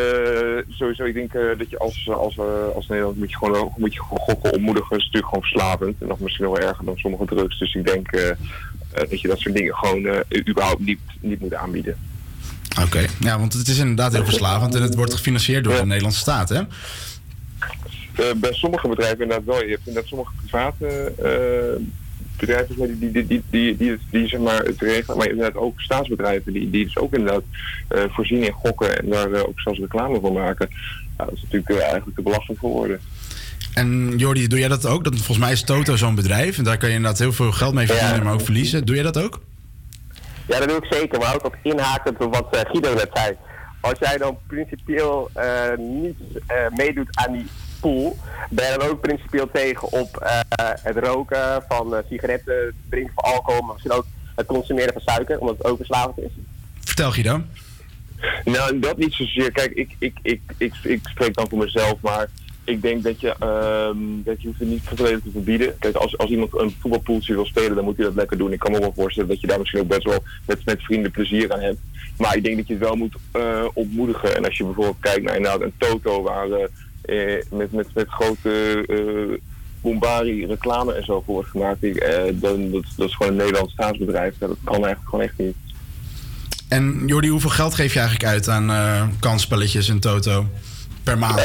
sowieso, 0.68 1.04
ik 1.04 1.14
denk 1.14 1.34
eh, 1.34 1.58
dat 1.58 1.70
je 1.70 1.78
als, 1.78 2.08
als, 2.10 2.36
eh, 2.38 2.44
als 2.74 2.86
Nederland 2.86 3.16
moet 3.16 3.30
je 3.30 3.36
gewoon, 3.36 3.72
moet 3.76 3.94
je 3.94 4.00
gokken 4.00 4.52
ontmoedigen. 4.52 4.88
Het 4.96 4.98
is 4.98 5.04
natuurlijk 5.12 5.32
gewoon 5.34 5.50
verslavend. 5.50 6.00
En 6.00 6.06
nog 6.08 6.18
misschien 6.20 6.44
nog 6.44 6.58
wel 6.58 6.68
erger 6.68 6.84
dan 6.84 6.96
sommige 6.96 7.24
drugs. 7.24 7.58
Dus 7.58 7.74
ik 7.74 7.86
denk 7.86 8.10
dat 9.08 9.20
je 9.20 9.28
dat 9.28 9.38
soort 9.38 9.54
dingen 9.54 9.74
gewoon 9.74 10.24
überhaupt 10.48 10.80
niet, 10.80 10.98
niet 11.20 11.40
moet 11.40 11.54
aanbieden. 11.54 11.96
Oké, 12.84 13.06
ja, 13.20 13.38
want 13.38 13.52
het 13.52 13.68
is 13.68 13.78
inderdaad 13.78 14.12
heel 14.12 14.24
verslavend 14.24 14.74
en 14.74 14.82
het 14.82 14.94
wordt 14.94 15.14
gefinancierd 15.14 15.64
door 15.64 15.76
de 15.76 15.86
Nederlandse 15.86 16.20
staat, 16.20 16.48
hè? 16.48 16.62
Eh, 18.18 18.24
bij 18.36 18.52
sommige 18.52 18.88
bedrijven 18.88 19.20
inderdaad 19.20 19.46
wel. 19.46 19.62
Je 19.62 19.70
hebt 19.70 19.86
inderdaad 19.86 20.08
sommige 20.08 20.32
private 20.46 21.12
eh, 21.22 21.84
bedrijven 22.36 22.76
die, 22.76 22.98
die, 22.98 23.26
die, 23.26 23.42
die, 23.50 23.76
die, 23.76 23.98
die, 24.10 24.28
zeg 24.28 24.40
maar, 24.40 24.62
het 24.64 24.80
regelen. 24.80 25.16
Maar 25.16 25.28
inderdaad 25.28 25.62
ook 25.62 25.80
staatsbedrijven 25.80 26.52
die, 26.52 26.70
die 26.70 26.84
dus 26.84 26.96
ook 26.96 27.14
inderdaad 27.14 27.42
eh, 27.88 28.02
voorzien 28.08 28.42
in 28.42 28.52
gokken 28.52 28.98
en 28.98 29.08
daar 29.08 29.46
ook 29.46 29.60
zelfs 29.60 29.78
reclame 29.78 30.20
voor 30.20 30.32
maken. 30.32 30.68
Ja, 31.18 31.24
dat 31.24 31.34
is 31.34 31.42
natuurlijk 31.42 31.80
eigenlijk 31.80 32.16
te 32.16 32.22
belachelijk 32.22 32.60
voor 32.60 32.70
worden. 32.70 33.00
En 33.74 34.14
Jordi, 34.16 34.46
doe 34.46 34.58
jij 34.58 34.68
dat 34.68 34.86
ook? 34.86 35.04
Dat, 35.04 35.14
volgens 35.14 35.38
mij 35.38 35.52
is 35.52 35.62
Toto 35.62 35.96
zo'n 35.96 36.14
bedrijf 36.14 36.58
en 36.58 36.64
daar 36.64 36.78
kan 36.78 36.88
je 36.88 36.94
inderdaad 36.94 37.18
heel 37.18 37.32
veel 37.32 37.52
geld 37.52 37.74
mee 37.74 37.86
verdienen, 37.86 38.24
maar 38.24 38.32
ook 38.32 38.44
verliezen. 38.44 38.86
Doe 38.86 38.94
jij 38.94 39.04
dat 39.04 39.18
ook? 39.18 39.40
Ja, 40.48 40.58
dat 40.58 40.68
doe 40.68 40.76
ik 40.76 40.94
zeker. 40.94 41.18
Maar 41.18 41.34
ook 41.34 41.44
op 41.44 41.56
inhakend 41.62 42.24
op 42.24 42.34
wat 42.34 42.54
eh, 42.54 42.60
Guido 42.60 42.94
net 42.94 43.10
zei. 43.12 43.36
Als 43.80 43.98
jij 43.98 44.16
dan 44.16 44.38
principieel 44.46 45.30
eh, 45.32 45.76
niet 45.76 46.18
eh, 46.46 46.56
meedoet 46.76 47.08
aan 47.16 47.32
die 47.32 47.46
pool, 47.80 48.16
ben 48.50 48.72
je 48.72 48.78
dan 48.78 48.88
ook 48.88 49.00
principieel 49.00 49.50
tegen 49.52 49.92
op 49.92 50.16
eh, 50.16 50.40
het 50.82 50.96
roken 50.96 51.64
van 51.68 51.94
eh, 51.94 52.02
sigaretten, 52.08 52.54
het 52.54 52.74
drinken 52.90 53.12
van 53.14 53.24
alcohol, 53.24 53.60
maar 53.60 53.72
misschien 53.72 53.96
ook 53.96 54.06
het 54.34 54.46
consumeren 54.46 54.92
van 54.92 55.02
suiker, 55.02 55.38
omdat 55.38 55.56
het 55.56 55.66
ook 55.66 55.76
verslavend 55.76 56.18
is? 56.18 56.30
Vertel 56.80 57.10
Guido. 57.10 57.42
Nou, 58.44 58.78
dat 58.78 58.96
niet 58.96 59.12
zozeer. 59.12 59.52
Kijk, 59.52 59.72
ik, 59.72 59.94
ik, 59.98 60.18
ik, 60.22 60.40
ik, 60.56 60.74
ik 60.82 61.00
spreek 61.02 61.34
dan 61.34 61.48
voor 61.48 61.58
mezelf, 61.58 61.94
maar 62.00 62.28
ik 62.68 62.82
denk 62.82 63.02
dat 63.02 63.20
je, 63.20 63.34
ehm, 63.38 63.96
dat 64.24 64.40
je 64.40 64.46
hoeft 64.46 64.58
het 64.58 64.68
niet 64.68 64.82
volledig 64.84 65.20
te 65.22 65.30
verbieden. 65.30 65.78
Kijk, 65.78 65.94
als, 65.94 66.18
als 66.18 66.30
iemand 66.30 66.58
een 66.58 66.74
voetbalpoeltje 66.80 67.34
wil 67.34 67.46
spelen, 67.46 67.74
dan 67.74 67.84
moet 67.84 67.96
hij 67.96 68.06
dat 68.06 68.14
lekker 68.14 68.38
doen. 68.38 68.52
Ik 68.52 68.58
kan 68.58 68.72
me 68.72 68.78
wel 68.78 68.92
voorstellen 68.96 69.28
dat 69.28 69.40
je 69.40 69.46
daar 69.46 69.58
misschien 69.58 69.80
ook 69.80 69.88
best 69.88 70.04
wel 70.04 70.22
met, 70.46 70.64
met 70.64 70.82
vrienden 70.82 71.10
plezier 71.10 71.52
aan 71.52 71.60
hebt. 71.60 71.78
Maar 72.18 72.36
ik 72.36 72.44
denk 72.44 72.56
dat 72.56 72.66
je 72.66 72.72
het 72.72 72.82
wel 72.82 72.96
moet 72.96 73.16
eh, 73.30 73.64
ontmoedigen. 73.74 74.36
En 74.36 74.44
als 74.44 74.56
je 74.56 74.64
bijvoorbeeld 74.64 74.96
kijkt 75.00 75.22
naar 75.22 75.36
inderdaad 75.36 75.60
een 75.60 75.72
Toto, 75.76 76.22
waar 76.22 76.50
eh, 76.50 77.36
eh, 77.36 77.44
met, 77.50 77.72
met, 77.72 77.94
met 77.94 78.08
grote 78.08 78.84
eh 78.86 79.40
bombari 79.80 80.46
reclame 80.46 80.92
en 80.92 81.04
zo 81.04 81.22
voor 81.26 81.34
wordt 81.34 81.48
gemaakt, 81.48 81.82
ik, 81.82 82.06
dan, 82.34 82.70
dat, 82.70 82.84
dat 82.96 83.08
is 83.08 83.14
gewoon 83.14 83.32
een 83.32 83.38
Nederlands 83.38 83.72
staatsbedrijf. 83.72 84.34
Dat 84.38 84.56
kan 84.64 84.74
eigenlijk 84.74 85.08
gewoon 85.08 85.24
echt 85.24 85.38
niet. 85.38 85.54
En 86.68 87.02
Jordi, 87.06 87.28
hoeveel 87.28 87.50
geld 87.50 87.74
geef 87.74 87.92
je 87.92 87.98
eigenlijk 87.98 88.30
uit 88.30 88.48
aan 88.48 89.16
kansspelletjes 89.20 89.88
en 89.88 90.00
Toto 90.00 90.46
per 91.02 91.18
maand? 91.18 91.40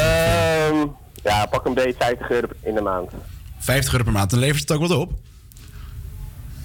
Ja, 1.23 1.45
pak 1.45 1.65
een 1.65 1.73
beetje 1.73 1.95
50 1.97 2.29
euro 2.29 2.47
in 2.61 2.75
de 2.75 2.81
maand. 2.81 3.11
50 3.59 3.91
euro 3.91 4.03
per 4.03 4.13
maand, 4.13 4.29
dan 4.29 4.39
levert 4.39 4.59
het 4.59 4.71
ook 4.71 4.87
wat 4.87 4.97
op? 4.97 5.11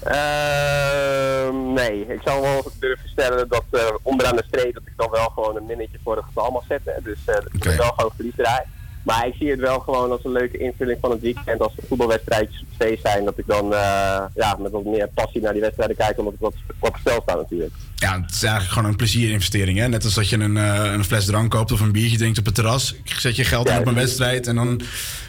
Ehm, 0.03 1.73
nee, 1.73 2.05
ik 2.07 2.21
zou 2.23 2.41
wel 2.41 2.71
durven 2.79 3.09
stellen 3.09 3.47
dat 3.49 3.63
eh, 3.71 3.81
onderaan 4.01 4.35
de 4.35 4.43
streep 4.47 4.73
dat 4.73 4.83
ik 4.85 4.93
dan 4.95 5.09
wel 5.11 5.29
gewoon 5.29 5.55
een 5.55 5.65
minnetje 5.65 5.99
voor 6.03 6.15
het 6.15 6.25
getal 6.25 6.51
mag 6.51 6.63
zetten. 6.67 7.03
Dus 7.03 7.19
eh 7.25 7.35
dat 7.35 7.45
ik 7.53 7.63
wel 7.63 7.91
gewoon 7.95 8.11
verlies 8.15 8.35
draai. 8.35 8.61
Maar 9.09 9.27
ik 9.27 9.35
zie 9.39 9.49
het 9.49 9.59
wel 9.59 9.79
gewoon 9.79 10.11
als 10.11 10.23
een 10.23 10.31
leuke 10.31 10.57
invulling 10.57 10.97
van 11.01 11.11
het 11.11 11.21
weekend. 11.21 11.61
Als 11.61 11.73
er 11.77 11.83
voetbalwedstrijdjes 11.87 12.61
op 12.61 12.67
feest 12.77 13.01
zijn, 13.01 13.25
dat 13.25 13.37
ik 13.37 13.47
dan 13.47 13.73
eh, 13.73 14.21
ja, 14.35 14.57
met 14.59 14.71
wat 14.71 14.85
meer 14.85 15.09
passie 15.13 15.41
naar 15.41 15.53
die 15.53 15.61
wedstrijden 15.61 15.95
kijk, 15.95 16.17
omdat 16.17 16.33
ik 16.33 16.39
wat, 16.39 16.53
wat 16.79 16.89
op 16.89 16.97
stel 16.99 17.21
sta 17.21 17.35
natuurlijk. 17.35 17.73
Ja, 17.95 18.21
het 18.21 18.31
is 18.31 18.43
eigenlijk 18.43 18.73
gewoon 18.73 18.89
een 18.89 18.95
plezierinvestering. 18.95 19.77
Hè? 19.77 19.87
Net 19.87 20.03
als 20.03 20.13
dat 20.13 20.29
je 20.29 20.37
een, 20.37 20.57
eh, 20.57 20.91
een 20.93 21.03
fles 21.03 21.25
drank 21.25 21.51
koopt 21.51 21.71
of 21.71 21.79
een 21.79 21.91
biertje 21.91 22.17
drinkt 22.17 22.39
op 22.39 22.45
het 22.45 22.55
terras. 22.55 22.95
Zet 23.03 23.35
je 23.35 23.43
geld 23.43 23.69
in 23.69 23.77
op 23.77 23.87
een 23.87 23.93
wedstrijd 23.93 24.47
en 24.47 24.55
dan... 24.55 24.81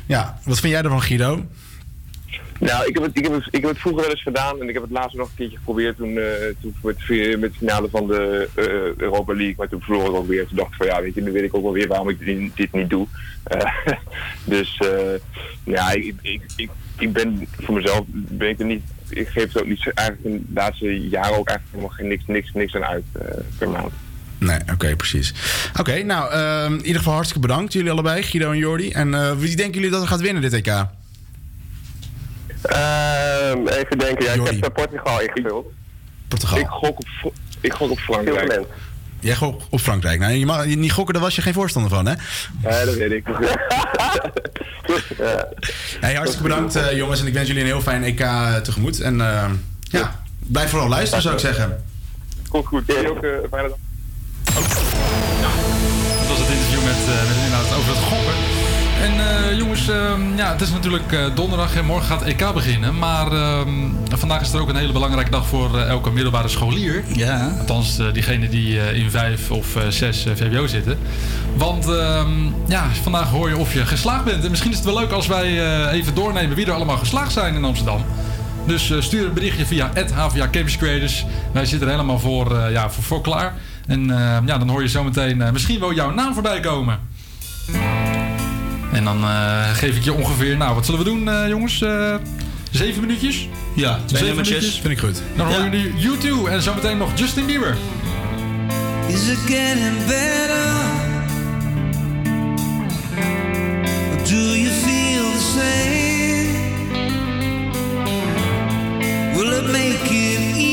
Ja, 0.07 0.39
wat 0.45 0.61
vind 0.61 0.73
jij 0.73 0.83
ervan, 0.83 1.03
Guido? 1.03 1.47
Nou, 2.61 2.87
ik 2.87 2.95
heb, 2.95 3.03
het, 3.03 3.17
ik, 3.17 3.23
heb 3.23 3.33
het, 3.33 3.47
ik 3.51 3.61
heb 3.61 3.71
het 3.71 3.79
vroeger 3.79 4.03
wel 4.03 4.11
eens 4.11 4.23
gedaan 4.23 4.61
en 4.61 4.69
ik 4.69 4.75
heb 4.75 4.83
het 4.83 4.93
laatst 4.93 5.17
nog 5.17 5.29
een 5.29 5.35
keertje 5.37 5.57
geprobeerd 5.57 5.97
toen, 5.97 6.19
eh, 6.19 6.25
toen 6.61 6.75
met, 6.83 6.97
met 7.39 7.53
de 7.53 7.59
finale 7.59 7.89
van 7.91 8.07
de 8.07 8.49
eh, 8.55 8.65
Europa 8.97 9.35
League, 9.35 9.55
maar 9.57 9.69
toen 9.69 9.83
verloren 9.83 10.13
we 10.13 10.19
ook 10.19 10.29
weer. 10.29 10.47
Toen 10.47 10.57
dacht 10.57 10.71
ik 10.71 10.77
van 10.77 10.87
ja, 10.87 11.01
weet 11.01 11.15
je, 11.15 11.23
nu 11.23 11.33
weet 11.33 11.43
ik 11.43 11.55
ook 11.55 11.63
wel 11.63 11.73
weer 11.73 11.89
waarom 11.89 12.09
ik 12.09 12.53
dit, 12.57 12.73
niet 12.73 12.91
doe. 12.91 13.07
Eh, 13.45 13.77
dus 14.45 14.81
ja, 15.65 15.91
ik, 15.91 16.15
ik, 16.23 16.43
ik, 16.57 16.71
ik 16.99 17.13
ben 17.13 17.47
voor 17.61 17.75
mezelf, 17.75 18.05
ben 18.13 18.49
ik 18.49 18.59
er 18.59 18.65
niet, 18.65 18.83
ik 19.09 19.29
geef 19.29 19.55
er 19.55 19.61
ook 19.61 19.69
niet 19.69 19.91
eigenlijk 19.95 20.29
in 20.29 20.47
de 20.49 20.61
laatste 20.61 21.09
jaren 21.09 21.37
ook 21.37 21.49
eigenlijk 21.49 21.69
helemaal 21.71 21.97
geen 21.97 22.09
niks, 22.09 22.27
niks, 22.27 22.53
niks 22.53 22.75
aan 22.75 22.85
uit 22.85 23.05
per 23.59 23.69
maand. 23.69 23.93
Nee, 24.39 24.59
oké, 24.73 24.97
precies. 24.97 25.35
Oké, 25.79 26.03
nou, 26.03 26.33
ehm, 26.33 26.73
in 26.73 26.85
ieder 26.85 26.97
geval 26.97 27.15
hartstikke 27.15 27.47
bedankt, 27.47 27.73
jullie 27.73 27.91
allebei, 27.91 28.23
Guido 28.23 28.51
en 28.51 28.59
Jordi. 28.59 28.91
En 28.91 29.39
wie 29.39 29.57
denken 29.57 29.75
jullie 29.75 29.91
dat 29.91 30.03
er 30.03 30.09
gaat 30.09 30.21
winnen 30.21 30.43
dit 30.43 30.53
EK? 30.53 30.87
Ehm, 32.63 33.67
even 33.67 33.99
denken, 33.99 34.25
ja, 34.25 34.33
ik 34.33 34.47
heb 34.47 34.65
eh, 34.65 34.85
Portugal 34.85 35.21
ingevuld. 35.21 35.67
Portugal. 36.29 36.59
Ik 36.59 36.67
gok 36.67 36.99
op, 36.99 37.33
ik 37.61 37.73
gok 37.73 37.91
op 37.91 37.99
Frankrijk. 37.99 38.67
Jij 39.21 39.35
gokt 39.35 39.65
op 39.71 39.81
Frankrijk. 39.81 40.21
Nou, 40.21 40.33
je 40.33 40.47
mag 40.47 40.65
niet 40.65 40.93
gokken, 40.93 41.15
daar 41.15 41.23
was 41.23 41.37
je 41.37 41.43
geen 41.43 41.53
voorstander 41.53 41.91
van, 41.91 42.07
hè? 42.07 42.15
Ja, 42.63 42.85
dat 42.85 42.95
weet 42.95 43.13
ik. 43.13 43.25
Hey, 46.01 46.15
hartstikke 46.15 46.49
bedankt, 46.49 46.77
eh, 46.77 46.97
jongens. 46.97 47.21
En 47.21 47.27
ik 47.27 47.33
wens 47.33 47.47
jullie 47.47 47.63
een 47.63 47.69
heel 47.69 47.81
fijn 47.81 48.03
EK 48.05 48.27
tegemoet. 48.63 49.01
En 49.01 49.21
eh, 49.21 49.51
ja, 49.81 50.23
blijf 50.39 50.71
vooral 50.71 50.89
luisteren, 50.89 51.23
zou 51.23 51.35
ik 51.35 51.41
zeggen. 51.41 51.85
Komt 52.49 52.67
goed. 52.67 52.83
Jij 52.87 53.09
ook 53.09 53.25
uh, 53.25 53.31
fijne 53.51 53.69
dag. 53.69 53.79
Dat 54.45 56.29
was 56.29 56.39
het 56.39 56.49
interview 56.49 56.85
met, 56.85 56.97
eh 56.97 57.29
met 57.29 57.37
inderdaad 57.37 57.77
over 57.77 57.89
het 57.89 58.03
gokken. 58.03 58.50
En 59.01 59.13
eh, 59.13 59.59
jongens, 59.59 59.89
ehm, 59.89 60.37
ja, 60.37 60.53
het 60.53 60.61
is 60.61 60.71
natuurlijk 60.71 61.13
eh, 61.13 61.25
donderdag 61.35 61.77
en 61.77 61.85
morgen 61.85 62.07
gaat 62.07 62.23
EK 62.23 62.53
beginnen. 62.55 62.99
Maar 62.99 63.33
ehm, 63.33 63.69
vandaag 64.11 64.41
is 64.41 64.53
er 64.53 64.61
ook 64.61 64.69
een 64.69 64.77
hele 64.77 64.93
belangrijke 64.93 65.31
dag 65.31 65.47
voor 65.47 65.79
eh, 65.79 65.89
elke 65.89 66.11
middelbare 66.11 66.49
scholier. 66.49 67.05
Ja. 67.15 67.55
Althans, 67.59 67.99
diegene 68.13 68.49
die 68.49 68.95
in 68.95 69.11
5 69.11 69.51
of 69.51 69.77
6 69.89 70.27
VWO 70.35 70.67
zitten. 70.67 70.99
Want 71.57 71.89
ehm, 71.89 72.31
ja, 72.67 72.87
vandaag 73.03 73.31
hoor 73.31 73.49
je 73.49 73.57
of 73.57 73.73
je 73.73 73.87
geslaagd 73.87 74.25
bent. 74.25 74.45
En 74.45 74.51
misschien 74.51 74.71
is 74.71 74.77
het 74.77 74.87
wel 74.87 74.99
leuk 74.99 75.11
als 75.11 75.27
wij 75.27 75.91
even 75.91 76.15
doornemen 76.15 76.57
wie 76.57 76.67
er 76.67 76.73
allemaal 76.73 76.99
geslaagd 76.99 77.33
zijn 77.33 77.55
in 77.55 77.65
Amsterdam. 77.65 78.05
Dus 78.67 78.93
stuur 78.99 79.27
een 79.27 79.35
berichtje 79.35 79.67
via 79.67 79.91
HVA 80.15 80.49
Campus 80.51 80.77
Creators. 80.77 81.27
Wij 81.53 81.67
zitten 81.67 81.89
er 81.89 81.95
helemaal 81.95 82.19
voor, 82.19 82.71
ja, 82.71 82.91
voor, 82.91 83.05
voor 83.05 83.21
klaar. 83.21 83.55
En 83.87 84.07
ja, 84.47 84.59
dan 84.59 84.69
hoor 84.69 84.83
je 84.83 84.89
zometeen 84.89 85.53
misschien 85.53 85.81
wel 85.81 85.95
jouw 85.95 86.11
naam 86.11 86.35
voorbij 86.35 86.61
komen. 86.61 86.99
En 88.93 89.05
dan 89.05 89.25
eh, 89.25 89.71
geef 89.75 89.97
ik 89.97 90.05
je 90.05 90.13
ongeveer, 90.13 90.57
nou 90.57 90.75
wat 90.75 90.85
zullen 90.85 91.01
we 91.01 91.07
doen 91.07 91.29
eh, 91.29 91.49
jongens? 91.49 91.83
Eh, 91.83 92.15
zeven 92.71 93.01
minuutjes? 93.01 93.49
Ja, 93.75 93.99
twee 94.07 94.31
minuutjes. 94.31 94.79
Vind 94.81 94.93
ik 94.93 94.99
goed. 94.99 95.23
Dan 95.37 95.47
horen 95.47 95.65
ja. 95.65 95.71
jullie 95.71 95.97
YouTube 95.97 96.51
en 96.51 96.63
zometeen 96.63 96.99
nog 96.99 97.11
Justin 97.15 97.47
Bieber. 97.47 97.77
Is 99.09 99.29
it 99.29 99.39
getting 99.39 100.07
better? 100.07 100.69
Or 104.11 104.29
do 104.29 104.37
you 104.37 104.71
feel 104.71 105.31
the 105.33 105.41
same? 105.55 106.09
Will 109.35 109.53
it 109.53 109.71
make 109.73 110.05
it 110.05 110.57
easier? 110.57 110.70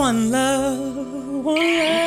One 0.00 0.30
love, 0.30 1.44
one 1.44 1.56
life. 1.56 1.99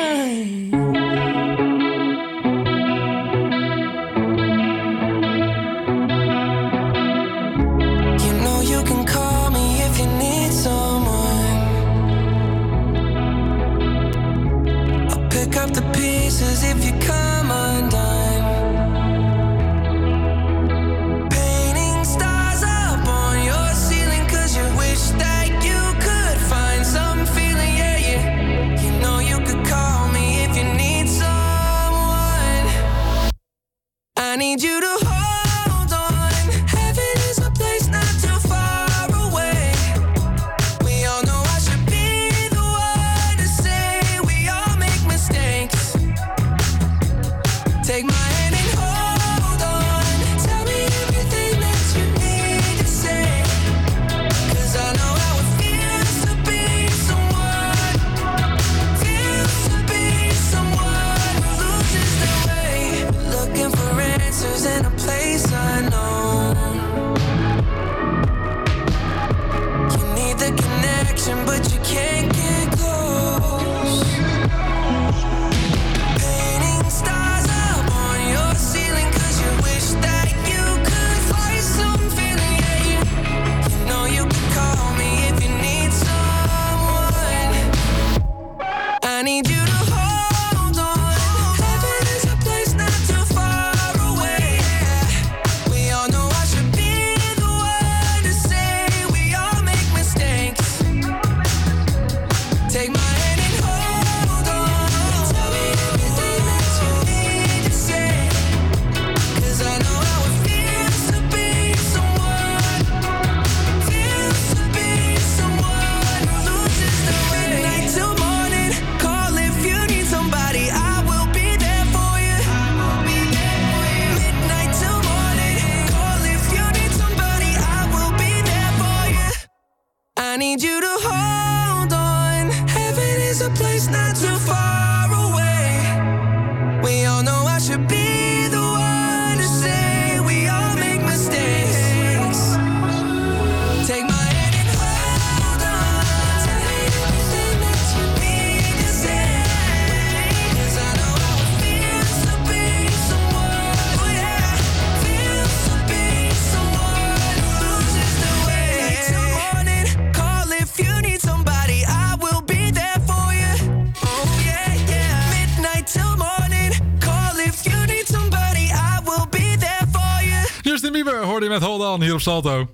Salto. 172.24 172.70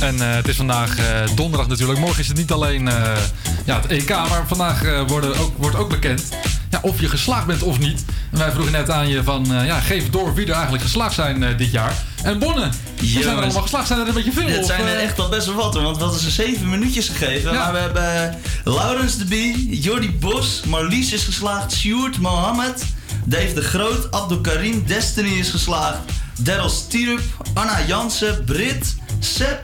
En 0.00 0.20
eh, 0.20 0.34
het 0.34 0.48
is 0.48 0.56
vandaag 0.56 0.98
eh, 0.98 1.04
donderdag 1.34 1.68
natuurlijk. 1.68 1.98
Morgen 1.98 2.20
is 2.20 2.28
het 2.28 2.36
niet 2.36 2.52
alleen 2.52 2.88
eh, 2.88 3.16
ja, 3.64 3.80
het 3.80 3.86
EK, 3.86 4.08
maar 4.08 4.44
vandaag 4.46 5.04
worden 5.06 5.38
ook, 5.38 5.52
wordt 5.56 5.76
ook 5.76 5.88
bekend 5.88 6.28
ja, 6.70 6.78
of 6.82 7.00
je 7.00 7.08
geslaagd 7.08 7.46
bent 7.46 7.62
of 7.62 7.78
niet. 7.78 8.04
En 8.32 8.38
wij 8.38 8.50
vroegen 8.50 8.72
net 8.72 8.90
aan 8.90 9.08
je 9.08 9.22
van, 9.22 9.46
ja, 9.64 9.80
geef 9.80 10.10
door 10.10 10.34
wie 10.34 10.46
er 10.46 10.52
eigenlijk 10.52 10.82
geslaagd 10.82 11.14
zijn 11.14 11.56
dit 11.56 11.70
jaar. 11.70 11.94
En 12.22 12.38
Bonne, 12.38 12.68
wie 12.96 13.10
zijn 13.10 13.36
er 13.36 13.42
allemaal 13.42 13.62
geslaagd? 13.62 13.86
Zijn 13.86 14.00
er 14.00 14.08
een 14.08 14.14
beetje 14.14 14.32
veel? 14.32 14.58
Of, 14.58 14.66
zijn 14.66 14.86
er 14.86 14.98
echt 14.98 15.18
al 15.18 15.28
best 15.28 15.46
wel 15.46 15.54
wat, 15.54 15.74
want 15.74 15.96
we 15.96 16.02
hadden 16.02 16.20
ze 16.20 16.30
zeven 16.30 16.70
minuutjes 16.70 17.08
gegeven. 17.08 17.54
Maar 17.54 17.72
we 17.72 17.78
hebben 17.78 18.38
Laurens 18.64 19.16
de 19.16 19.24
Bie, 19.24 19.80
Jordi 19.80 20.16
Bos, 20.18 20.62
Marlies 20.66 21.12
is 21.12 21.24
geslaagd, 21.24 21.72
Sjoerd 21.72 22.18
Mohammed, 22.18 22.84
Dave 23.24 23.54
de 23.54 23.62
Groot, 23.62 24.10
Abdul 24.10 24.40
Karim, 24.40 24.84
Destiny 24.86 25.38
is 25.38 25.50
geslaagd, 25.50 25.98
Daryl 26.38 26.68
Stierup, 26.68 27.20
Anna 27.54 27.76
Jansen, 27.86 28.44
Brit, 28.44 28.94
Seb, 29.18 29.60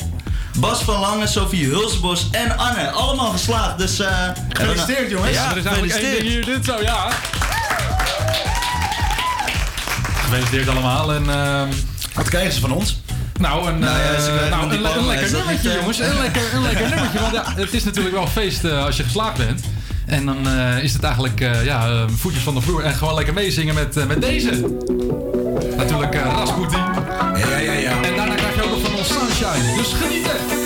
Bas 0.59 0.83
van 0.83 1.01
Lange, 1.01 1.27
Sophie 1.27 1.67
Hulsbos 1.67 2.29
en 2.31 2.57
Anne. 2.59 2.91
Allemaal 2.91 3.31
geslaagd. 3.31 3.79
Dus, 3.79 3.99
eh, 3.99 4.29
Gefeliciteerd 4.49 5.11
jongens. 5.11 5.33
Ja, 5.33 5.51
er 5.51 5.57
is 5.57 5.65
eigenlijk 5.65 5.95
één 6.03 6.11
ding 6.11 6.23
hier, 6.23 6.45
dit 6.45 6.65
zo, 6.65 6.81
ja. 6.83 7.09
Gefeliciteerd 10.23 10.69
allemaal 10.69 11.13
en... 11.15 11.31
ehm, 11.31 11.69
Wat 12.15 12.29
krijgen 12.29 12.53
ze 12.53 12.61
van 12.61 12.73
ons? 12.73 13.01
Nou, 13.39 13.69
een, 13.69 13.79
Nou 13.79 13.99
ja, 13.99 14.13
eh, 14.13 14.51
nou, 14.51 14.53
een 14.53 14.63
een, 14.63 14.69
diploma, 14.69 14.97
een 14.99 15.07
lekker 15.07 15.31
nummertje, 15.33 15.69
eh? 15.71 15.75
jongens. 15.77 15.99
Een 15.99 16.19
lekker, 16.19 16.43
een 16.55 16.63
lekker 16.63 16.89
nummertje. 16.95 17.21
Want 17.21 17.33
ja, 17.33 17.45
het 17.57 17.73
is 17.75 17.85
natuurlijk 17.85 18.15
wel 18.15 18.25
een 18.25 18.31
feest 18.31 18.65
eh, 18.65 18.85
als 18.85 18.97
je 18.97 19.03
geslaagd 19.03 19.37
bent. 19.37 19.61
En 20.07 20.27
dan 20.27 20.49
eh, 20.49 20.83
is 20.83 20.93
het 20.93 21.03
eigenlijk 21.03 21.41
eh, 21.41 21.65
ja, 21.65 21.87
eh, 21.89 22.03
voetjes 22.17 22.43
van 22.43 22.55
de 22.55 22.61
vloer 22.61 22.85
en 22.85 22.95
gewoon 22.95 23.15
lekker 23.15 23.35
meezingen 23.35 23.75
met, 23.75 23.97
eh, 23.97 24.05
met 24.07 24.21
deze. 24.21 24.77
Natuurlijk 25.81 26.15
uh, 26.15 26.23
Rasputin. 26.23 26.78
Ja, 27.36 27.59
ja, 27.59 27.73
ja. 27.73 28.02
En 28.02 28.16
daarna 28.16 28.35
krijg 28.35 28.55
je 28.55 28.62
ook 28.62 28.70
nog 28.70 28.81
van 28.81 28.94
ons 28.94 29.09
Sunshine. 29.09 29.77
Dus 29.77 29.93
genieten! 29.93 30.60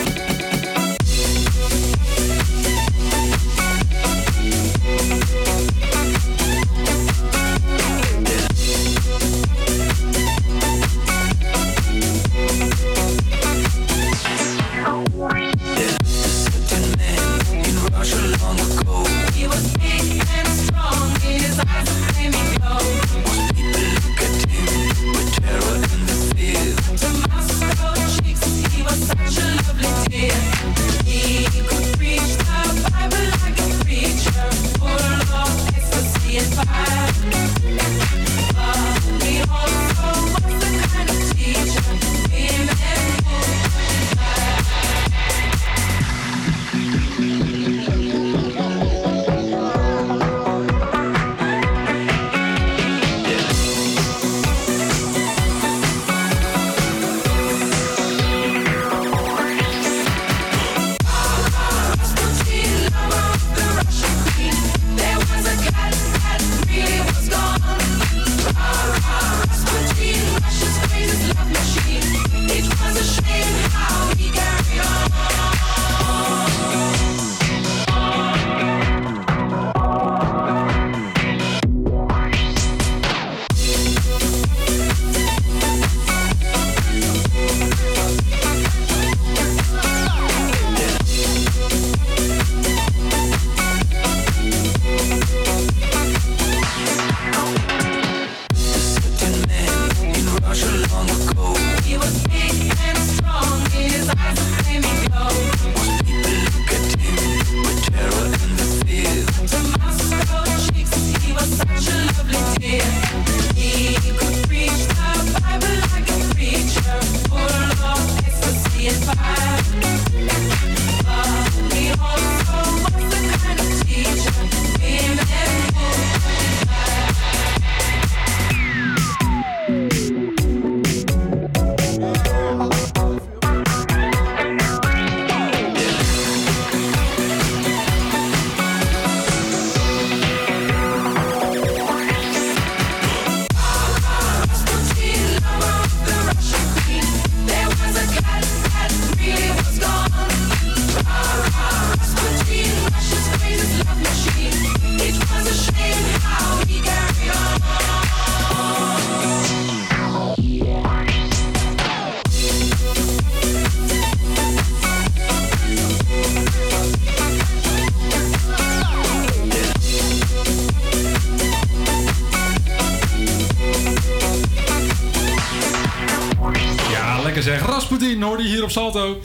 Salto. 178.74 179.22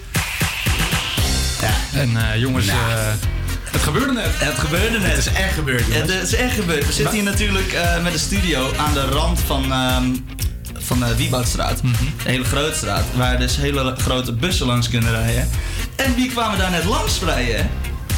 En 1.94 2.18
eh, 2.18 2.40
jongens, 2.40 2.66
Nou. 2.66 2.78
eh, 2.92 2.98
het 3.72 3.82
gebeurde 3.82 4.14
net. 4.14 4.26
Het 4.34 4.60
gebeurde 4.60 5.00
net. 5.00 5.10
Het 5.16 5.18
is 5.18 5.32
echt 5.34 5.54
gebeurd, 5.54 5.86
jongens. 5.88 6.14
Het 6.14 6.22
is 6.24 6.34
echt 6.36 6.56
gebeurd. 6.56 6.86
We 6.86 6.92
zitten 6.92 7.14
hier 7.14 7.24
natuurlijk 7.24 7.72
eh, 7.72 8.04
met 8.04 8.12
de 8.12 8.18
studio 8.18 8.72
aan 8.78 8.94
de 8.94 9.06
rand 9.06 9.40
van, 9.40 9.72
ehm, 9.72 10.04
van 10.78 11.00
de 11.00 11.16
Wieboudstraat. 11.16 11.80
Een 11.84 11.96
hele 12.24 12.44
grote 12.44 12.76
straat, 12.78 13.04
waar 13.16 13.40
dus 13.40 13.56
hele 13.58 13.96
grote 13.98 14.34
bussen 14.34 14.66
langs 14.66 14.90
kunnen 14.90 15.12
rijden. 15.12 15.50
En 15.96 16.16
wie 16.16 16.30
kwamen 16.30 16.58
daar 16.58 16.72
net 16.72 16.84
langs 16.84 17.20
rijden? 17.22 17.70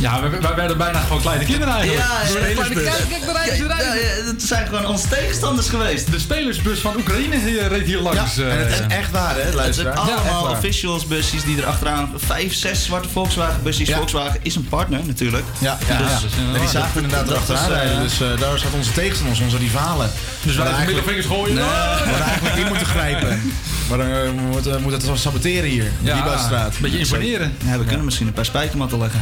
Ja, 0.02 0.22
wij, 0.22 0.42
wij 0.42 0.56
werden 0.56 0.78
bijna 0.78 1.00
gewoon 1.00 1.22
kleine 1.22 1.46
kinderen 1.46 1.74
eigenlijk. 1.74 2.08
Ja, 2.08 2.22
ja, 2.22 2.28
spelersbus. 2.28 2.84
Kijk, 2.84 3.10
kijk, 3.10 3.32
rijden 3.38 3.68
rijden. 3.68 3.86
Ja, 3.86 3.94
ja, 3.94 4.26
het 4.26 4.44
zijn 4.44 4.68
gewoon 4.68 4.86
onze 4.86 5.08
tegenstanders 5.08 5.70
geweest. 5.70 6.12
De 6.12 6.20
spelersbus 6.20 6.80
van 6.80 6.96
Oekraïne 6.98 7.68
reed 7.68 7.86
hier 7.86 8.00
langs. 8.00 8.36
Ja, 8.36 8.44
eh. 8.44 8.54
en 8.54 8.60
het 8.60 8.70
is 8.70 8.96
echt 8.96 9.12
waar, 9.12 9.36
hè, 9.36 9.62
Het 9.62 9.76
zijn 9.76 9.88
Ja, 9.88 9.94
allemaal 9.94 10.50
officials 10.50 11.08
busjes 11.08 11.44
die 11.44 11.58
er 11.58 11.66
achteraan... 11.66 12.12
Vijf, 12.16 12.54
zes 12.54 12.84
zwarte 12.84 13.10
Volkswagen 13.10 13.64
busjes. 13.64 13.92
Volkswagen 13.92 14.40
is 14.42 14.56
een 14.56 14.68
partner 14.68 15.00
natuurlijk. 15.06 15.46
Ja, 15.58 15.78
ja, 15.88 16.00
ja. 16.00 16.20
En 16.54 16.60
die 16.60 16.70
zagen 16.70 16.94
we 16.94 17.02
inderdaad 17.02 17.30
erachteraan 17.30 17.64
is, 17.64 17.78
eh, 17.78 17.84
rijden. 17.84 18.02
Dus 18.02 18.22
eh, 18.22 18.28
daar 18.40 18.60
zaten 18.60 18.78
onze 18.78 18.92
tegenstanders, 18.92 19.40
onze 19.40 19.58
rivalen. 19.58 20.12
Dus 20.42 20.56
wij 20.56 20.66
eigenlijk- 20.66 20.96
middelvingers 20.96 21.26
gooien. 21.36 21.56
Nee, 21.56 21.64
we 21.64 21.70
hadden 22.10 22.26
eigenlijk 22.26 22.56
in 22.56 22.68
moeten 22.68 22.88
grijpen. 22.88 23.54
Maar 23.92 24.00
dan 24.00 24.10
eh, 24.10 24.22
we 24.24 24.32
moeten 24.52 24.72
we 24.72 24.80
moeten 24.80 24.98
het 25.00 25.08
wel 25.08 25.18
saboteren 25.18 25.70
hier. 25.70 25.84
in 25.84 25.92
Ja, 26.02 26.50
een 26.66 26.72
beetje 26.82 26.98
imponeren. 27.00 27.54
Ja, 27.66 27.78
we 27.78 27.86
kunnen 27.86 28.06
misschien 28.06 28.28
een 28.28 28.34
paar 28.34 28.46
spijkermatten 28.46 28.98
leggen. 29.00 29.20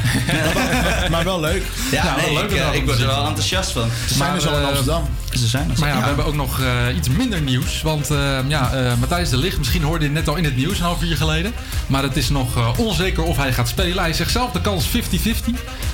maar 1.11 1.23
wel 1.23 1.39
leuk. 1.39 1.63
Ja, 1.91 2.03
Ja, 2.03 2.15
wel 2.25 2.33
leuk 2.33 2.51
ik, 2.51 2.57
eh, 2.57 2.73
ik 2.73 2.85
word 2.85 2.99
er 2.99 3.07
wel 3.07 3.25
enthousiast 3.27 3.71
van. 3.71 3.89
Ze 4.07 4.13
zijn 4.13 4.33
dus 4.33 4.47
al 4.47 4.53
in 4.55 4.61
eh, 4.61 4.67
Amsterdam. 4.67 5.07
Ze 5.33 5.47
zijn 5.47 5.69
er. 5.71 5.79
Maar 5.79 5.87
ja, 5.89 5.93
Ja. 5.95 5.99
we 6.01 6.07
hebben 6.07 6.25
ook 6.25 6.35
nog 6.35 6.59
eh, 6.61 6.95
iets 6.97 7.09
minder 7.09 7.41
nieuws. 7.41 7.81
Want 7.81 8.09
eh, 8.11 8.37
ja, 8.47 8.73
eh, 8.73 8.91
Matthijs 8.99 9.29
de 9.29 9.37
Ligt, 9.37 9.57
misschien 9.57 9.83
hoorde 9.83 9.99
je 9.99 10.05
het 10.09 10.13
net 10.19 10.27
al 10.27 10.35
in 10.35 10.43
het 10.43 10.55
nieuws 10.55 10.77
een 10.77 10.83
half 10.83 11.01
uur 11.03 11.15
geleden. 11.17 11.53
Maar 11.87 12.03
het 12.03 12.17
is 12.17 12.29
nog 12.29 12.57
eh, 12.57 12.69
onzeker 12.79 13.23
of 13.23 13.37
hij 13.37 13.53
gaat 13.53 13.67
spelen. 13.67 14.03
Hij 14.03 14.13
zegt 14.13 14.31
zelf 14.31 14.51
de 14.51 14.61
kans 14.61 14.85
50-50. 14.87 14.89
Want 14.93 15.11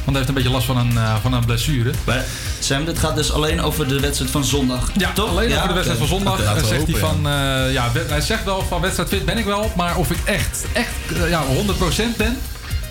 hij 0.05 0.15
heeft 0.15 0.27
een 0.27 0.33
beetje 0.33 0.49
last 0.49 0.65
van 0.65 0.77
een, 0.77 0.97
eh, 0.97 1.15
van 1.21 1.33
een 1.33 1.45
blessure. 1.45 1.91
Maar 2.05 2.23
Sam, 2.59 2.85
dit 2.85 2.99
gaat 2.99 3.15
dus 3.15 3.31
alleen 3.31 3.61
over 3.61 3.87
de 3.87 3.99
wedstrijd 3.99 4.31
van 4.31 4.43
zondag. 4.43 4.89
Ja, 4.97 5.11
toch? 5.13 5.29
alleen 5.29 5.49
Ja, 5.49 5.55
over 5.55 5.67
de 5.67 5.73
wedstrijd 5.73 5.99
van 5.99 6.09
zondag. 6.09 6.39
Eh, 6.43 6.63
zegt 6.63 6.87
hij 6.87 6.99
van, 6.99 7.15
eh, 7.27 7.73
ja, 7.73 7.91
hij 8.07 8.21
zegt 8.21 8.43
wel 8.43 8.64
van 8.67 8.81
wedstrijd 8.81 9.09
fit 9.09 9.25
ben 9.25 9.37
ik 9.37 9.45
wel. 9.45 9.71
Maar 9.75 9.97
of 9.97 10.11
ik 10.11 10.17
echt, 10.25 10.65
echt 10.73 11.21
eh, 11.21 11.29
ja, 11.29 11.43
100% 11.43 12.17
ben, 12.17 12.37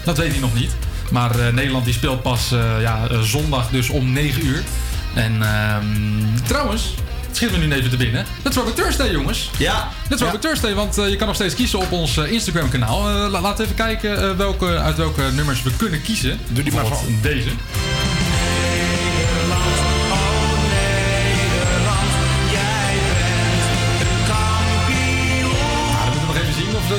dat 0.05 0.19
weet 0.19 0.31
hij 0.31 0.41
nog 0.41 0.55
niet. 0.55 0.71
Maar 1.11 1.39
eh, 1.39 1.53
Nederland 1.53 1.85
die 1.85 1.95
speelt 1.95 2.23
pas 2.23 2.53
eh, 2.53 2.81
ja, 2.81 3.23
zondag 3.23 3.69
dus 3.71 3.89
om 3.89 4.13
9 4.13 4.47
uur. 4.47 4.63
En 5.15 5.43
ehm, 5.43 5.85
trouwens, 6.47 6.95
het 7.27 7.37
schiet 7.37 7.51
me 7.51 7.59
nu 7.67 7.73
even 7.73 7.91
te 7.91 7.97
binnen. 7.97 8.27
Dat 8.43 8.53
is 8.53 8.59
Robert 8.59 8.77
Thursday, 8.77 9.11
jongens. 9.11 9.51
Ja. 9.59 9.89
Dat 10.09 10.19
is 10.19 10.25
Robert 10.25 10.43
Thursday, 10.43 10.75
want 10.75 10.95
je 10.95 11.17
kan 11.17 11.27
nog 11.27 11.37
steeds 11.37 11.55
kiezen 11.55 11.79
op 11.79 11.93
ons 11.93 12.17
Instagram 12.17 12.69
kanaal. 12.69 13.03
La- 13.11 13.41
laten 13.41 13.57
we 13.57 13.63
even 13.63 13.75
kijken 13.77 14.37
welke, 14.37 14.79
uit 14.79 14.97
welke 14.97 15.23
nummers 15.35 15.63
we 15.63 15.71
kunnen 15.77 16.03
kiezen. 16.03 16.39
Doe 16.49 16.65
die 16.65 16.73
maar 16.73 16.87
van 16.87 17.19
deze. 17.23 17.49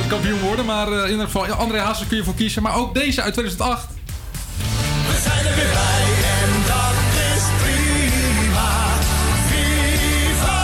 Kampioen 0.08 0.40
worden. 0.40 0.66
Maar 0.66 0.92
eh, 0.92 1.04
in 1.04 1.10
ieder 1.10 1.26
geval, 1.26 1.46
ja, 1.48 1.54
André 1.54 1.80
Hazes 1.80 2.08
kun 2.08 2.18
je 2.18 2.24
voor 2.24 2.36
kiezen. 2.36 2.62
Maar 2.62 2.76
ook 2.76 2.94
deze 2.94 3.22
uit 3.22 3.34
2008. 3.34 3.88
We 5.08 5.20
zijn 5.24 5.38
er 5.46 5.56
weer 5.56 5.74
bij 5.74 6.04
en 6.42 6.50
dat 6.68 6.96
is 7.36 7.44
prima. 7.62 8.74
Viva 9.48 10.64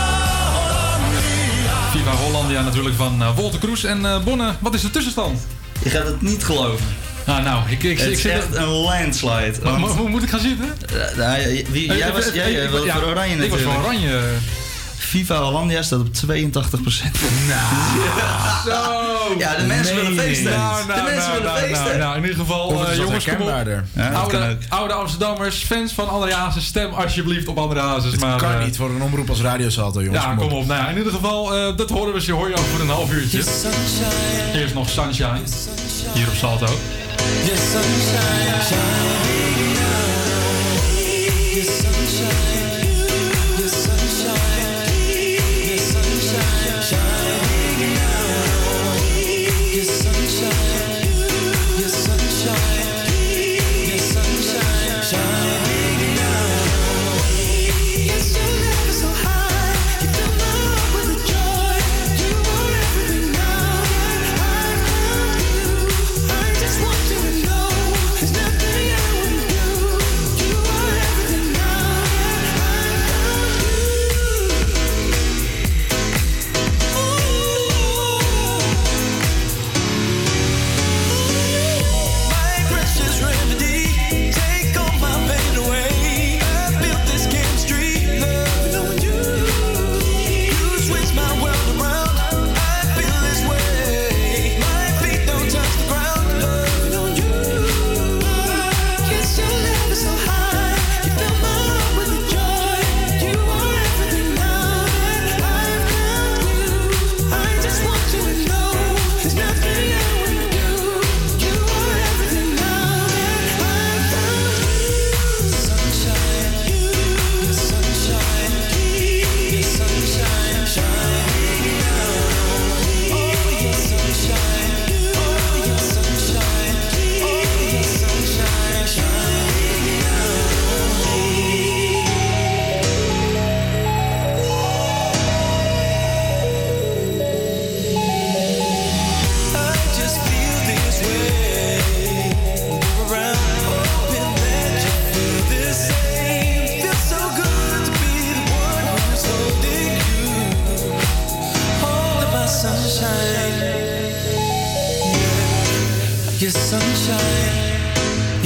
Hollandia. 0.54 1.92
Viva 1.92 2.12
Hollandia 2.24 2.62
natuurlijk 2.62 2.96
van 2.96 3.22
eh 3.22 3.36
Wolter 3.36 3.60
Kroes. 3.60 3.84
En 3.84 4.06
eh 4.06 4.24
Bonne, 4.24 4.54
wat 4.60 4.74
is 4.74 4.82
de 4.82 4.90
tussenstand? 4.92 5.40
Je 5.84 5.90
gaat 5.90 6.06
het 6.06 6.22
niet 6.22 6.44
geloven. 6.44 6.86
Ah, 7.26 7.44
nou, 7.44 7.62
ik, 7.70 7.84
ik, 7.84 7.98
Het 7.98 8.08
ik 8.08 8.14
is 8.14 8.22
zit 8.22 8.32
echt 8.32 8.56
een 8.56 8.68
landslide. 8.68 9.52
Maar- 9.64 9.72
want- 9.72 9.80
maar 9.80 9.90
hoe 9.90 10.10
moet 10.10 10.24
ik 10.24 10.30
gaan 10.30 10.40
zitten? 10.40 10.74
Nou, 11.18 11.40
ja, 11.40 11.64
wie, 11.72 11.94
jij 11.98 12.12
was, 12.12 12.26
jij, 12.34 12.70
voor 12.70 13.04
Oranje 13.04 13.34
Ik 13.34 13.40
natuurlijk. 13.40 13.64
was 13.66 13.74
voor 13.74 13.84
Oranje. 13.84 14.20
FIFA 15.02 15.41
Hollandia 15.41 15.82
staat 15.82 15.99
op 15.99 16.14
82 16.14 16.82
procent. 16.82 17.15
Zo! 18.65 19.02
Ja, 19.38 19.56
de 19.56 19.64
mensen 19.65 19.95
willen 19.95 20.14
je 20.14 20.19
feesten. 20.19 20.52
Nou, 20.52 20.88
nou, 20.88 20.99
de 20.99 21.06
mensen 21.11 21.30
nou, 21.30 21.41
willen 21.41 21.53
nou, 21.53 21.68
feesten. 21.68 21.86
Nou, 21.86 21.98
nou, 21.98 22.15
in 22.15 22.22
ieder 22.22 22.38
geval, 22.38 22.88
eh, 22.88 22.95
jongens, 22.95 23.26
kom 23.26 23.41
op. 23.41 23.65
Ja, 23.94 24.10
oude, 24.11 24.57
oude 24.69 24.94
Amsterdammers, 24.94 25.64
fans 25.64 25.94
van 25.94 26.10
André 26.10 26.34
Hazes, 26.34 26.65
stem 26.65 26.94
alsjeblieft 26.94 27.48
op 27.48 27.57
André 27.57 27.80
Hazes. 27.80 28.11
Het 28.11 28.22
maar, 28.22 28.38
kan 28.38 28.52
eh, 28.52 28.64
niet 28.64 28.78
voor 28.78 28.90
een 28.90 29.02
omroep 29.02 29.30
als 29.30 29.41
radiosalto, 29.41 30.03
jongens. 30.03 30.23
Ja, 30.23 30.36
kom 30.36 30.52
op. 30.52 30.65
Nou 30.65 30.90
in 30.90 30.98
ieder 30.98 31.14
geval, 31.14 31.56
eh, 31.56 31.78
dat 31.78 31.90
horen 31.90 32.14
we, 32.14 32.32
hoor 32.32 32.49
je 32.49 32.56
over 32.56 32.82
een 32.82 32.90
half 32.90 33.11
uurtje. 33.11 33.38
Eerst 34.53 34.73
nog 34.73 34.90
Sunshine, 34.90 35.41
hier 36.14 36.28
op 36.28 36.36
Salto. 36.36 36.68
Your 37.45 37.57
sunshine, 37.57 38.41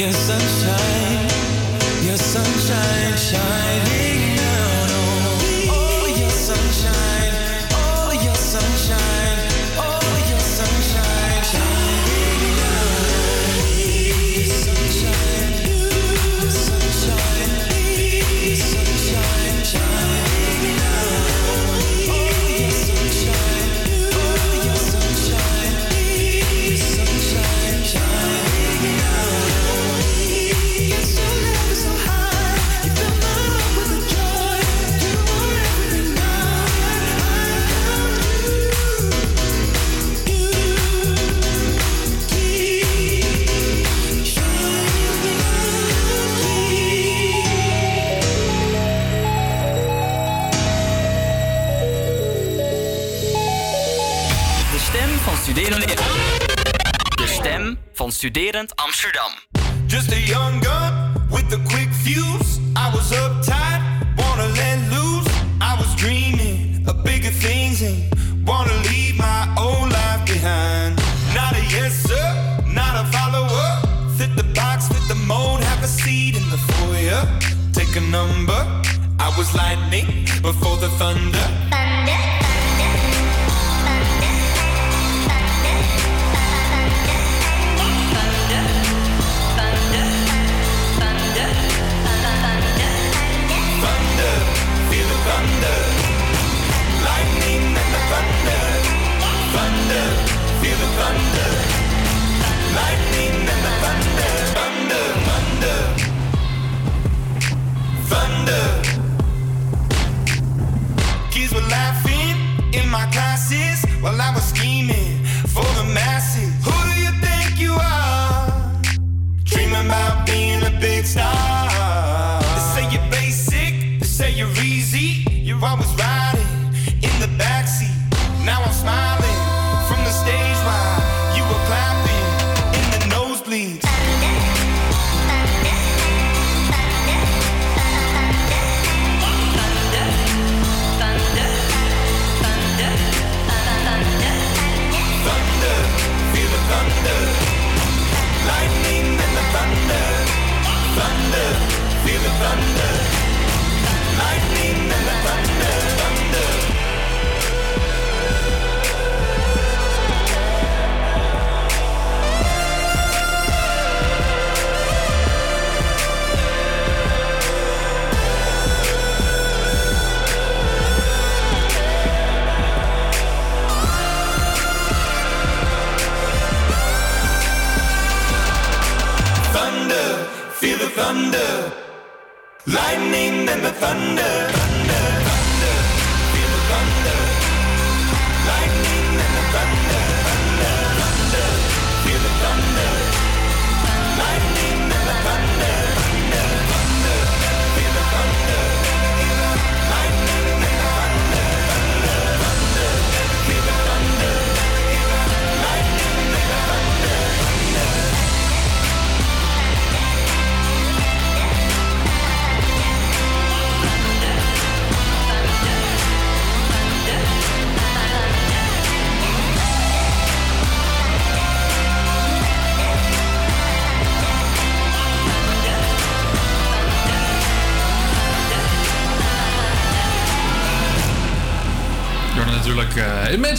Your 0.06 0.14
sunshine. 0.14 0.85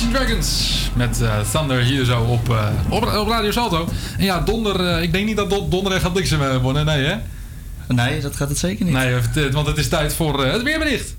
Imagine 0.06 0.26
Dragons 0.26 0.90
met 0.94 1.20
eh, 1.20 1.40
Thunder 1.52 1.80
hier 1.80 2.04
zo 2.04 2.20
op, 2.22 2.50
eh, 2.50 2.68
op, 2.88 3.02
op 3.16 3.28
Radio 3.28 3.50
Salto. 3.50 3.88
En 4.18 4.24
ja, 4.24 4.40
donder, 4.40 4.86
eh, 4.86 5.02
ik 5.02 5.12
denk 5.12 5.26
niet 5.26 5.36
dat 5.36 5.50
Don- 5.50 5.70
donderdag 5.70 6.02
gaat 6.02 6.18
eh, 6.18 6.56
worden, 6.56 6.84
nee 6.84 7.04
hè? 7.04 7.14
Nee, 7.88 8.20
dat 8.20 8.36
gaat 8.36 8.48
het 8.48 8.58
zeker 8.58 8.84
niet. 8.84 8.94
Nee, 8.94 9.14
want 9.52 9.66
het 9.66 9.76
is 9.76 9.88
tijd 9.88 10.14
voor 10.14 10.44
het 10.44 10.62
weerbericht. 10.62 11.14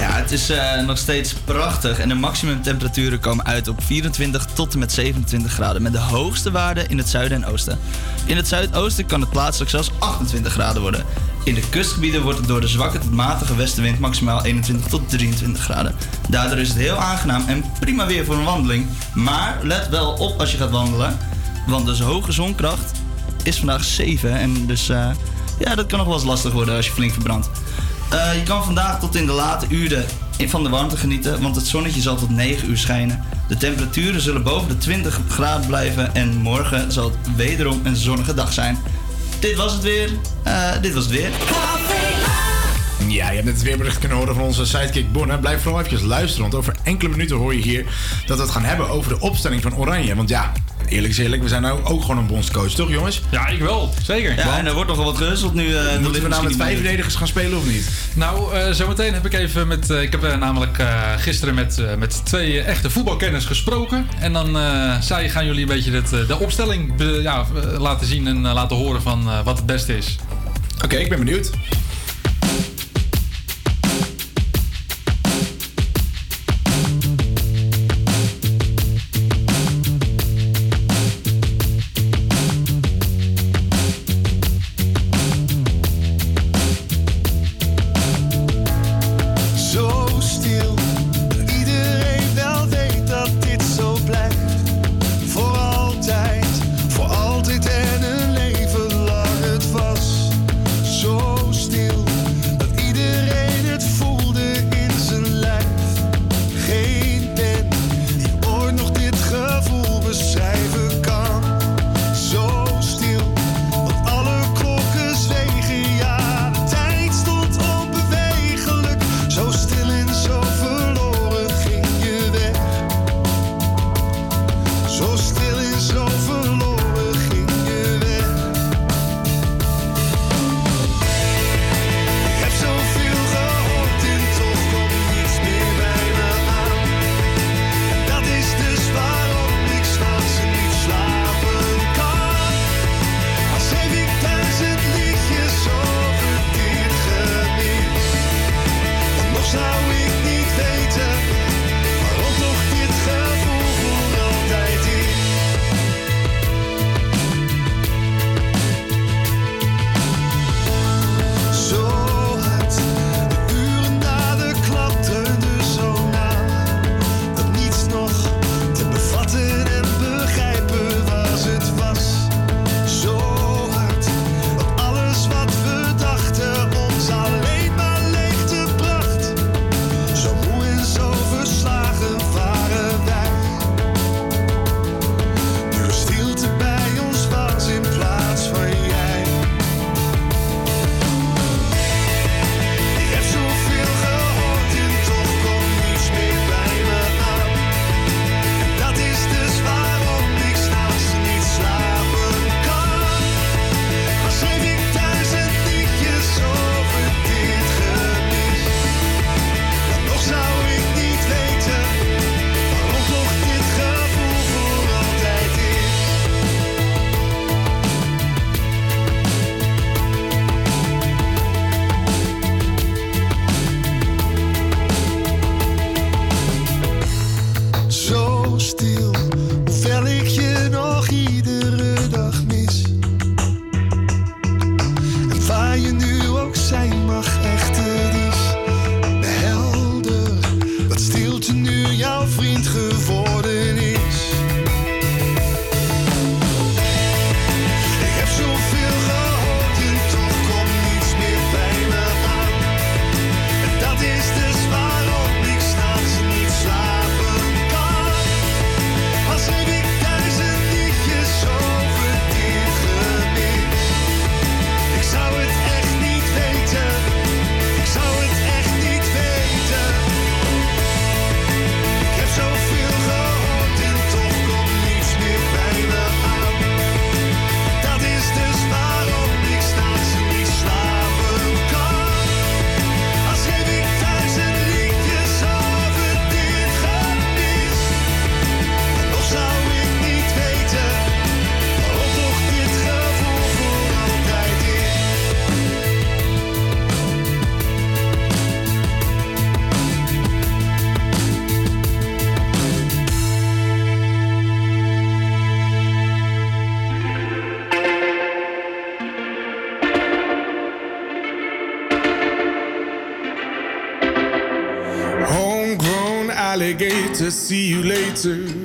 Ja, 0.00 0.10
het 0.10 0.32
is 0.32 0.52
nog 0.86 0.98
steeds 0.98 1.32
prachtig 1.32 1.98
en 1.98 2.08
de 2.08 2.14
maximumtemperaturen 2.14 3.20
komen 3.20 3.44
uit 3.44 3.68
op 3.68 3.82
24 3.82 4.44
tot 4.44 4.72
en 4.72 4.78
met 4.78 4.92
27 4.92 5.52
graden. 5.52 5.82
Met 5.82 5.92
de 5.92 5.98
hoogste 5.98 6.50
waarden 6.50 6.88
in 6.88 6.98
het 6.98 7.08
zuiden 7.08 7.42
en 7.42 7.50
oosten. 7.50 7.78
In 8.26 8.36
het 8.36 8.48
zuidoosten 8.48 9.06
kan 9.06 9.20
het 9.20 9.30
plaatselijk 9.30 9.70
zelfs 9.70 9.90
28 9.98 10.52
graden 10.52 10.82
worden. 10.82 11.04
In 11.44 11.54
de 11.54 11.68
kustgebieden 11.68 12.22
wordt 12.22 12.38
het 12.38 12.48
door 12.48 12.60
de 12.60 12.68
zwakke 12.68 12.98
tot 12.98 13.10
matige 13.10 13.56
westenwind 13.56 13.98
maximaal 13.98 14.44
21 14.44 14.86
tot 14.86 15.08
23 15.08 15.62
graden. 15.62 15.94
Daardoor 16.28 16.58
is 16.58 16.68
het 16.68 16.76
heel 16.76 16.96
aangenaam 16.96 17.44
en 17.46 17.64
prima 17.80 18.06
weer 18.06 18.24
voor 18.24 18.34
een 18.34 18.44
wandeling. 18.44 18.86
Maar 19.14 19.58
let 19.62 19.88
wel 19.88 20.12
op 20.12 20.40
als 20.40 20.50
je 20.52 20.56
gaat 20.56 20.70
wandelen, 20.70 21.18
want 21.66 21.86
dus 21.86 22.00
hoge 22.00 22.32
zonkracht 22.32 22.92
is 23.42 23.56
vandaag 23.56 23.84
7 23.84 24.38
en 24.38 24.66
dus 24.66 24.88
eh, 24.88 25.10
ja, 25.58 25.74
dat 25.74 25.86
kan 25.86 25.98
nog 25.98 26.06
wel 26.06 26.16
eens 26.16 26.26
lastig 26.26 26.52
worden 26.52 26.76
als 26.76 26.86
je 26.86 26.92
flink 26.92 27.12
verbrandt. 27.12 27.50
Eh, 28.10 28.34
je 28.34 28.42
kan 28.42 28.64
vandaag 28.64 29.00
tot 29.00 29.14
in 29.14 29.26
de 29.26 29.32
late 29.32 29.66
uren 29.68 30.04
van 30.38 30.62
de 30.62 30.68
warmte 30.68 30.96
genieten, 30.96 31.42
want 31.42 31.56
het 31.56 31.66
zonnetje 31.66 32.00
zal 32.00 32.16
tot 32.16 32.30
9 32.30 32.70
uur 32.70 32.78
schijnen. 32.78 33.24
De 33.48 33.56
temperaturen 33.56 34.20
zullen 34.20 34.42
boven 34.42 34.68
de 34.68 34.78
20 34.78 35.20
graden 35.28 35.66
blijven 35.66 36.14
en 36.14 36.36
morgen 36.36 36.92
zal 36.92 37.04
het 37.04 37.36
wederom 37.36 37.80
een 37.84 37.96
zonnige 37.96 38.34
dag 38.34 38.52
zijn. 38.52 38.78
Dit 39.44 39.56
was 39.56 39.72
het 39.72 39.82
weer. 39.82 40.10
Eh, 40.42 40.72
dit 40.80 40.94
was 40.94 41.04
het 41.04 41.12
weer. 41.12 41.30
Ja, 43.08 43.28
je 43.28 43.34
hebt 43.34 43.44
net 43.44 43.54
het 43.54 43.62
weerbericht 43.62 43.98
kunnen 43.98 44.18
horen 44.18 44.34
van 44.34 44.44
onze 44.44 44.64
sidekick 44.66 45.12
Bonne. 45.12 45.38
Blijf 45.38 45.62
vooral 45.62 45.80
even 45.84 46.06
luisteren, 46.06 46.42
want 46.42 46.54
over 46.54 46.74
enkele 46.82 47.10
minuten 47.10 47.36
hoor 47.36 47.54
je 47.54 47.62
hier 47.62 47.84
dat 48.26 48.36
we 48.36 48.42
het 48.42 48.52
gaan 48.52 48.64
hebben 48.64 48.88
over 48.88 49.08
de 49.12 49.20
opstelling 49.20 49.62
van 49.62 49.76
Oranje. 49.76 50.14
Want 50.14 50.28
ja, 50.28 50.52
eerlijk 50.88 51.12
is 51.12 51.18
eerlijk, 51.18 51.42
we 51.42 51.48
zijn 51.48 51.62
nou 51.62 51.84
ook 51.84 52.00
gewoon 52.00 52.18
een 52.18 52.26
bondscoach, 52.26 52.70
toch 52.70 52.90
jongens? 52.90 53.22
Ja, 53.30 53.46
ik 53.48 53.60
wel. 53.60 53.94
Zeker. 54.02 54.36
Ja, 54.36 54.58
en 54.58 54.66
er 54.66 54.74
wordt 54.74 54.88
nogal 54.90 55.04
wat 55.04 55.16
gehusteld 55.16 55.54
nu. 55.54 55.74
eh, 55.76 55.98
Moeten 55.98 56.22
we 56.22 56.28
nou 56.28 56.42
met 56.44 56.56
vijf 56.56 56.74
verdedigers 56.74 57.14
gaan 57.14 57.26
spelen 57.26 57.58
of 57.58 57.66
niet? 57.66 57.90
Nou, 58.14 58.54
eh, 58.54 58.70
zometeen 58.72 59.14
heb 59.14 59.26
ik 59.26 59.32
even 59.34 59.68
met. 59.68 59.90
eh, 59.90 60.02
ik 60.02 60.12
heb 60.12 60.38
namelijk 60.38 60.78
eh, 60.78 61.12
gisteren 61.16 61.54
met, 61.54 61.78
eh, 61.78 61.94
met 61.98 62.20
twee 62.24 62.60
echte 62.60 62.90
voetbalkenners 62.90 63.44
gesproken. 63.44 64.06
En 64.20 64.32
dan 64.32 64.56
eh, 64.58 65.00
zij 65.00 65.30
gaan 65.30 65.46
jullie 65.46 65.62
een 65.62 65.68
beetje 65.68 65.92
het, 65.92 66.08
de 66.28 66.38
opstelling 66.38 66.96
be- 66.96 67.20
ja, 67.22 67.46
laten 67.78 68.06
zien 68.06 68.26
en 68.26 68.40
laten 68.40 68.76
horen 68.76 69.02
van 69.02 69.28
eh, 69.30 69.44
wat 69.44 69.56
het 69.56 69.66
beste 69.66 69.96
is. 69.96 70.16
Oké, 70.84 70.96
ik 70.96 71.08
ben 71.08 71.18
benieuwd. 71.18 71.50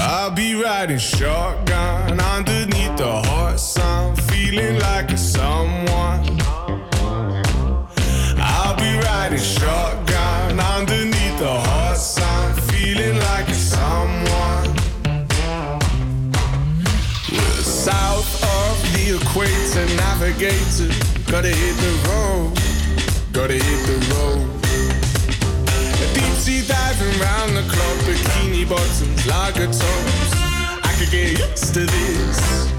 I'll 0.00 0.30
be 0.30 0.54
riding 0.54 0.98
shotgun 0.98 2.20
underneath 2.20 2.96
the 2.96 3.22
hot 3.26 3.58
sun, 3.58 4.14
feeling 4.30 4.78
like 4.78 5.10
a 5.10 5.16
someone. 5.16 6.38
I'll 8.38 8.76
be 8.76 8.98
riding 9.06 9.38
shotgun 9.38 10.60
underneath 10.60 11.38
the 11.38 11.60
hot 11.68 11.96
sun, 11.96 12.54
feeling 12.70 13.18
like 13.18 13.48
a 13.48 13.54
someone. 13.54 14.74
We're 17.32 17.62
south 17.62 18.30
of 18.42 18.76
the 18.92 19.16
equator, 19.16 19.86
navigator. 19.96 20.92
Gotta 21.30 21.48
hit 21.48 21.76
the 21.76 21.92
road, 22.08 22.54
gotta 23.32 23.54
hit 23.54 23.86
the 23.86 23.98
road. 24.14 24.46
Deep 26.14 26.34
sea 26.44 26.62
diving 26.66 27.20
round 27.20 27.56
the 27.56 27.62
clock, 27.68 27.98
bikini 28.06 28.64
bottoms, 28.68 29.07
lager 29.28 29.66
tops. 29.66 30.32
I 30.84 30.94
could 30.98 31.10
get 31.10 31.38
used 31.38 31.74
to 31.74 31.80
this. 31.80 32.77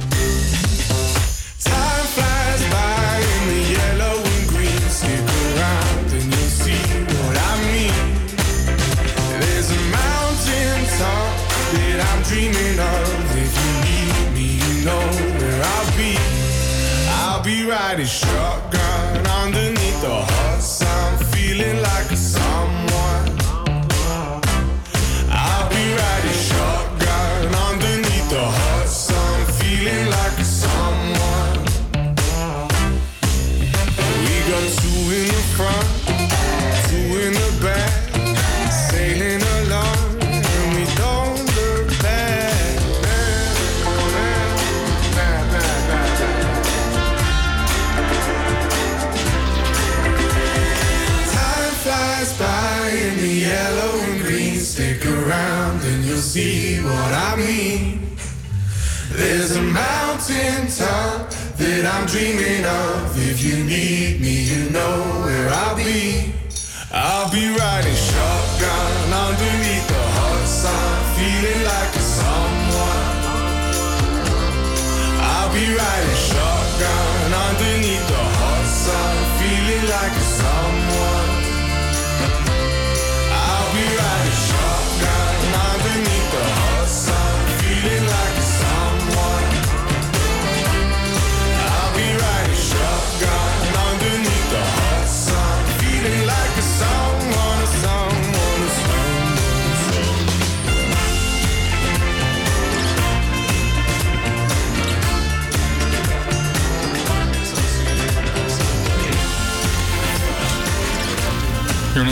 Dreaming 62.20 62.66
of. 62.66 63.19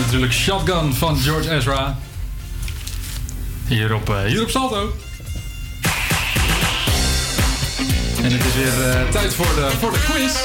Natuurlijk 0.08 0.34
Shotgun 0.34 0.94
van 0.94 1.18
George 1.18 1.50
Ezra. 1.56 1.98
Hier 3.68 3.94
op, 3.94 4.10
eh, 4.10 4.22
hier 4.22 4.42
op 4.42 4.50
Salto. 4.50 4.94
En 8.24 8.32
het 8.32 8.46
is 8.46 8.54
weer 8.56 8.90
eh, 8.90 9.10
tijd 9.10 9.34
voor 9.34 9.46
de, 9.46 9.70
voor 9.80 9.92
de 9.92 10.00
quiz. 10.00 10.36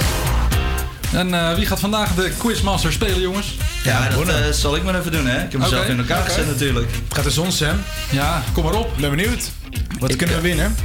En 1.13 1.35
eh, 1.35 1.55
wie 1.55 1.67
gaat 1.67 1.81
vandaag 1.81 2.15
de 2.15 2.33
Quizmaster 2.39 2.93
spelen, 2.93 3.21
jongens? 3.21 3.57
Ja, 3.85 4.09
dat 4.09 4.29
eh, 4.29 4.35
zal 4.51 4.77
ik 4.77 4.83
maar 4.83 4.99
even 4.99 5.13
doen, 5.13 5.27
hè? 5.27 5.45
Ik 5.45 5.53
heb 5.53 5.61
mezelf 5.61 5.87
in 5.87 5.99
elkaar 5.99 6.25
gezet 6.25 6.47
natuurlijk. 6.47 6.91
Gaat 7.09 7.25
de 7.25 7.31
zon, 7.31 7.53
Sam? 7.53 7.83
Ja, 8.11 8.43
kom 8.53 8.65
maar 8.65 8.75
op. 8.75 8.91
Ben 9.01 9.11
benieuwd. 9.11 9.51
Wat 9.99 10.11
Ik, 10.11 10.19
kunnen 10.19 10.37
we 10.37 10.43
winnen? 10.43 10.77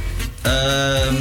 Ehm 0.42 1.14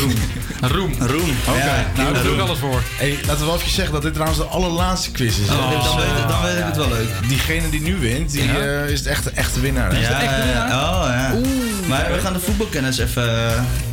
Roem. 0.00 0.12
Roem. 0.60 0.92
Roem. 0.98 1.30
Oké, 1.48 1.58
Ja, 1.58 1.86
nou 1.96 2.14
daar 2.14 2.22
doe 2.22 2.34
ik 2.34 2.40
alles 2.40 2.58
voor. 2.58 2.82
Hey, 2.96 3.18
laten 3.26 3.38
we 3.38 3.44
wel 3.46 3.54
even 3.56 3.70
zeggen 3.70 3.92
dat 3.92 4.02
dit 4.02 4.12
trouwens 4.12 4.38
de 4.40 4.44
allerlaatste 4.46 5.10
quiz 5.10 5.38
is. 5.38 5.48
Oh, 5.48 5.70
dan 5.70 5.96
weet- 5.96 6.28
dan 6.28 6.42
weet 6.42 6.58
ik 6.58 6.64
het 6.64 6.76
wel 6.76 6.88
leuk. 6.88 7.08
Diegene 7.28 7.70
die 7.70 7.80
nu 7.80 7.96
wint, 7.96 8.30
die 8.30 8.42
eh, 8.58 8.88
is 8.88 9.02
de 9.02 9.10
echte, 9.10 9.30
echte 9.30 9.60
winnaar. 9.60 10.00
Ja, 10.00 10.10
oh 10.64 11.06
ja. 11.08 11.34
maar 11.88 12.12
we 12.12 12.18
gaan 12.20 12.32
de 12.32 12.40
voetbalkennis 12.40 12.98
even, 12.98 13.22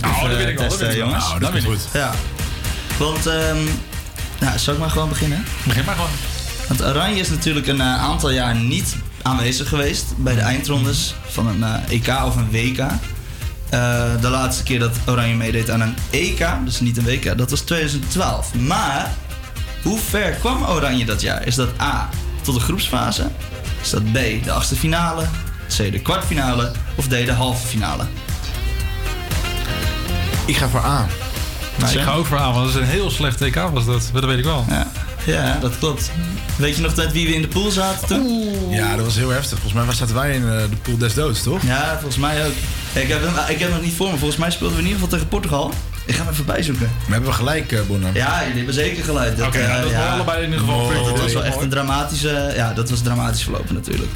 even 0.06 0.30
dat 0.30 0.38
weet 0.38 0.48
ik 0.48 0.58
wel, 0.58 0.70
dat 0.70 0.78
testen, 0.80 0.98
jongens. 0.98 1.28
Nou, 1.28 1.40
dat 1.40 1.54
ik. 1.56 1.64
goed. 1.64 1.80
Ja. 1.94 2.12
Want, 2.98 3.26
ehm 3.28 3.58
nou, 4.40 4.58
zal 4.60 4.74
ik 4.74 4.80
maar 4.80 4.90
gewoon 4.90 5.10
beginnen? 5.10 5.44
Begin 5.64 5.86
maar 5.86 5.96
gewoon. 5.96 6.10
Want 6.68 6.84
Oranje 6.84 7.20
is 7.20 7.30
natuurlijk 7.30 7.68
een 7.68 7.82
eh, 7.82 8.02
aantal 8.04 8.30
jaar 8.32 8.56
niet 8.56 8.96
aanwezig 9.22 9.70
geweest 9.70 10.06
bij 10.18 10.36
de 10.36 10.42
eindrondes 10.42 11.16
van 11.28 11.48
een 11.48 11.64
eh, 11.64 11.74
EK 11.96 12.26
of 12.26 12.36
een 12.36 12.50
WK. 12.52 12.84
Eh, 13.72 14.04
de 14.22 14.30
laatste 14.30 14.64
keer 14.64 14.80
dat 14.80 14.98
Oranje 15.06 15.36
meedeed 15.36 15.70
aan 15.70 15.82
een 15.82 15.96
EK, 16.10 16.48
dus 16.66 16.80
niet 16.80 16.98
een 16.98 17.04
WK, 17.04 17.38
dat 17.38 17.50
was 17.50 17.60
2012. 17.60 18.56
Maar 18.56 19.12
hoe 19.84 20.00
ver 20.00 20.32
kwam 20.32 20.64
Oranje 20.64 21.06
dat 21.06 21.22
jaar? 21.22 21.48
Is 21.48 21.56
dat 21.56 21.70
A, 21.82 22.10
tot 22.42 22.56
de 22.56 22.62
groepsfase? 22.62 23.28
Is 23.82 23.90
dat 23.90 24.12
B, 24.12 24.44
de 24.44 24.52
achtste 24.52 24.76
finale? 24.76 25.24
C, 25.68 25.92
de 25.92 26.00
kwartfinale? 26.00 26.72
Of 26.96 27.08
D, 27.08 27.10
de 27.10 27.32
halve 27.32 27.68
finale? 27.68 28.04
Ik 30.46 30.58
ga 30.58 30.68
voor 30.70 30.84
A. 30.84 31.08
Nou, 31.76 31.92
ik 31.92 32.00
ga 32.02 32.14
ook 32.14 32.26
voor 32.26 32.38
A, 32.40 32.54
want 32.54 32.66
dat 32.66 32.76
is 32.76 32.82
een 32.82 32.94
heel 32.94 33.10
slecht 33.10 33.38
TK 33.38 33.56
was 33.56 33.86
dat. 33.86 34.10
Dat 34.14 34.26
weet 34.26 34.38
ik 34.38 34.44
wel. 34.44 34.66
Ja, 34.70 34.88
ja 35.26 35.58
dat 35.62 35.78
klopt. 35.78 36.12
Weet 36.58 36.76
je 36.76 36.82
nog 36.82 36.96
met 36.96 37.12
wie 37.12 37.28
we 37.28 37.34
in 37.36 37.42
de 37.42 37.48
pool 37.48 37.72
zaten 37.72 38.08
toen? 38.08 38.54
Ja, 38.70 38.96
dat 38.96 39.06
was 39.06 39.16
heel 39.16 39.30
heftig. 39.30 39.60
Volgens 39.60 39.86
mij 39.86 39.94
zaten 39.96 40.16
wij 40.16 40.36
in 40.36 40.44
eh, 40.44 40.58
de 40.70 40.76
pool 40.82 40.98
des 40.98 41.14
doods, 41.14 41.44
toch? 41.44 41.62
Ja, 41.64 41.92
volgens 41.94 42.18
mij 42.18 42.46
ook. 42.46 42.54
Ik 42.94 43.08
heb, 43.08 43.22
hem, 43.22 43.34
ik 43.48 43.60
heb 43.60 43.60
hem 43.60 43.72
nog 43.72 43.82
niet 43.82 43.94
voor 43.96 44.12
me. 44.12 44.18
Volgens 44.18 44.40
mij 44.40 44.52
speelden 44.52 44.78
we 44.78 44.84
in 44.84 44.88
ieder 44.88 45.02
geval 45.02 45.18
tegen 45.18 45.32
Portugal. 45.32 45.74
Ik 46.06 46.16
ga 46.16 46.24
hem 46.24 46.32
even 46.34 46.46
bijzoeken. 46.46 46.92
Maar 47.02 47.12
hebben 47.12 47.30
we 47.30 47.36
gelijk, 47.36 47.72
uh, 47.72 47.80
Bonham? 47.88 48.14
Ja, 48.14 48.40
jullie 48.42 48.56
hebben 48.58 48.74
zeker 48.74 49.04
gelijk. 49.04 49.38
Dat, 49.38 49.48
Oké, 49.48 49.58
eh, 49.60 49.68
nou, 49.68 49.82
dat 49.82 49.92
ja. 49.92 49.98
waren 49.98 50.14
allebei 50.14 50.38
in 50.38 50.44
ieder 50.44 50.60
geval 50.60 50.80
Oh. 50.80 51.06
Dat 51.06 51.20
was 51.22 51.34
wel 51.34 51.44
echt 51.44 51.62
een 51.62 51.70
dramatische... 51.70 52.52
Ja, 52.56 52.74
dat 52.74 52.90
was 52.90 53.02
dramatisch 53.02 53.44
verlopen 53.44 53.74
natuurlijk. 53.76 54.10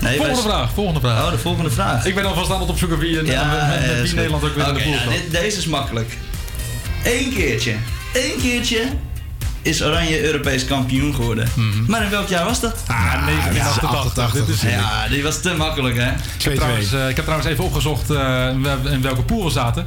Nee, 0.00 0.16
volgende 0.16 0.42
wij- 0.42 0.50
vraag, 0.50 0.72
volgende 0.74 1.00
vraag. 1.00 1.24
Oh, 1.24 1.30
de 1.30 1.38
volgende 1.38 1.70
vraag. 1.70 2.06
Ik 2.06 2.14
ben 2.14 2.24
alvast 2.24 2.50
aan 2.50 2.60
het 2.60 2.68
opzoeken 2.68 2.98
wie, 2.98 3.18
en, 3.18 3.26
Ja, 3.26 3.44
met, 3.90 4.02
wie. 4.02 4.14
Nederland 4.14 4.44
ook 4.44 4.54
weer 4.54 4.66
in 4.68 4.74
de 4.74 4.80
Oké, 4.80 4.88
pool 4.88 5.12
ja, 5.12 5.18
dit- 5.22 5.30
Deze 5.30 5.58
is 5.58 5.66
makkelijk. 5.66 6.16
Eén 7.04 7.34
keertje. 7.34 7.74
Eén 8.14 8.40
keertje 8.40 8.82
is 9.64 9.82
Oranje 9.82 10.24
Europees 10.24 10.64
kampioen 10.64 11.14
geworden. 11.14 11.48
Maar 11.86 12.02
in 12.04 12.10
welk 12.10 12.28
jaar 12.28 12.44
was 12.44 12.60
dat? 12.60 12.74
Ah, 12.86 13.26
1988. 13.26 14.32
Dit 14.32 14.48
is 14.48 14.60
ja, 14.60 15.08
die 15.08 15.22
was 15.22 15.40
te 15.40 15.54
makkelijk, 15.54 15.96
hè? 15.96 16.10
Ik 16.10 16.42
heb, 16.44 16.54
trouwens, 16.54 16.92
eh, 16.92 17.08
ik 17.08 17.16
heb 17.16 17.24
trouwens 17.24 17.50
even 17.52 17.64
opgezocht 17.64 18.10
eh, 18.10 18.48
in 18.52 18.62
wel- 18.62 18.88
in 18.92 19.02
welke 19.02 19.22
pool 19.22 19.44
we 19.44 19.50
zaten. 19.50 19.86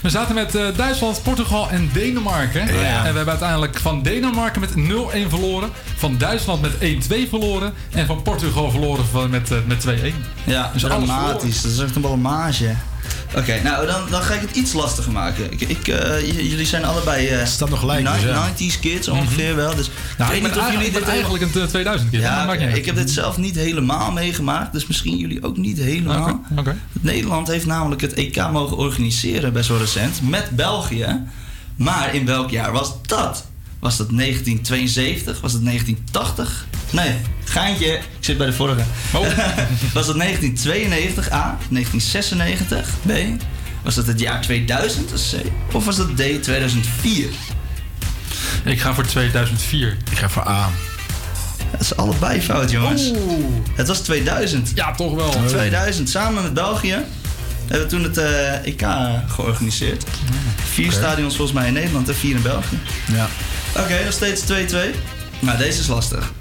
We 0.00 0.10
zaten 0.10 0.34
met 0.34 0.54
eh, 0.54 0.64
Duitsland, 0.76 1.22
Portugal 1.22 1.68
en 1.70 1.90
Denemarken. 1.92 2.60
Ja. 2.60 2.72
En 2.72 2.98
we 3.00 3.04
hebben 3.16 3.28
uiteindelijk 3.28 3.78
van 3.80 4.02
Denemarken 4.02 4.60
met 4.60 4.70
0-1 4.76 5.28
verloren. 5.28 5.70
Van 5.96 6.18
Duitsland 6.18 6.60
met 6.62 6.72
1-2 6.80 7.28
verloren. 7.28 7.72
En 7.92 8.06
van 8.06 8.22
Portugal 8.22 8.70
verloren 8.70 9.04
van, 9.06 9.30
met, 9.30 9.50
met 9.66 9.84
2-1. 9.86 10.14
Ja, 10.44 10.70
Dus 10.72 10.82
dramatisch. 10.82 11.62
Dat 11.62 11.72
is 11.72 11.78
echt 11.78 11.94
een 11.96 12.00
blamage. 12.02 12.74
Oké, 13.36 13.62
nou 13.62 13.86
dan, 13.86 14.00
dan 14.10 14.22
ga 14.22 14.34
ik 14.34 14.40
het 14.40 14.56
iets 14.56 14.72
lastiger 14.72 15.12
maken. 15.12 15.52
Ik, 15.52 15.60
ik, 15.60 15.88
eh, 15.88 16.20
jullie 16.50 16.66
zijn 16.66 16.84
allebei 16.84 17.26
eh 17.26 17.46
staat 17.46 17.70
nog 17.70 17.78
gelijk, 17.78 18.12
dus, 18.12 18.22
ja. 18.22 18.50
90s 18.50 18.80
kids 18.80 19.08
ongeveer 19.08 19.56
wel. 19.56 19.74
Dus 19.74 19.90
Nou, 20.18 20.34
ik 20.34 20.42
weet 20.42 20.50
niet 20.52 20.60
of 20.60 20.70
jullie 20.70 20.76
eigenlijk, 20.76 21.04
dit 21.04 21.14
eigenlijk 21.14 21.54
een 21.54 21.62
eh, 21.62 21.68
2000 21.68 22.10
keer. 22.10 22.20
Ja, 22.20 22.28
maar 22.28 22.38
dat 22.38 22.46
maakt 22.46 22.58
niet 22.58 22.68
uit. 22.68 22.78
ik 22.78 22.86
heb 22.86 22.94
dit 22.96 23.10
zelf 23.10 23.36
niet 23.36 23.54
helemaal 23.54 24.12
meegemaakt, 24.12 24.72
dus 24.72 24.86
misschien 24.86 25.16
jullie 25.16 25.44
ook 25.44 25.56
niet 25.56 25.78
helemaal. 25.78 26.28
Oké, 26.28 26.60
oké. 26.60 26.76
Nederland 27.00 27.48
heeft 27.48 27.66
namelijk 27.66 28.00
het 28.00 28.14
EK 28.14 28.50
mogen 28.52 28.76
organiseren, 28.76 29.52
best 29.52 29.68
wel 29.68 29.78
recent, 29.78 30.20
met 30.22 30.50
België. 30.50 31.24
Maar 31.76 32.14
in 32.14 32.26
welk 32.26 32.50
jaar 32.50 32.72
was 32.72 32.92
dat? 33.02 33.46
Was 33.78 33.96
dat 33.96 34.08
1972? 34.10 35.40
Was 35.40 35.52
dat 35.52 35.64
1980? 35.64 36.66
Nee, 36.90 37.14
geintje. 37.44 37.92
Ik 37.92 38.02
zit 38.20 38.38
bij 38.38 38.46
de 38.46 38.52
vorige. 38.52 38.82
was 39.94 40.06
dat 40.06 40.18
1992 40.18 41.32
A? 41.32 41.58
1996 41.70 42.88
B? 43.06 43.42
Was 43.82 43.94
dat 43.94 44.06
het 44.06 44.20
jaar 44.20 44.40
2000 44.40 45.12
C? 45.12 45.74
Of 45.74 45.84
was 45.84 45.96
dat 45.96 46.16
D 46.16 46.42
2004? 46.42 47.28
Ik 48.64 48.80
ga 48.80 48.94
voor 48.94 49.06
2004. 49.06 49.96
Ik 50.10 50.18
ga 50.18 50.28
voor 50.28 50.48
A. 50.48 50.70
Dat 51.70 51.80
is 51.80 51.96
allebei 51.96 52.42
fout, 52.42 52.70
jongens. 52.70 53.10
Het 53.74 53.88
was 53.88 54.00
2000. 54.00 54.72
Ja, 54.74 54.94
toch 54.94 55.14
wel. 55.14 55.46
2000, 55.46 56.08
samen 56.08 56.42
met 56.42 56.54
België. 56.54 57.04
Hebben 57.66 57.88
we 57.88 57.94
toen 57.94 58.02
het 58.02 58.18
eh, 58.18 58.66
EK 58.66 58.86
georganiseerd. 59.28 60.04
Vier 60.70 60.92
stadions 60.92 61.36
volgens 61.36 61.58
mij 61.58 61.66
in 61.66 61.72
Nederland 61.72 62.08
en 62.08 62.14
vier 62.14 62.36
in 62.36 62.42
België. 62.42 62.78
Ja. 63.12 63.28
Oké, 63.76 64.04
nog 64.04 64.12
steeds 64.12 64.42
2-2. 64.42 64.44
Nou, 65.40 65.58
deze 65.58 65.80
is 65.80 65.86
lastig. 65.86 66.32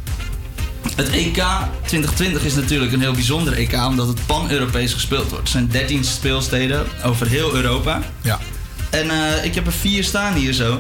Het 0.98 1.10
EK 1.10 1.44
2020 1.86 2.44
is 2.44 2.56
natuurlijk 2.56 2.92
een 2.92 3.00
heel 3.00 3.14
bijzonder 3.14 3.54
EK 3.54 3.74
omdat 3.74 4.08
het 4.08 4.26
pan-Europees 4.26 4.94
gespeeld 4.94 5.30
wordt. 5.30 5.44
Er 5.44 5.52
zijn 5.52 5.68
13 5.68 6.04
speelsteden 6.04 6.86
over 7.04 7.28
heel 7.28 7.56
Europa. 7.56 8.02
Ja. 8.22 8.40
En 8.90 9.10
eh, 9.10 9.46
ik 9.46 9.56
heb 9.56 9.66
er 9.66 9.72
vier 9.72 10.04
staan 10.04 10.34
hier 10.34 10.54
zo. 10.54 10.80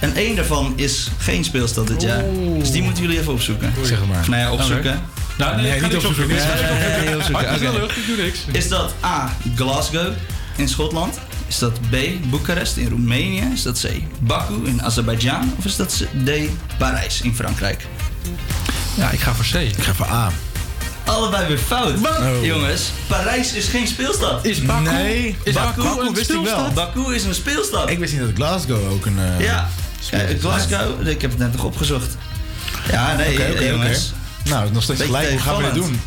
En 0.00 0.14
één 0.14 0.36
daarvan 0.36 0.72
is 0.76 1.08
geen 1.18 1.44
speelstad 1.44 1.86
dit 1.86 2.02
jaar. 2.02 2.24
Dus 2.58 2.70
die 2.70 2.82
moeten 2.82 3.02
jullie 3.02 3.18
even 3.18 3.32
opzoeken. 3.32 3.72
Zeg 3.82 4.06
maar. 4.06 4.20
Of 4.20 4.28
nou 4.28 4.42
ja, 4.42 4.52
opzoeken. 4.52 5.00
Nou, 5.38 5.62
nee, 5.62 5.74
ik 5.74 5.80
ga 5.80 5.86
niks 5.86 6.04
opzoeken. 6.04 6.36
Nee, 6.36 6.46
nee, 6.46 7.04
nee, 7.04 7.16
opzoeken. 7.16 7.72
Lucht, 7.72 7.96
ik 7.96 8.06
doe 8.06 8.16
niks. 8.16 8.38
Is 8.52 8.68
dat 8.68 8.94
A. 9.04 9.36
Glasgow 9.54 10.12
in 10.56 10.68
Schotland? 10.68 11.18
Is 11.46 11.58
dat 11.58 11.80
B. 11.90 11.96
Boekarest 12.30 12.76
in 12.76 12.88
Roemenië? 12.88 13.50
Is 13.52 13.62
dat 13.62 13.80
C. 13.80 13.88
Baku 14.18 14.54
in 14.64 14.82
Azerbeidzjan? 14.82 15.52
Of 15.58 15.64
is 15.64 15.76
dat 15.76 16.04
D. 16.24 16.30
Parijs 16.78 17.20
in 17.20 17.34
Frankrijk? 17.34 17.86
Ja, 18.96 19.10
ik 19.10 19.20
ga 19.20 19.34
voor 19.34 19.44
C. 19.60 19.62
Ik 19.62 19.82
ga 19.82 19.94
voor 19.94 20.06
A. 20.06 20.30
Allebei 21.04 21.46
weer 21.48 21.58
fout. 21.58 21.94
Oh. 21.98 22.44
Jongens, 22.44 22.90
Parijs 23.06 23.52
is 23.52 23.66
geen 23.68 23.86
speelstad. 23.86 24.44
Is 24.44 24.62
Baku, 24.62 24.82
Nee. 24.90 25.36
is 25.42 25.54
Baku, 25.54 25.82
Baku 25.82 26.06
een 26.06 26.14
wist 26.14 26.30
ik 26.30 26.36
wel. 26.36 26.44
speelstad? 26.46 26.74
Baku 26.74 27.14
is 27.14 27.24
een 27.24 27.34
speelstad. 27.34 27.90
Ik 27.90 27.98
wist 27.98 28.12
niet 28.12 28.22
dat 28.22 28.30
Glasgow 28.34 28.92
ook 28.92 29.06
een... 29.06 29.18
eh, 29.18 29.40
ja, 29.44 29.68
Eh, 30.10 30.20
Glasgow, 30.40 31.06
ik 31.08 31.20
heb 31.20 31.30
het 31.30 31.38
net 31.40 31.52
nog 31.52 31.64
opgezocht. 31.64 32.16
Ja, 32.90 33.14
nee, 33.16 33.32
Oké, 33.32 33.42
eh, 33.42 33.50
oké, 33.52 33.64
jongens. 33.64 34.12
Nou, 34.44 34.72
nog 34.72 34.82
steeds 34.82 35.02
gelijk. 35.02 35.30
Hoe 35.30 35.38
gaan 35.38 35.56
we 35.56 35.62
dit 35.62 35.74
doen? 35.74 36.00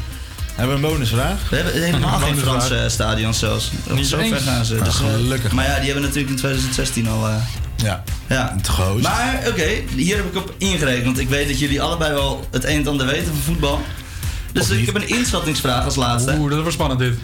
Hebben 0.56 0.80
we 0.82 0.88
een 0.88 0.92
bonusvraag? 0.94 1.50
We 1.50 1.56
hebben 1.56 1.84
helemaal 1.84 2.20
geen. 2.20 2.38
Franse 2.38 2.86
stadions 2.90 3.40
zelfs. 3.40 3.72
Niet 3.90 4.08
Zo 4.08 4.18
ver 4.18 4.40
gaan 4.40 4.66
ze. 4.66 4.74
Nou, 4.74 4.86
Dus, 4.86 5.00
eh, 5.00 5.06
gelukkig. 5.06 5.52
maar 5.52 5.66
ja, 5.66 5.76
die 5.76 5.84
hebben 5.86 6.02
natuurlijk 6.04 6.30
in 6.30 6.36
2016 6.36 7.08
al... 7.08 7.28
eh, 7.28 7.36
Ja. 7.84 8.04
ja. 8.28 8.56
Te 8.62 8.72
groot. 8.72 9.02
Maar 9.02 9.44
oké, 9.48 9.68
hier 9.96 10.16
heb 10.16 10.26
ik 10.26 10.36
op 10.36 10.54
ingerekend. 10.58 11.06
Want 11.06 11.20
ik 11.20 11.30
weet 11.30 11.48
dat 11.48 11.60
jullie 11.60 11.82
allebei 11.82 12.14
wel 12.14 12.48
het 12.52 12.64
een 12.64 12.80
en 12.80 12.88
ander 12.88 13.06
weten 13.06 13.26
van 13.26 13.42
voetbal. 13.46 13.82
Dus 14.52 14.70
ik 14.70 14.86
heb 14.86 14.96
een 14.96 15.08
inschattingsvraag 15.08 15.86
als 15.86 15.96
laatste. 15.96 16.36
Oeh, 16.40 16.50
dat 16.50 16.60
wordt 16.60 16.74
spannend 16.74 17.00
dit. 17.00 17.18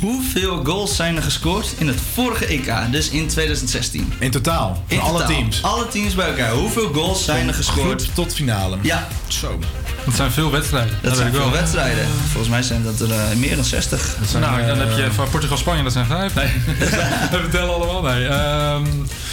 Hoeveel 0.00 0.64
goals 0.64 0.96
zijn 0.96 1.16
er 1.16 1.22
gescoord 1.22 1.74
in 1.78 1.86
het 1.88 1.96
vorige 2.12 2.46
EK, 2.46 2.72
dus 2.90 3.08
in 3.08 3.26
2016? 3.26 4.12
In 4.18 4.30
totaal. 4.30 4.84
In 4.86 5.00
alle 5.00 5.12
totaal. 5.20 5.28
teams. 5.36 5.62
Alle 5.62 5.88
teams 5.88 6.14
bij 6.14 6.26
elkaar. 6.26 6.50
Hoeveel 6.52 6.92
goals 6.92 7.24
zijn 7.24 7.48
er 7.48 7.54
gescoord? 7.54 8.02
Groep 8.02 8.14
tot 8.14 8.34
finale. 8.34 8.78
Ja, 8.82 9.08
Zo. 9.28 9.58
Dat 10.04 10.14
zijn 10.14 10.32
veel 10.32 10.50
wedstrijden. 10.50 10.98
dat 11.02 11.16
zijn 11.16 11.28
ik 11.28 11.32
wel. 11.34 11.42
veel 11.42 11.52
wedstrijden. 11.52 12.06
Volgens 12.30 12.48
mij 12.48 12.62
zijn 12.62 12.82
dat 12.82 13.00
er 13.00 13.10
eh, 13.10 13.36
meer 13.36 13.56
dan 13.56 13.64
60. 13.64 14.16
zijn, 14.26 14.42
nou, 14.42 14.66
dan 14.66 14.80
eh, 14.80 14.88
heb 14.88 14.96
je 14.96 15.12
van 15.12 15.28
Portugal-Spanje, 15.30 15.82
dat 15.82 15.92
zijn 15.92 16.06
vijf. 16.06 16.34
Nee, 16.34 16.52
we 17.42 17.48
tellen 17.50 17.74
allemaal. 17.74 18.02
Nee. 18.02 18.26
Ehm, 18.26 18.84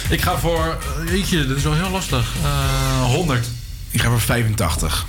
ik 0.08 0.22
ga 0.22 0.38
voor, 0.38 0.78
eh, 1.04 1.10
weet 1.10 1.28
je, 1.28 1.46
dit 1.46 1.56
is 1.56 1.62
wel 1.62 1.74
heel 1.74 1.90
lastig. 1.90 2.32
Eh 2.42 3.04
100. 3.04 3.46
Ik 3.90 4.00
ga 4.00 4.08
voor 4.08 4.20
85. 4.20 5.06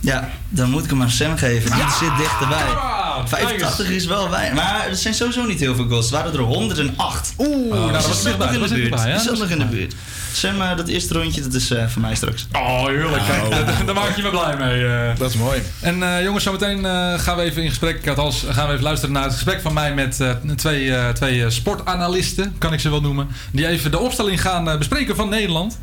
Ja, 0.00 0.30
dan 0.48 0.70
moet 0.70 0.84
ik 0.84 0.90
hem 0.90 1.02
aan 1.02 1.10
Sam 1.10 1.36
geven. 1.36 1.72
Die 1.72 1.90
zit 1.98 2.16
dichterbij. 2.16 2.62
Ah, 2.62 3.26
85 3.26 3.88
is 3.88 4.06
wel 4.06 4.30
weinig. 4.30 4.54
Maar 4.54 4.86
er 4.88 4.96
zijn 4.96 5.14
sowieso 5.14 5.44
niet 5.44 5.60
heel 5.60 5.74
veel 5.74 5.86
goals. 5.88 6.04
Het 6.04 6.14
waren 6.14 6.32
er 6.32 6.40
108. 6.40 7.32
Oeh, 7.38 7.70
nou, 7.70 7.92
dat 7.92 8.06
was 8.06 8.22
nog 8.22 8.32
in 8.32 8.38
Dat 8.38 8.68
de 8.68 8.74
buurt. 8.74 8.90
Dat 8.90 9.24
nog 9.24 9.38
was 9.38 9.48
in 9.48 9.58
de 9.58 9.64
buurt. 9.64 9.94
Sam, 10.32 10.60
eh, 10.62 10.76
dat 10.76 10.88
eerste 10.88 11.14
rondje, 11.14 11.40
dat 11.40 11.54
is 11.54 11.70
eh, 11.70 11.86
voor 11.88 12.02
mij 12.02 12.14
straks. 12.14 12.46
Oh, 12.52 12.86
heerlijk. 12.86 13.22
Kijk, 13.26 13.50
daar, 13.50 13.84
daar 13.86 13.94
maak 13.94 14.16
je 14.16 14.22
me 14.22 14.30
blij 14.30 14.56
mee. 14.56 14.86
eh. 14.86 15.16
Dat 15.18 15.30
is 15.30 15.36
mooi. 15.36 15.62
En 15.80 16.02
eh, 16.02 16.22
jongens, 16.22 16.44
zometeen 16.44 16.84
eh, 16.84 17.18
gaan 17.18 17.36
we 17.36 17.42
even 17.42 17.62
in 17.62 17.68
gesprek. 17.68 18.08
Althans, 18.08 18.44
gaan 18.48 18.66
we 18.66 18.72
even 18.72 18.84
luisteren 18.84 19.14
naar 19.14 19.22
het 19.24 19.32
gesprek 19.32 19.60
van 19.60 19.72
mij 19.74 19.94
met 19.94 20.20
eh, 20.20 20.30
twee, 20.56 20.94
eh, 20.94 21.08
twee 21.08 21.50
sportanalisten, 21.50 22.54
kan 22.58 22.72
ik 22.72 22.80
ze 22.80 22.90
wel 22.90 23.00
noemen. 23.00 23.28
Die 23.52 23.66
even 23.66 23.90
de 23.90 23.98
opstelling 23.98 24.40
gaan 24.40 24.78
bespreken 24.78 25.16
van 25.16 25.28
Nederland. 25.28 25.78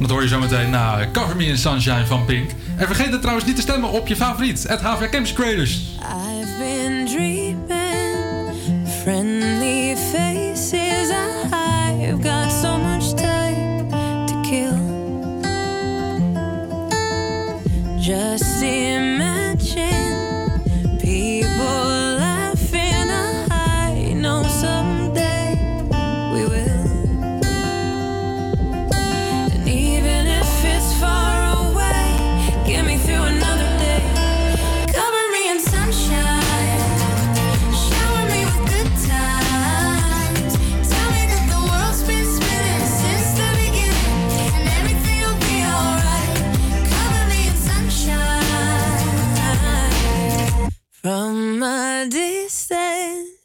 Dat 0.00 0.10
hoor 0.10 0.22
je 0.22 0.28
zometeen 0.28 0.70
na 0.70 1.08
Cover 1.12 1.36
Me 1.36 1.44
in 1.46 1.58
Sunshine 1.58 2.06
van 2.06 2.24
Pink. 2.24 2.50
En 2.76 2.86
vergeet 2.86 3.10
het 3.10 3.20
trouwens 3.20 3.46
niet 3.46 3.56
te 3.56 3.62
stemmen 3.62 3.90
op 3.90 4.06
je 4.08 4.16
favoriet, 4.16 4.64
het 4.68 4.80
HVR 4.80 5.04
Campus 5.08 5.32
Creators. 5.32 5.80
I've 6.00 6.56
been 6.58 7.06
dreaming 7.06 7.58
friendly 9.02 9.96
faces. 10.12 11.08
I've 11.10 12.22
got 12.22 12.39
Just 18.10 18.60
imagine 18.60 18.89
My 51.60 52.06
distance. 52.08 53.39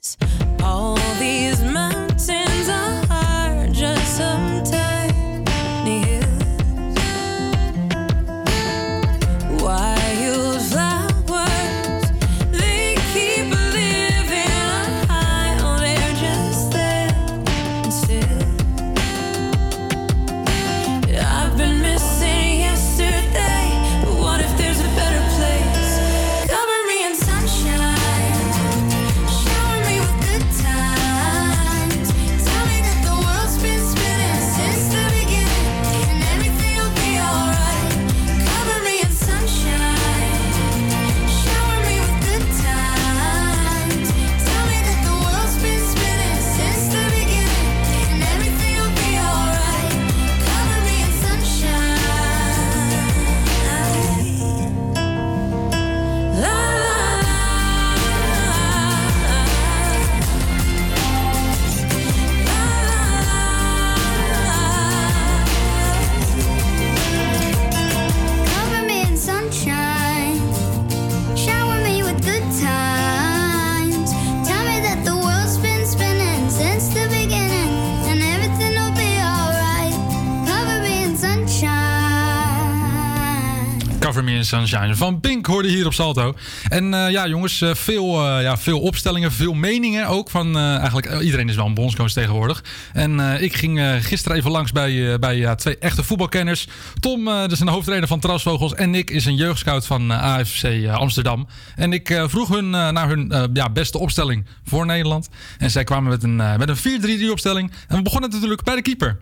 Sunshine 84.55 84.95
van 84.95 85.19
Pink 85.19 85.45
hoorde 85.45 85.67
hier 85.67 85.85
op 85.85 85.93
Salto. 85.93 86.33
En 86.67 86.93
eh, 86.93 87.11
ja, 87.11 87.27
jongens, 87.27 87.61
eh, 87.61 87.73
veel, 87.73 88.25
eh, 88.25 88.41
ja, 88.41 88.57
veel 88.57 88.79
opstellingen, 88.79 89.31
veel 89.31 89.53
meningen 89.53 90.07
ook. 90.07 90.29
Van, 90.29 90.57
eigenlijk, 90.57 91.21
iedereen 91.21 91.49
is 91.49 91.55
wel 91.55 91.65
een 91.65 91.73
bondscoach 91.73 92.11
tegenwoordig. 92.11 92.63
En 92.93 93.19
ik 93.19 93.55
ging 93.55 93.81
gisteren 93.99 94.37
even 94.37 94.51
langs 94.51 94.71
bij, 94.71 95.19
bij 95.19 95.55
twee 95.55 95.77
echte 95.77 96.03
voetbalkenners. 96.03 96.67
Tom, 96.99 97.25
dat 97.25 97.51
is 97.51 97.59
een 97.59 97.67
hoofdtrainer 97.67 98.07
van 98.07 98.19
Trasvogels. 98.19 98.73
En 98.73 98.89
Nick 98.89 99.09
is 99.09 99.25
een 99.25 99.35
jeugdscout 99.35 99.85
van 99.85 100.11
AFC 100.11 100.87
Amsterdam. 100.91 101.47
En 101.75 101.93
ik 101.93 102.23
vroeg 102.27 102.49
hun 102.49 102.69
naar 102.69 103.07
hun 103.07 103.49
ja, 103.53 103.69
beste 103.69 103.97
opstelling 103.97 104.45
voor 104.63 104.85
Nederland. 104.85 105.29
En 105.57 105.71
zij 105.71 105.83
kwamen 105.83 106.09
met 106.09 106.23
een, 106.23 106.35
met 106.35 106.69
een 106.69 107.27
4-3-3 107.27 107.31
opstelling. 107.31 107.71
En 107.87 107.97
we 107.97 108.01
begonnen 108.01 108.29
natuurlijk 108.29 108.63
bij 108.63 108.75
de 108.75 108.81
keeper. 108.81 109.17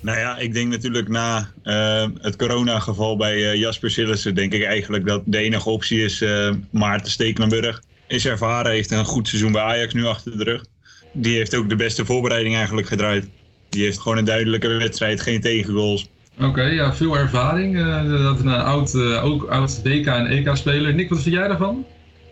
Nou 0.00 0.18
ja, 0.18 0.38
ik 0.38 0.52
denk 0.52 0.70
natuurlijk 0.70 1.08
na 1.08 1.50
eh, 1.62 2.06
het 2.20 2.36
coronageval 2.36 3.16
bij 3.16 3.50
eh, 3.50 3.54
Jasper 3.54 3.90
Sillissen... 3.90 4.34
denk 4.34 4.52
ik 4.52 4.64
eigenlijk 4.64 5.06
dat 5.06 5.22
de 5.24 5.38
enige 5.38 5.68
optie 5.68 6.04
is 6.04 6.20
eh, 6.20 6.50
Maarten 6.70 7.10
Stekelenburg. 7.10 7.82
Is 8.06 8.26
ervaren, 8.26 8.72
heeft 8.72 8.90
een 8.90 9.04
goed 9.04 9.28
seizoen 9.28 9.52
bij 9.52 9.62
Ajax 9.62 9.94
nu 9.94 10.06
achter 10.06 10.38
de 10.38 10.44
rug. 10.44 10.64
Die 11.12 11.36
heeft 11.36 11.54
ook 11.56 11.68
de 11.68 11.76
beste 11.76 12.04
voorbereiding 12.04 12.54
eigenlijk 12.54 12.86
gedraaid. 12.86 13.28
Die 13.68 13.84
heeft 13.84 13.98
gewoon 13.98 14.18
een 14.18 14.24
duidelijke 14.24 14.68
wedstrijd, 14.68 15.20
geen 15.20 15.40
tegengoals. 15.40 16.08
Oké, 16.40 16.62
ja, 16.62 16.94
veel 16.94 17.16
ervaring. 17.16 17.78
eh, 17.78 18.22
dat 18.22 18.40
een 18.40 18.48
oud, 18.48 18.96
ook 19.22 19.44
oud 19.44 19.82
WK 19.82 20.06
en 20.06 20.26
EK-speler. 20.26 20.94
Nick, 20.94 21.08
wat 21.08 21.22
vind 21.22 21.34
jij 21.34 21.48
daarvan? 21.48 21.86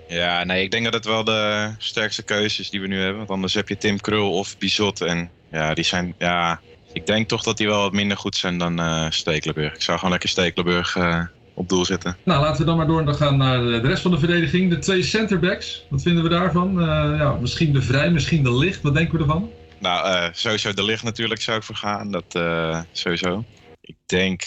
Ja, 0.09 0.45
nee, 0.45 0.63
ik 0.63 0.71
denk 0.71 0.85
dat 0.85 0.95
het 0.95 1.05
wel 1.05 1.25
de 1.25 1.71
sterkste 1.79 2.23
keuze 2.23 2.61
is 2.61 2.71
die 2.71 2.81
we 2.81 2.87
nu 2.87 2.99
hebben. 2.99 3.17
Want 3.17 3.31
anders 3.31 3.55
heb 3.55 3.69
je 3.69 3.77
Tim 3.77 4.01
Krul 4.01 4.33
of 4.33 4.59
Bizot. 4.59 5.01
En 5.01 5.31
ja, 5.51 5.75
die 5.75 5.85
zijn, 5.85 6.15
ja, 6.19 6.61
ik 6.95 7.07
denk 7.07 7.29
toch 7.29 7.43
dat 7.43 7.57
die 7.57 7.67
wel 7.67 7.81
wat 7.81 7.93
minder 7.93 8.17
goed 8.17 8.37
zijn 8.37 8.59
dan 8.59 8.81
eh 8.81 9.07
Stekelenburg. 9.11 9.75
Ik 9.75 9.83
zou 9.83 9.97
gewoon 9.97 10.13
lekker 10.13 10.29
Stekelenburg 10.29 10.97
eh, 10.97 11.21
op 11.55 11.69
doel 11.69 11.85
zetten. 11.85 12.17
Nou, 12.25 12.43
laten 12.43 12.61
we 12.61 12.67
dan 12.67 12.77
maar 12.77 12.87
door 12.87 13.05
dan 13.05 13.15
gaan 13.15 13.37
naar 13.37 13.59
de 13.59 13.81
rest 13.81 14.03
van 14.03 14.11
de 14.11 14.19
verdediging. 14.19 14.71
De 14.71 14.79
twee 14.79 15.03
centerbacks, 15.03 15.85
wat 15.91 16.03
vinden 16.03 16.23
we 16.23 16.29
daarvan? 16.29 16.81
Eh, 16.81 16.87
ja, 17.19 17.37
misschien 17.41 17.73
de 17.73 17.83
Vrij, 17.83 18.11
misschien 18.11 18.43
de 18.43 18.57
Licht. 18.57 18.83
Wat 18.83 18.95
denken 18.95 19.15
we 19.15 19.21
ervan? 19.21 19.51
Nou, 19.79 20.07
eh, 20.07 20.29
sowieso 20.33 20.73
de 20.73 20.85
licht 20.85 21.03
natuurlijk 21.03 21.41
zou 21.41 21.57
ik 21.57 21.63
voor 21.63 21.77
gaan. 21.77 22.11
Dat 22.11 22.25
eh, 22.29 22.81
sowieso. 22.93 23.45
Ik 23.81 23.97
denk 24.07 24.43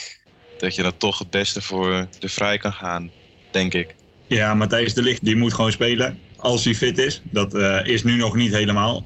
dat 0.57 0.75
je 0.75 0.83
dat 0.83 0.99
toch 0.99 1.19
het 1.19 1.29
beste 1.29 1.61
voor 1.61 2.07
de 2.19 2.29
vrij 2.29 2.57
kan 2.57 2.73
gaan, 2.73 3.11
denk 3.51 3.73
ik. 3.73 3.95
Ja, 4.27 4.53
Matthijs 4.53 4.93
de 4.93 5.01
Ligt 5.01 5.25
die 5.25 5.35
moet 5.35 5.53
gewoon 5.53 5.71
spelen 5.71 6.19
als 6.37 6.63
hij 6.63 6.75
fit 6.75 6.97
is. 6.97 7.21
Dat 7.23 7.53
eh, 7.53 7.79
is 7.83 8.03
nu 8.03 8.15
nog 8.15 8.35
niet 8.35 8.53
helemaal. 8.53 9.05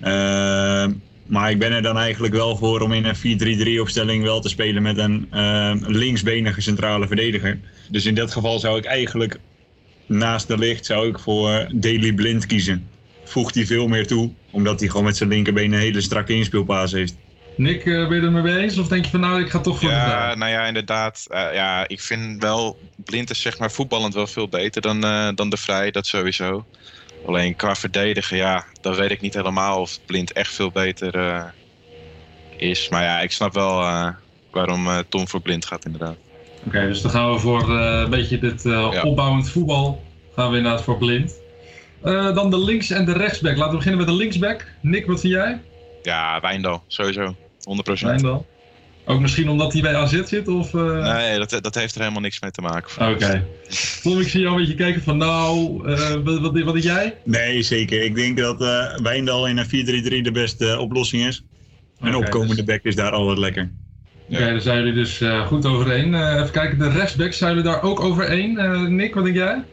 Eh, 0.00 0.86
maar 1.32 1.50
ik 1.50 1.58
ben 1.58 1.72
er 1.72 1.82
dan 1.82 1.98
eigenlijk 1.98 2.34
wel 2.34 2.56
voor 2.56 2.80
om 2.80 2.92
in 2.92 3.04
een 3.04 3.76
4-3-3 3.76 3.80
opstelling 3.80 4.22
wel 4.22 4.40
te 4.40 4.48
spelen 4.48 4.82
met 4.82 4.98
een 4.98 5.26
eh, 5.30 5.72
linksbenige 5.78 6.60
centrale 6.60 7.06
verdediger. 7.06 7.58
Dus 7.88 8.04
in 8.04 8.14
dat 8.14 8.32
geval 8.32 8.58
zou 8.58 8.78
ik 8.78 8.84
eigenlijk 8.84 9.38
naast 10.06 10.48
de 10.48 10.58
licht 10.58 10.86
zou 10.86 11.08
ik 11.08 11.18
voor 11.18 11.68
Daily 11.74 12.12
Blind 12.12 12.46
kiezen. 12.46 12.88
Voegt 13.24 13.54
hij 13.54 13.66
veel 13.66 13.88
meer 13.88 14.06
toe, 14.06 14.30
omdat 14.50 14.80
hij 14.80 14.88
gewoon 14.88 15.04
met 15.04 15.16
zijn 15.16 15.28
linkerbeen 15.28 15.72
een 15.72 15.78
hele 15.78 16.00
strakke 16.00 16.34
inspeelpaas 16.34 16.92
heeft. 16.92 17.14
Nick, 17.56 17.84
eh, 17.84 18.08
ben 18.08 18.20
je 18.20 18.26
er 18.26 18.32
mee 18.32 18.58
eens? 18.58 18.78
Of 18.78 18.88
denk 18.88 19.04
je 19.04 19.10
van 19.10 19.20
nou, 19.20 19.40
ik 19.40 19.50
ga 19.50 19.60
toch 19.60 19.78
voor 19.78 19.88
de? 19.88 19.94
Ja, 19.94 20.34
nou 20.34 20.50
ja, 20.50 20.66
inderdaad. 20.66 21.26
Eh, 21.28 21.54
ja, 21.54 21.88
ik 21.88 22.00
vind 22.00 22.42
wel, 22.42 22.78
Blind 22.96 23.30
is 23.30 23.40
zeg 23.40 23.58
maar 23.58 23.70
voetballend 23.70 24.14
wel 24.14 24.26
veel 24.26 24.48
beter 24.48 24.82
dan, 24.82 25.04
eh, 25.04 25.28
dan 25.34 25.50
de 25.50 25.56
Vrij, 25.56 25.90
dat 25.90 26.06
sowieso. 26.06 26.66
Alleen 27.26 27.56
qua 27.56 27.74
verdedigen, 27.74 28.36
ja, 28.36 28.64
dan 28.80 28.94
weet 28.94 29.10
ik 29.10 29.20
niet 29.20 29.34
helemaal 29.34 29.80
of 29.80 29.98
Blind 30.06 30.32
echt 30.32 30.54
veel 30.54 30.70
beter 30.70 31.14
eh, 31.14 31.44
is. 32.56 32.88
Maar 32.88 33.02
ja, 33.02 33.20
ik 33.20 33.32
snap 33.32 33.54
wel 33.54 33.80
eh, 33.80 34.08
waarom 34.50 34.86
eh, 34.86 34.98
Tom 35.08 35.28
voor 35.28 35.40
Blind 35.40 35.66
gaat 35.66 35.84
inderdaad. 35.84 36.16
Oké, 36.66 36.86
dus 36.86 37.02
dan 37.02 37.10
gaan 37.10 37.32
we 37.32 37.38
voor 37.38 37.70
een 37.70 38.10
beetje 38.10 38.38
dit 38.38 38.64
opbouwend 39.02 39.50
voetbal. 39.50 40.02
Gaan 40.34 40.50
we 40.50 40.56
inderdaad 40.56 40.82
voor 40.82 40.98
blind. 40.98 41.34
Dan 42.34 42.50
de 42.50 42.58
links- 42.58 42.90
en 42.90 43.04
de 43.04 43.12
rechtsback. 43.12 43.56
Laten 43.56 43.70
we 43.70 43.76
beginnen 43.76 44.00
met 44.00 44.08
de 44.08 44.14
linksback. 44.14 44.66
Nick, 44.80 45.06
wat 45.06 45.20
vind 45.20 45.32
jij? 45.32 45.60
Ja, 46.02 46.40
Wijndal, 46.40 46.82
sowieso. 46.86 47.36
100%. 47.64 48.06
Wijndal. 48.06 48.46
Ook 49.04 49.20
misschien 49.20 49.48
omdat 49.48 49.72
hij 49.72 49.82
bij 49.82 49.94
AZ 49.94 50.22
zit? 50.24 50.48
Of, 50.48 50.74
eh? 50.74 51.14
Nee, 51.14 51.38
dat, 51.38 51.58
dat 51.62 51.74
heeft 51.74 51.94
er 51.94 52.00
helemaal 52.00 52.22
niks 52.22 52.40
mee 52.40 52.50
te 52.50 52.60
maken. 52.60 53.12
Oké. 53.12 53.44
Tom, 54.02 54.20
ik 54.20 54.28
zie 54.28 54.40
jou 54.40 54.52
een 54.52 54.60
beetje 54.60 54.74
kijken 54.74 55.02
van 55.02 55.16
nou, 55.16 55.80
eh, 55.92 56.10
wat, 56.24 56.38
wat, 56.40 56.60
wat 56.60 56.72
denk 56.72 56.84
jij? 56.84 57.16
Nee, 57.24 57.62
zeker. 57.62 58.02
Ik 58.02 58.14
denk 58.14 58.36
dat 58.38 58.60
eh 58.62 58.96
Wijndal 59.02 59.46
in 59.48 59.58
een 59.58 59.66
4-3-3 59.66 59.68
de 60.22 60.30
beste 60.32 60.78
oplossing 60.78 61.26
is. 61.26 61.44
Een 62.00 62.14
Oké, 62.14 62.24
opkomende 62.24 62.54
dus- 62.54 62.64
back 62.64 62.82
is 62.82 62.94
daar 62.96 63.12
altijd 63.12 63.38
lekker. 63.38 63.72
Oké, 64.28 64.38
daar 64.38 64.60
zijn 64.60 64.78
jullie 64.78 64.92
dus 64.92 65.20
eh, 65.20 65.46
goed 65.46 65.66
overeen. 65.66 66.14
Eh, 66.14 66.34
even 66.34 66.50
kijken, 66.50 66.78
de 66.78 66.90
rechtsback, 66.90 67.32
zijn 67.32 67.54
jullie 67.54 67.70
daar 67.70 67.82
ook 67.82 68.00
overeen? 68.00 68.58
Eh 68.58 68.80
Nick, 68.80 69.14
wat 69.14 69.24
denk 69.24 69.36
jij? 69.36 69.64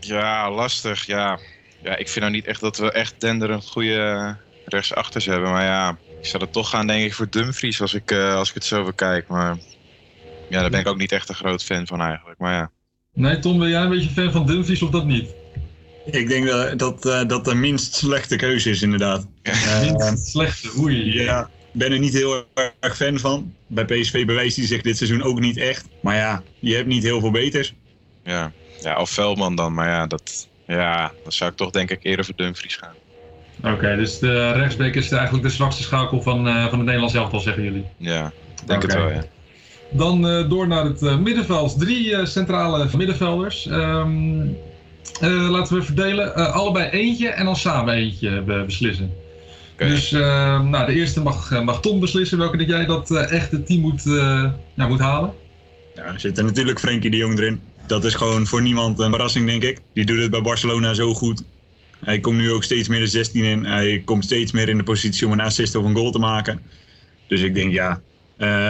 Ja, 0.00 0.50
lastig. 0.50 1.06
Ja. 1.06 1.38
ja, 1.82 1.96
ik 1.96 2.08
vind 2.08 2.20
nou 2.24 2.30
niet 2.30 2.46
echt 2.46 2.60
dat 2.60 2.78
we 2.78 2.92
echt 2.92 3.20
denderend 3.20 3.66
goede 3.66 4.36
eh, 4.66 4.72
rechtsachters 4.72 5.26
hebben. 5.26 5.50
Maar 5.50 5.64
ja, 5.64 5.98
ik 6.20 6.26
zou 6.26 6.42
er 6.42 6.50
toch 6.50 6.70
gaan 6.70 6.86
denk 6.86 7.04
ik 7.04 7.14
voor 7.14 7.30
Dumfries 7.30 7.80
als 7.80 7.94
ik, 7.94 8.10
eh, 8.10 8.34
als 8.34 8.48
ik 8.48 8.54
het 8.54 8.64
zo 8.64 8.84
bekijk. 8.84 9.28
Maar 9.28 9.56
ja, 10.48 10.60
daar 10.60 10.70
ben 10.70 10.80
ik 10.80 10.88
ook 10.88 10.98
niet 10.98 11.12
echt 11.12 11.28
een 11.28 11.34
groot 11.34 11.64
fan 11.64 11.86
van 11.86 12.00
eigenlijk. 12.00 12.38
Maar 12.38 12.52
ja. 12.52 12.70
Nee, 13.14 13.38
Tom, 13.38 13.58
ben 13.58 13.68
jij 13.68 13.82
een 13.82 13.88
beetje 13.88 14.10
fan 14.10 14.32
van 14.32 14.46
Dumfries 14.46 14.82
of 14.82 14.90
dat 14.90 15.06
niet? 15.06 15.34
Ik 16.10 16.28
denk 16.28 16.46
dat 16.46 16.78
dat, 16.78 17.06
eh, 17.06 17.24
dat 17.26 17.44
de 17.44 17.54
minst 17.54 17.94
slechte 17.94 18.36
keuze 18.36 18.70
is, 18.70 18.82
inderdaad. 18.82 19.26
minst 19.80 20.26
slechte, 20.26 20.70
oei. 20.78 21.22
Ja, 21.22 21.40
ik 21.42 21.48
ben 21.72 21.92
er 21.92 21.98
niet 21.98 22.12
heel 22.12 22.44
erg 22.80 22.96
fan 22.96 23.18
van. 23.18 23.54
Bij 23.66 23.84
PSV 23.84 24.26
bewijst 24.26 24.56
hij 24.56 24.66
zich 24.66 24.82
dit 24.82 24.96
seizoen 24.96 25.22
ook 25.22 25.40
niet 25.40 25.56
echt. 25.56 25.84
Maar 26.02 26.16
ja, 26.16 26.42
je 26.58 26.74
hebt 26.74 26.86
niet 26.86 27.02
heel 27.02 27.20
veel 27.20 27.30
beters. 27.30 27.74
Ja, 28.24 28.52
ja 28.80 29.00
of 29.00 29.10
Veldman 29.10 29.56
dan. 29.56 29.74
Maar 29.74 29.88
ja, 29.88 30.06
dat, 30.06 30.48
ja, 30.66 31.12
dan 31.22 31.32
zou 31.32 31.50
ik 31.50 31.56
toch 31.56 31.70
denk 31.70 31.90
ik 31.90 32.04
eerder 32.04 32.24
voor 32.24 32.36
Dumfries 32.36 32.76
gaan. 32.76 32.94
Oké, 33.62 33.96
dus 33.96 34.18
de 34.18 34.52
rechtsback 34.52 34.94
is 34.94 35.10
eigenlijk 35.10 35.44
de 35.44 35.50
zwakste 35.50 35.82
schakel 35.82 36.22
van, 36.22 36.48
eh, 36.48 36.54
van 36.68 36.72
het 36.78 36.84
Nederlands 36.84 37.14
elftal, 37.14 37.40
zeggen 37.40 37.62
jullie. 37.62 37.84
Ja, 37.96 38.32
denk 38.66 38.82
Oké. 38.82 38.92
het 38.92 39.02
wel, 39.04 39.12
ja. 39.12 39.24
Dan 39.90 40.28
eh, 40.28 40.48
door 40.48 40.68
naar 40.68 40.84
het 40.84 41.02
eh, 41.02 41.18
middenveld. 41.18 41.78
Drie 41.78 42.16
eh, 42.16 42.24
centrale 42.26 42.86
middenvelders. 42.96 43.66
Ehm, 43.66 44.40
eh, 45.20 45.48
laten 45.50 45.76
we 45.76 45.82
verdelen. 45.82 46.34
Eh, 46.34 46.54
allebei 46.54 46.88
eentje 46.90 47.28
en 47.28 47.44
dan 47.44 47.56
samen 47.56 47.94
eentje 47.94 48.42
be- 48.42 48.62
beslissen. 48.66 49.10
Dus 49.76 50.12
eh, 50.12 50.60
nou, 50.62 50.86
de 50.86 50.92
eerste 50.92 51.20
mag, 51.22 51.62
mag 51.62 51.80
Tom 51.80 52.00
beslissen. 52.00 52.38
Welke 52.38 52.56
denk 52.56 52.68
jij 52.68 52.86
dat 52.86 53.10
eh, 53.10 53.32
echt 53.32 53.50
het 53.50 53.66
team 53.66 53.80
moet, 53.80 54.06
eh, 54.06 54.44
ja, 54.74 54.88
moet 54.88 55.00
halen? 55.00 55.32
Ja, 55.94 56.02
er 56.02 56.20
zit 56.20 56.38
er 56.38 56.44
natuurlijk 56.44 56.78
Frenkie 56.78 57.10
de 57.10 57.16
Jong 57.16 57.38
erin. 57.38 57.60
Dat 57.86 58.04
is 58.04 58.14
gewoon 58.14 58.46
voor 58.46 58.62
niemand 58.62 58.98
een 58.98 59.10
verrassing, 59.10 59.46
denk 59.46 59.62
ik. 59.62 59.78
Die 59.94 60.04
doet 60.04 60.18
het 60.20 60.30
bij 60.30 60.42
Barcelona 60.42 60.94
zo 60.94 61.14
goed. 61.14 61.42
Hij 62.00 62.20
komt 62.20 62.36
nu 62.36 62.52
ook 62.52 62.64
steeds 62.64 62.88
meer 62.88 63.00
de 63.00 63.06
16 63.06 63.44
in. 63.44 63.64
Hij 63.64 64.02
komt 64.04 64.24
steeds 64.24 64.52
meer 64.52 64.68
in 64.68 64.76
de 64.76 64.82
positie 64.82 65.26
om 65.26 65.32
een 65.32 65.40
assist 65.40 65.74
of 65.74 65.84
een 65.84 65.94
goal 65.94 66.10
te 66.10 66.18
maken. 66.18 66.62
Dus 67.26 67.40
ik 67.40 67.54
denk, 67.54 67.72
ja, 67.72 68.02
eh, 68.36 68.66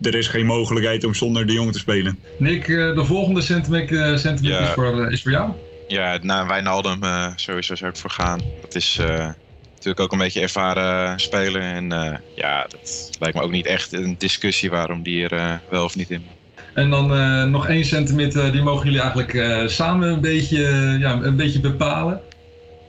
er 0.00 0.14
is 0.14 0.28
geen 0.28 0.46
mogelijkheid 0.46 1.04
om 1.04 1.14
zonder 1.14 1.46
de 1.46 1.52
Jong 1.52 1.72
te 1.72 1.78
spelen. 1.78 2.18
Nick, 2.36 2.68
eh, 2.68 2.94
de 2.94 3.04
volgende 3.04 3.40
centimeter, 3.40 4.14
eh, 4.14 4.40
Ja. 4.40 4.60
is, 4.60 4.68
voor, 4.68 5.04
eh, 5.04 5.12
is 5.12 5.22
voor 5.22 5.30
jou. 5.30 5.52
Ja, 5.86 6.18
na 6.22 6.46
Wijnaldum 6.46 7.02
eh, 7.02 7.32
sowieso 7.36 7.74
zou 7.74 7.90
ik 7.90 7.96
voor 7.96 8.10
gaan. 8.10 8.40
Dat 8.60 8.74
is 8.74 8.98
eh, 9.00 9.30
natuurlijk 9.74 10.00
ook 10.00 10.12
een 10.12 10.18
beetje 10.18 10.40
ervaren 10.40 11.20
speler. 11.20 11.62
En 11.62 11.92
eh, 11.92 12.18
ja, 12.34 12.62
dat 12.68 13.10
lijkt 13.18 13.36
me 13.36 13.42
ook 13.42 13.50
niet 13.50 13.66
echt 13.66 13.92
een 13.92 14.14
discussie 14.18 14.70
waarom 14.70 15.02
die 15.02 15.28
er 15.28 15.62
wel 15.68 15.84
of 15.84 15.96
niet 15.96 16.10
in 16.10 16.22
moet. 16.22 16.36
En 16.74 16.90
dan 16.90 17.14
eh, 17.14 17.44
nog 17.44 17.68
één 17.68 17.84
centimeter, 17.84 18.52
die 18.52 18.62
mogen 18.62 18.84
jullie 18.84 19.00
eigenlijk 19.00 19.34
eh, 19.34 19.66
samen 19.66 20.08
een 20.08 20.20
beetje, 20.20 20.96
ja, 21.00 21.12
een 21.12 21.36
beetje 21.36 21.60
bepalen. 21.60 22.22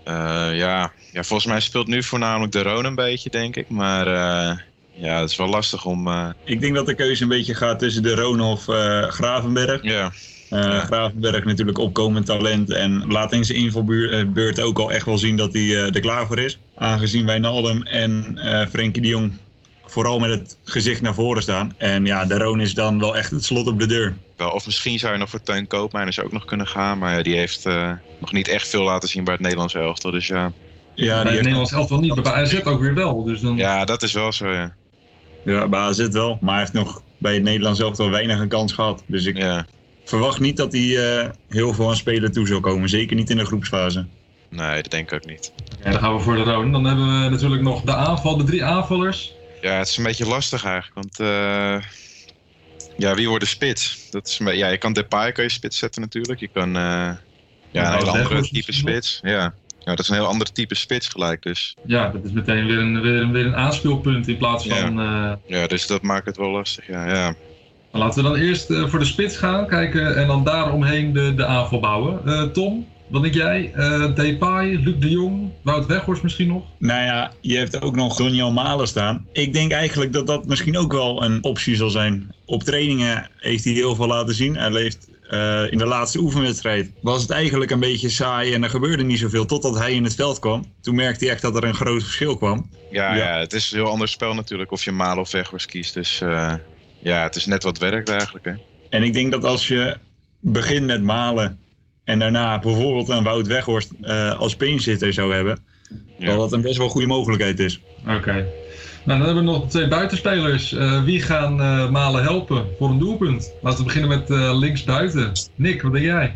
Eh, 0.04 0.50
ja. 0.58 0.92
ja, 1.12 1.24
volgens 1.24 1.46
mij 1.46 1.60
speelt 1.60 1.88
nu 1.88 2.04
voornamelijk 2.04 2.52
de 2.52 2.62
Roon 2.62 2.86
een 2.86 2.96
beetje, 2.96 3.30
denk 3.30 3.56
ik. 3.56 3.70
Maar 3.70 4.08
eh, 4.08 4.58
ja, 4.94 5.20
het 5.20 5.30
is 5.30 5.36
wel 5.36 5.48
lastig 5.48 5.86
om... 5.86 6.08
eh, 6.08 6.30
Ik 6.44 6.62
denk 6.62 6.76
dat 6.76 6.86
de 6.86 6.94
keuze 6.96 7.24
een 7.24 7.30
beetje 7.30 7.56
gaat 7.56 7.80
tussen 7.80 8.04
de 8.04 8.16
Roon 8.16 8.42
of 8.42 8.66
Gravenberg. 9.08 9.84
Ja. 9.84 10.12
Gravenberg 10.86 11.46
natuurlijk 11.46 11.78
opkomend 11.78 12.26
talent 12.26 12.72
en 12.72 13.06
laat 13.08 13.32
in 13.34 13.46
zijn 13.46 13.58
invalbeurt 13.58 14.62
ook 14.62 14.80
al 14.80 14.92
echt 14.92 15.06
wel 15.06 15.18
zien 15.18 15.38
dat 15.38 15.54
hij 15.54 15.76
er 15.76 16.00
klaar 16.00 16.28
voor 16.28 16.40
is. 16.40 16.60
Aangezien 16.76 17.26
Wijnaldum 17.26 17.84
en 17.84 18.40
Frenkie 18.72 19.02
de 19.02 19.08
Jong 19.08 19.34
vooral 19.94 20.20
met 20.20 20.30
het 20.30 20.58
gezicht 20.64 21.02
naar 21.02 21.14
voren 21.14 21.42
staan. 21.42 21.74
En 21.78 22.06
ja, 22.06 22.26
de 22.26 22.38
Roon 22.38 22.62
is 22.62 22.74
dan 22.74 23.00
wel 23.00 23.18
echt 23.18 23.32
het 23.32 23.44
slot 23.44 23.68
op 23.68 23.80
de 23.80 23.86
deur. 23.86 24.16
wel, 24.38 24.50
of 24.50 24.66
misschien 24.66 25.00
zou 25.00 25.14
je 25.14 25.20
nog 25.20 25.30
voor 25.30 25.42
Teun 25.42 25.68
Koopmeiners 25.68 26.20
ook 26.20 26.32
nog 26.32 26.46
kunnen 26.46 26.68
gaan. 26.68 26.98
Maar 26.98 27.18
ja, 27.18 27.24
die 27.24 27.36
heeft 27.36 27.66
eh, 27.66 27.92
nog 28.20 28.32
niet 28.32 28.48
echt 28.48 28.68
veel 28.68 28.84
laten 28.84 29.10
zien 29.10 29.24
bij 29.24 29.34
het 29.34 29.42
Nederlands 29.42 29.76
elftal. 29.76 30.12
Dus 30.12 30.28
ja. 30.28 30.52
Ja, 30.96 31.24
bij 31.24 31.34
het 31.34 31.42
Nederlands 31.42 31.72
elftal 31.72 32.00
niet, 32.00 32.16
maar 32.16 32.24
bij 32.24 32.34
AZ 32.34 32.62
ook 32.64 32.80
weer 32.80 32.94
wel. 32.94 33.24
Dus 33.24 33.42
dan... 33.42 33.58
Ja, 33.58 33.86
dat 33.86 34.04
is 34.04 34.14
wel 34.14 34.32
zo, 34.32 34.52
ja. 34.52 34.76
Ja, 35.46 35.68
bij 35.68 35.80
AZ 35.80 36.08
wel. 36.08 36.38
Maar 36.42 36.52
hij 36.52 36.60
heeft 36.60 36.74
nog 36.74 37.02
bij 37.18 37.34
het 37.34 37.44
Nederlands 37.44 37.80
elftal 37.80 38.10
weinig 38.10 38.40
een 38.40 38.48
kans 38.48 38.74
gehad. 38.74 39.04
Dus 39.08 39.26
ik 39.26 39.66
verwacht 40.04 40.40
niet 40.40 40.58
dat 40.58 40.72
hij 40.72 40.98
eh, 40.98 41.30
heel 41.50 41.74
veel 41.74 41.90
aan 41.90 41.96
spelen 41.96 42.32
toe 42.32 42.48
zal 42.48 42.60
komen. 42.60 42.90
Zeker 42.90 43.16
niet 43.16 43.30
in 43.30 43.38
de 43.38 43.46
groepsfase. 43.46 44.06
Nee, 44.50 44.82
dat 44.82 44.92
denk 44.92 45.12
ik 45.12 45.24
ook 45.24 45.30
niet. 45.30 45.52
Ja, 45.84 45.92
dan 45.92 46.00
gaan 46.00 46.16
we 46.16 46.22
voor 46.22 46.36
de 46.36 46.44
Roon. 46.44 46.72
Dan 46.72 46.86
hebben 46.86 47.06
we 47.06 47.30
natuurlijk 47.30 47.62
nog 47.62 47.82
de 47.82 47.96
aanval, 47.96 48.38
de 48.38 48.44
drie 48.44 48.64
aanvallers. 48.64 49.34
Ja, 49.64 49.78
het 49.78 49.88
is 49.88 49.98
een 49.98 50.04
beetje 50.04 50.26
lastig 50.28 50.64
eigenlijk. 50.66 50.94
Want 50.94 51.20
eh, 51.20 51.82
Ja, 52.96 53.16
wie 53.16 53.28
wordt 53.28 53.44
de 53.44 53.50
spits? 53.50 54.10
Dat 54.10 54.28
is, 54.28 54.38
ja, 54.38 54.68
je 54.68 54.78
kan 54.78 54.94
Depay 54.94 55.32
kan 55.32 55.44
je 55.44 55.50
spits 55.50 55.78
zetten 55.78 56.02
natuurlijk. 56.02 56.40
Je 56.40 56.50
kan 56.50 56.68
eh, 56.68 56.82
ja, 56.82 57.18
Ja, 57.70 57.94
een 57.94 57.98
hele 57.98 58.12
andere 58.12 58.42
type 58.42 58.72
spits. 58.72 59.20
Ja. 59.22 59.32
ja, 59.32 59.56
dat 59.80 60.00
is 60.00 60.08
een 60.08 60.16
heel 60.16 60.28
andere 60.28 60.52
type 60.52 60.76
spits 60.76 61.08
gelijk. 61.08 61.42
Dus 61.42 61.76
Ja, 61.82 62.10
dat 62.10 62.24
is 62.24 62.32
meteen 62.32 62.66
weer 62.66 62.78
een, 62.80 63.02
weer, 63.02 63.22
een- 63.22 63.32
weer 63.32 63.46
een 63.46 63.56
aanspeelpunt 63.56 64.28
in 64.28 64.38
plaats 64.38 64.68
van... 64.68 65.00
eh, 65.00 65.34
ja, 65.46 65.68
dus 65.68 65.88
dat 65.88 66.02
maakt 66.02 66.26
het 66.26 66.38
wel 66.38 66.50
lastig. 66.50 66.88
Ja, 66.88 67.08
ja. 67.08 67.36
Maar 67.92 68.02
laten 68.02 68.24
we 68.24 68.30
dan 68.30 68.38
eerst 68.40 68.66
voor 68.66 69.00
de 69.00 69.06
spits 69.06 69.38
gaan, 69.38 69.68
kijken 69.68 70.16
en 70.16 70.28
dan 70.28 70.44
daaromheen 70.44 71.14
de, 71.14 71.34
de 71.36 71.46
aanval 71.46 71.80
bouwen. 71.80 72.54
Tom, 72.54 72.93
wat 73.14 73.22
denk 73.22 73.34
jij? 73.34 73.72
Eh 73.76 74.16
Depay, 74.16 74.76
Luc 74.76 74.96
de 75.00 75.10
Jong, 75.10 75.52
Wout 75.62 75.86
Weghorst 75.86 76.24
misschien 76.24 76.48
nog? 76.48 76.64
Nou 76.80 77.04
ja, 77.04 77.32
je 77.42 77.58
hebt 77.58 77.82
ook 77.82 77.96
nog 77.96 78.16
Donjel 78.16 78.52
Malen 78.52 78.88
staan. 78.88 79.28
Ik 79.32 79.54
denk 79.54 79.72
eigenlijk 79.72 80.14
dat 80.14 80.28
dat 80.28 80.46
misschien 80.46 80.78
ook 80.78 80.92
wel 80.92 81.24
een 81.24 81.44
optie 81.44 81.76
zal 81.76 81.90
zijn. 81.90 82.36
Op 82.46 82.64
trainingen 82.64 83.30
heeft 83.38 83.64
hij 83.64 83.74
heel 83.74 83.96
veel 83.96 84.08
laten 84.08 84.36
zien. 84.36 84.56
Hij 84.56 84.72
leeft 84.72 85.10
eh, 85.30 85.72
in 85.72 85.78
de 85.78 85.86
laatste 85.86 86.20
oefenwedstrijd 86.20 86.92
was 87.02 87.22
het 87.22 87.32
eigenlijk 87.32 87.72
een 87.72 87.80
beetje 87.80 88.10
saai 88.10 88.54
en 88.54 88.64
er 88.64 88.70
gebeurde 88.70 89.04
niet 89.04 89.20
zoveel 89.20 89.46
totdat 89.46 89.78
hij 89.78 89.94
in 89.94 90.04
het 90.04 90.16
veld 90.16 90.40
kwam. 90.40 90.66
Toen 90.82 90.96
merkte 90.96 91.26
hij 91.26 91.34
echt 91.34 91.42
dat 91.42 91.56
er 91.56 91.64
een 91.64 91.76
groot 91.76 92.04
verschil 92.04 92.38
kwam. 92.38 92.70
Ja, 92.92 93.16
ja. 93.16 93.40
het 93.40 93.54
is 93.54 93.72
een 93.72 93.78
heel 93.78 93.90
ander 93.90 94.08
spel 94.08 94.34
natuurlijk 94.34 94.72
of 94.72 94.84
je 94.84 94.92
Malen 94.92 95.24
of 95.24 95.32
Weghorst 95.32 95.66
kiest. 95.66 95.94
Dus 95.94 96.22
eh, 96.22 96.54
ja, 97.00 97.24
het 97.24 97.36
is 97.36 97.46
net 97.46 97.64
wat 97.64 97.78
werkt 97.78 98.10
eigenlijk. 98.10 98.46
Hè. 98.46 98.54
En 98.90 99.04
ik 99.04 99.14
denk 99.14 99.32
dat 99.32 99.44
als 99.44 99.68
je 99.68 99.98
begint 100.40 100.86
met 100.86 101.04
Malen 101.04 101.60
en 102.04 102.20
daarna 102.20 102.60
bijvoorbeeld 102.60 103.10
een 103.10 103.24
Wout 103.24 103.48
Weghorst 103.48 103.92
eh, 104.02 104.40
als 104.40 104.56
pinchitter 104.56 105.14
zou 105.14 105.34
hebben, 105.34 105.58
dat 106.20 106.38
dat 106.38 106.52
een 106.52 106.62
best 106.62 106.78
wel 106.78 106.90
goede 106.90 107.08
mogelijkheid 107.08 107.60
is. 107.60 107.80
Oké. 108.08 108.34
Nou, 109.06 109.20
dan 109.20 109.28
hebben 109.28 109.46
we 109.46 109.52
nog 109.52 109.70
twee 109.70 109.88
buitenspelers. 109.88 110.74
Eh, 110.74 111.04
wie 111.04 111.22
gaan 111.22 111.62
eh, 111.62 111.90
Malen 111.90 112.24
helpen 112.24 112.68
voor 112.78 112.90
een 112.90 113.00
doelpunt? 113.00 113.54
Laten 113.62 113.80
we 113.80 113.86
beginnen 113.86 114.10
met 114.10 114.30
eh 114.30 114.58
linksbuiten. 114.60 115.32
Nick, 115.56 115.82
wat 115.82 115.94
denk 115.94 116.06
jij? 116.06 116.36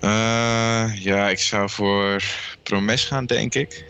Eh, 0.00 0.90
ja, 1.04 1.28
ik 1.28 1.38
zou 1.38 1.70
voor 1.70 2.22
Promes 2.62 3.04
gaan, 3.04 3.26
denk 3.26 3.54
ik. 3.54 3.84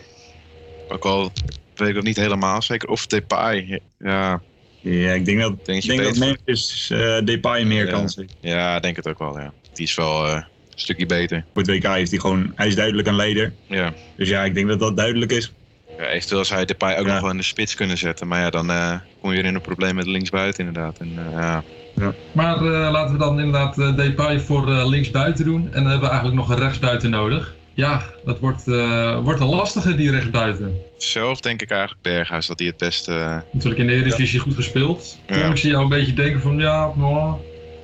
Ook 0.87 1.05
al 1.05 1.31
weet 1.75 1.89
ik 1.89 1.95
dat 1.95 2.03
niet 2.03 2.15
helemaal 2.17 2.61
zeker. 2.61 2.89
Of 2.89 3.07
Depay. 3.07 3.79
Ja, 3.99 4.41
Ja, 4.81 5.11
ik 5.11 5.25
denk 5.25 5.39
dat, 5.39 5.65
Denk 5.65 5.83
denk 5.83 6.03
dat? 6.03 6.15
Memphis 6.17 6.89
eh 6.91 7.17
Depay 7.23 7.63
meer 7.63 7.85
Ja. 7.85 7.91
kans 7.91 8.15
heeft. 8.15 8.33
ja, 8.41 8.75
ik 8.75 8.81
denk 8.81 8.95
het 8.95 9.07
ook 9.07 9.19
wel. 9.19 9.39
Ja. 9.39 9.53
Die 9.73 9.85
is 9.85 9.95
wel 9.95 10.25
eh, 10.27 10.33
een 10.33 10.43
stukje 10.75 11.05
beter. 11.05 11.45
Voor 11.53 11.61
het 11.61 11.71
WK 11.71 11.83
is 11.95 12.09
hij 12.09 12.19
gewoon, 12.19 12.51
hij 12.55 12.67
is 12.67 12.75
duidelijk 12.75 13.07
een 13.07 13.15
leider. 13.15 13.53
Ja. 13.67 13.93
Dus 14.17 14.29
ja, 14.29 14.43
ik 14.43 14.53
denk 14.53 14.67
dat 14.67 14.79
dat 14.79 14.97
duidelijk 14.97 15.31
is. 15.31 15.53
Ja, 15.97 16.05
eventueel 16.07 16.45
zou 16.45 16.59
je 16.59 16.65
Depay 16.65 16.97
ook 16.99 17.05
nog 17.05 17.21
wel 17.21 17.29
in 17.29 17.37
de 17.37 17.43
spits 17.43 17.75
kunnen 17.75 17.97
zetten. 17.97 18.27
Maar 18.27 18.39
ja, 18.39 18.49
dan 18.49 18.69
eh, 18.71 18.95
kom 19.21 19.29
je 19.29 19.35
weer 19.35 19.45
in 19.45 19.55
een 19.55 19.61
probleem 19.61 19.95
met 19.95 20.05
linksbuiten 20.05 20.65
inderdaad. 20.67 20.97
En, 20.97 21.11
eh, 21.35 21.57
ja. 21.95 22.13
Maar 22.31 22.55
eh, 22.55 22.91
laten 22.91 23.11
we 23.13 23.17
dan 23.19 23.39
inderdaad 23.39 23.77
eh, 23.79 23.95
Depay 23.95 24.39
voor 24.39 24.71
eh, 24.71 24.87
linksbuiten 24.87 25.45
doen. 25.45 25.61
En 25.65 25.71
dan 25.71 25.91
hebben 25.91 26.01
we 26.01 26.07
eigenlijk 26.07 26.35
nog 26.35 26.49
een 26.49 26.57
rechtsbuiten 26.57 27.09
nodig. 27.09 27.55
Ja, 27.73 28.03
dat 28.25 28.39
wordt, 28.39 28.67
eh, 28.67 29.19
wordt 29.19 29.39
een 29.39 29.47
lastige, 29.49 29.95
die 29.95 30.11
rechtsbuiten. 30.11 30.77
Zelf 30.97 31.39
denk 31.39 31.61
ik 31.61 31.69
eigenlijk 31.71 32.01
Berghuis 32.01 32.47
dat 32.47 32.59
hij 32.59 32.67
het 32.67 32.77
beste... 32.77 33.43
Natuurlijk 33.51 33.81
in 33.81 33.87
de 33.87 33.93
Eredivisie 33.93 34.39
goed 34.39 34.55
gespeeld. 34.55 35.19
Ja. 35.27 35.41
Tom, 35.41 35.51
ik 35.51 35.57
zie 35.57 35.69
jou 35.69 35.83
een 35.83 35.89
beetje 35.89 36.13
denken 36.13 36.41
van 36.41 36.57
ja, 36.57 36.91
nou, 36.95 37.35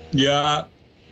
Ja, 0.10 0.68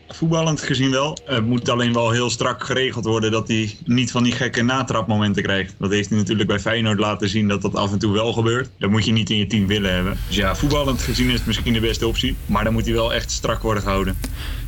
voetballend 0.10 0.62
gezien 0.62 0.92
wel. 0.92 1.18
Het 1.26 1.46
moet 1.46 1.70
alleen 1.70 1.94
wel 1.94 2.12
heel 2.12 2.30
strak 2.30 2.64
geregeld 2.64 3.06
worden 3.06 3.32
dat 3.32 3.48
hij 3.48 3.76
niet 3.86 4.12
van 4.12 4.24
die 4.24 4.32
gekke 4.32 4.62
natrapmomenten 4.64 5.44
krijgt. 5.44 5.74
Dat 5.80 5.92
heeft 5.92 6.10
hij 6.10 6.18
natuurlijk 6.18 6.48
bij 6.48 6.60
Feyenoord 6.60 7.00
laten 7.00 7.30
zien 7.30 7.48
dat 7.48 7.62
dat 7.62 7.76
af 7.76 7.92
en 7.92 8.00
toe 8.00 8.14
wel 8.14 8.34
gebeurt. 8.34 8.70
Dat 8.80 8.90
moet 8.90 9.06
je 9.06 9.12
niet 9.12 9.30
in 9.30 9.38
je 9.38 9.48
team 9.48 9.68
willen 9.68 9.94
hebben. 9.94 10.18
Dus 10.28 10.36
ja, 10.36 10.56
voetballend 10.56 11.02
gezien 11.02 11.28
is 11.28 11.34
het 11.34 11.46
misschien 11.46 11.74
de 11.74 11.80
beste 11.80 12.08
optie. 12.08 12.36
Maar 12.46 12.64
dan 12.64 12.74
moet 12.74 12.86
hij 12.86 12.94
wel 12.94 13.14
echt 13.14 13.32
strak 13.32 13.62
worden 13.62 13.84
gehouden. 13.84 14.18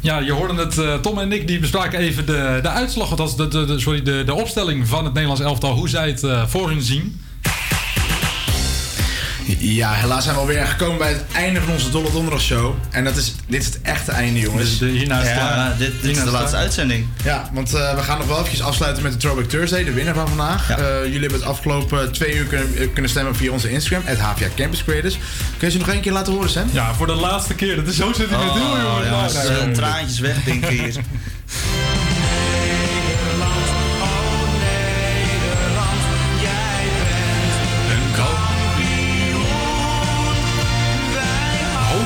Ja, 0.01 0.19
je 0.19 0.31
hoorde 0.31 0.53
het. 0.55 0.77
eh, 0.77 0.93
Tom 0.99 1.17
en 1.19 1.27
Nick 1.27 1.47
die 1.47 1.59
bespraken 1.59 1.99
even 1.99 2.25
de, 2.25 2.59
de 2.61 2.69
uitslag, 2.69 3.15
de, 3.15 3.47
de- 3.47 3.79
sorry, 3.79 4.01
de, 4.01 4.23
de 4.25 4.33
opstelling 4.33 4.87
van 4.87 5.03
het 5.03 5.13
Nederlands 5.13 5.41
elftal. 5.43 5.73
Hoe 5.73 5.89
zij 5.89 6.07
het 6.07 6.23
eh, 6.23 6.47
voor 6.47 6.69
hun 6.69 6.81
zien. 6.81 7.21
Ja, 9.57 9.91
helaas 9.93 10.23
zijn 10.23 10.35
we 10.35 10.41
alweer 10.41 10.65
gekomen 10.67 10.97
bij 10.97 11.09
het 11.09 11.23
einde 11.33 11.61
van 11.61 11.73
onze 11.73 11.89
Dolle 11.89 12.11
Donderdag 12.11 12.41
show. 12.41 12.73
En 12.91 13.03
dat 13.03 13.17
is, 13.17 13.35
dit 13.47 13.59
is 13.61 13.65
het 13.65 13.81
echte 13.81 14.11
einde, 14.11 14.39
jongens. 14.39 14.69
Dus 14.69 14.77
de- 14.77 14.85
hierna 14.85 15.21
is 15.21 15.27
het 15.27 15.37
Ja, 15.37 15.47
klaar. 15.53 15.77
dit, 15.77 15.91
dit 15.91 16.01
Hierna 16.01 16.09
is 16.09 16.15
de 16.17 16.21
het 16.23 16.31
laatste 16.31 16.49
klaar. 16.49 16.61
uitzending. 16.61 17.05
Ja, 17.23 17.49
want 17.53 17.73
eh, 17.73 17.95
we 17.95 18.01
gaan 18.01 18.17
nog 18.17 18.27
wel 18.27 18.37
eventjes 18.37 18.61
afsluiten 18.61 19.03
met 19.03 19.11
de 19.11 19.17
Throwback 19.17 19.45
Thursday, 19.49 19.83
de 19.83 19.91
winnaar 19.93 20.13
van 20.13 20.27
vandaag. 20.27 20.69
Eh, 20.69 20.77
jullie 21.03 21.19
hebben 21.19 21.39
het 21.39 21.47
afgelopen 21.47 22.11
twee 22.11 22.35
uur 22.35 22.45
kunnen, 22.45 22.77
eh, 22.77 22.87
kunnen 22.93 23.11
stemmen 23.11 23.35
via 23.35 23.51
onze 23.51 23.71
Instagram, 23.71 24.01
het 24.05 24.19
HVA 24.19 24.47
Campus 24.55 24.83
Creators. 24.83 25.17
Kun 25.57 25.67
je 25.67 25.71
ze 25.71 25.77
nog 25.77 25.89
één 25.89 26.01
keer 26.01 26.11
laten 26.11 26.33
horen, 26.33 26.49
Sam? 26.49 26.69
Ja, 26.71 26.93
voor 26.93 27.07
de 27.07 27.13
laatste 27.15 27.53
keer. 27.53 27.75
Dat 27.75 27.87
is 27.87 27.95
zo 27.95 28.11
sentimenteel, 28.13 28.61
Oh, 28.71 28.79
jongens. 28.81 29.05
ja, 29.05 29.11
Nou, 29.11 29.29
ze- 29.29 29.37
nou, 29.51 29.61
nou. 29.63 29.73
traantjes 29.73 30.19
wegdinken 30.19 30.69
hier. 30.69 30.95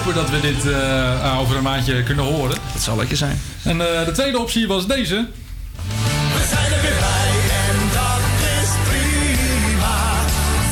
Hopen 0.03 0.21
dat 0.21 0.30
we 0.30 0.39
dit 0.39 0.71
eh, 0.73 1.23
ah, 1.31 1.39
over 1.39 1.55
een 1.57 1.63
maandje 1.63 2.03
kunnen 2.03 2.25
horen. 2.25 2.57
Dat 2.73 2.81
zal 2.81 2.95
lekker 2.97 3.17
zijn. 3.17 3.41
En 3.63 3.81
eh, 3.99 4.05
de 4.05 4.11
tweede 4.11 4.39
optie 4.39 4.67
was 4.67 4.88
deze. 4.88 5.15
We 5.15 6.45
zijn 6.49 6.73
er 6.73 6.81
weer 6.81 6.99
bij 6.99 7.31
en 7.67 7.77
dat 7.93 8.21
is 8.61 8.69
prima. 8.89 10.01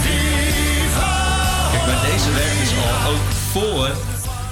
Viva! 0.01 1.69
Kijk, 1.71 1.85
bij 1.85 2.11
deze 2.11 2.31
werkt 2.33 2.59
dus 2.59 2.71
al 2.77 3.11
ook 3.11 3.21
voor, 3.51 3.89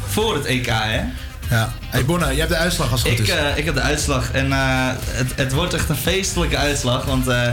voor 0.07 0.34
het 0.35 0.45
EK, 0.45 0.65
hè? 0.65 1.01
Ja. 1.49 1.73
Hey 1.89 2.06
Bonne, 2.06 2.26
jij 2.26 2.35
hebt 2.35 2.49
de 2.49 2.56
uitslag 2.57 2.91
als 2.91 3.03
het 3.03 3.10
goed 3.11 3.19
Ik, 3.19 3.27
is. 3.27 3.34
eh, 3.34 3.57
ik 3.57 3.65
heb 3.65 3.73
de 3.76 3.81
uitslag 3.81 4.31
en 4.31 4.51
eh, 4.53 4.88
het, 5.06 5.31
het 5.35 5.53
wordt 5.53 5.73
echt 5.73 5.89
een 5.89 5.95
feestelijke 5.95 6.57
uitslag, 6.57 7.06
want 7.06 7.27
eh 7.27 7.47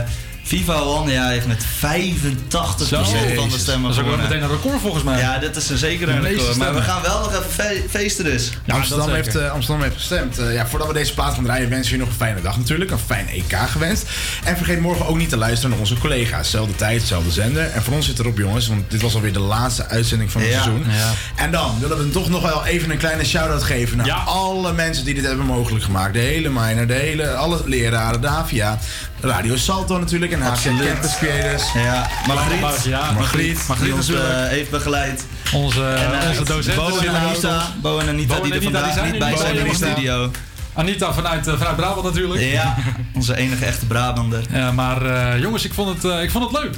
Viva 0.47 0.73
Hollandia 0.79 1.27
heeft 1.27 1.47
met 1.47 1.63
85% 1.65 2.87
Zo. 2.87 3.03
van 3.35 3.49
de 3.49 3.57
stemmen 3.57 3.89
Dat 3.89 3.91
is 3.99 4.03
ook 4.03 4.07
wel 4.09 4.17
meteen 4.17 4.41
een 4.41 4.49
record 4.49 4.81
volgens 4.81 5.03
mij. 5.03 5.19
Ja, 5.19 5.37
dit 5.37 5.55
is 5.55 5.69
een 5.69 5.77
zeker 5.77 6.09
een 6.09 6.21
record. 6.21 6.55
Maar 6.57 6.73
we 6.73 6.81
gaan 6.81 7.01
wel 7.01 7.19
nog 7.19 7.29
even 7.31 7.43
fe- 7.51 7.83
feesten 7.89 8.23
dus. 8.25 8.51
Ja, 8.65 8.73
Amsterdam, 8.75 9.07
dat 9.07 9.15
heeft, 9.15 9.35
eh, 9.35 9.51
Amsterdam 9.51 9.83
heeft 9.83 9.95
gestemd. 9.95 10.37
Eh, 10.37 10.53
ja, 10.53 10.67
voordat 10.67 10.87
we 10.87 10.93
deze 10.93 11.13
plaats 11.13 11.35
gaan 11.35 11.43
draaien, 11.43 11.69
wensen 11.69 11.91
we 11.91 11.97
je 11.97 12.03
nog 12.03 12.11
een 12.11 12.17
fijne 12.19 12.41
dag 12.41 12.57
natuurlijk. 12.57 12.91
Een 12.91 12.99
fijn 13.05 13.27
EK 13.29 13.57
gewenst. 13.69 14.05
En 14.43 14.57
vergeet 14.57 14.79
morgen 14.79 15.07
ook 15.07 15.17
niet 15.17 15.29
te 15.29 15.37
luisteren 15.37 15.69
naar 15.69 15.79
onze 15.79 15.97
collega's. 15.97 16.49
Zelfde 16.49 16.75
tijd, 16.75 17.01
zelfde 17.01 17.31
zender. 17.31 17.63
En 17.69 17.83
voor 17.83 17.93
ons 17.93 18.05
zit 18.05 18.19
erop, 18.19 18.37
jongens, 18.37 18.67
want 18.67 18.91
dit 18.91 19.01
was 19.01 19.15
alweer 19.15 19.33
de 19.33 19.39
laatste 19.39 19.87
uitzending 19.87 20.31
van 20.31 20.41
het 20.41 20.49
Ja. 20.49 20.61
seizoen. 20.63 20.85
Ja. 20.89 21.11
En 21.35 21.51
dan 21.51 21.77
willen 21.79 21.97
we 21.97 22.09
toch 22.09 22.29
nog 22.29 22.41
wel 22.41 22.65
even 22.65 22.89
een 22.91 22.97
kleine 22.97 23.25
shout-out 23.25 23.63
geven 23.63 23.97
naar 23.97 24.05
Ja. 24.05 24.15
alle 24.25 24.73
mensen 24.73 25.05
die 25.05 25.13
dit 25.13 25.25
hebben 25.25 25.45
mogelijk 25.45 25.83
gemaakt. 25.83 26.13
De 26.13 26.19
hele 26.19 26.49
Miner, 26.49 26.87
de 26.87 26.93
hele, 26.93 27.33
alle 27.35 27.61
leraren, 27.65 28.23
HVA, 28.23 28.79
Radio 29.21 29.55
Salto 29.55 29.99
natuurlijk 29.99 30.31
en 30.31 30.41
Absoluut. 30.41 30.87
Campus 30.87 31.17
Creators. 31.17 31.63
Ja, 31.73 32.07
Margriet. 32.27 32.83
Ja, 32.83 33.11
Margriet, 33.11 33.67
Margriet 33.67 33.87
Die 33.87 33.95
ons 33.95 34.09
eh, 34.09 34.19
heeft 34.47 34.69
begeleid. 34.69 35.25
Onze, 35.53 35.83
En, 35.85 36.21
eh, 36.21 36.29
onze 36.29 36.43
docenten 36.43 36.83
Bo 36.89 36.97
en. 36.97 37.15
Anita, 37.15 37.61
Bo 37.81 37.99
en 37.99 38.07
Anita 38.07 38.35
Bo 38.35 38.43
die 38.43 38.53
er 38.53 38.59
die 38.59 38.69
vandaag 38.71 38.93
zijn 38.93 39.11
niet 39.11 39.19
bij 39.19 39.37
zijn 39.37 39.49
in 39.49 39.63
de 39.63 39.69
Anita. 39.69 39.87
studio. 39.91 40.31
Anita 40.73 41.13
vanuit, 41.13 41.47
eh, 41.47 41.57
vanuit 41.57 41.75
Brabant 41.75 42.03
natuurlijk. 42.05 42.41
Ja, 42.41 42.75
onze 43.13 43.35
enige 43.37 43.65
echte 43.65 43.85
Brabander. 43.85 44.43
Ja, 44.51 44.71
maar 44.71 45.05
eh, 45.05 45.41
jongens, 45.41 45.65
ik 45.65 45.73
vond 45.73 46.03
het, 46.03 46.11
eh, 46.13 46.23
ik 46.23 46.31
vond 46.31 46.51
het 46.51 46.61
leuk. 46.63 46.75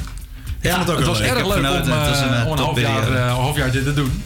Ja, 0.61 0.70
vond 0.76 0.82
het 0.82 0.91
ook 0.91 0.98
het 0.98 1.07
was 1.07 1.20
leuk. 1.20 1.28
erg 1.30 1.40
Ik 1.40 1.45
leuk 1.45 1.57
om. 1.57 1.64
Het 1.66 1.88
was 2.10 2.20
een, 2.20 2.45
om 2.45 2.52
een 2.52 2.57
half 2.57 2.80
jaar, 2.80 3.18
half 3.28 3.57
jaar 3.57 3.72
dit 3.72 3.84
te 3.84 3.94
doen. 3.94 4.24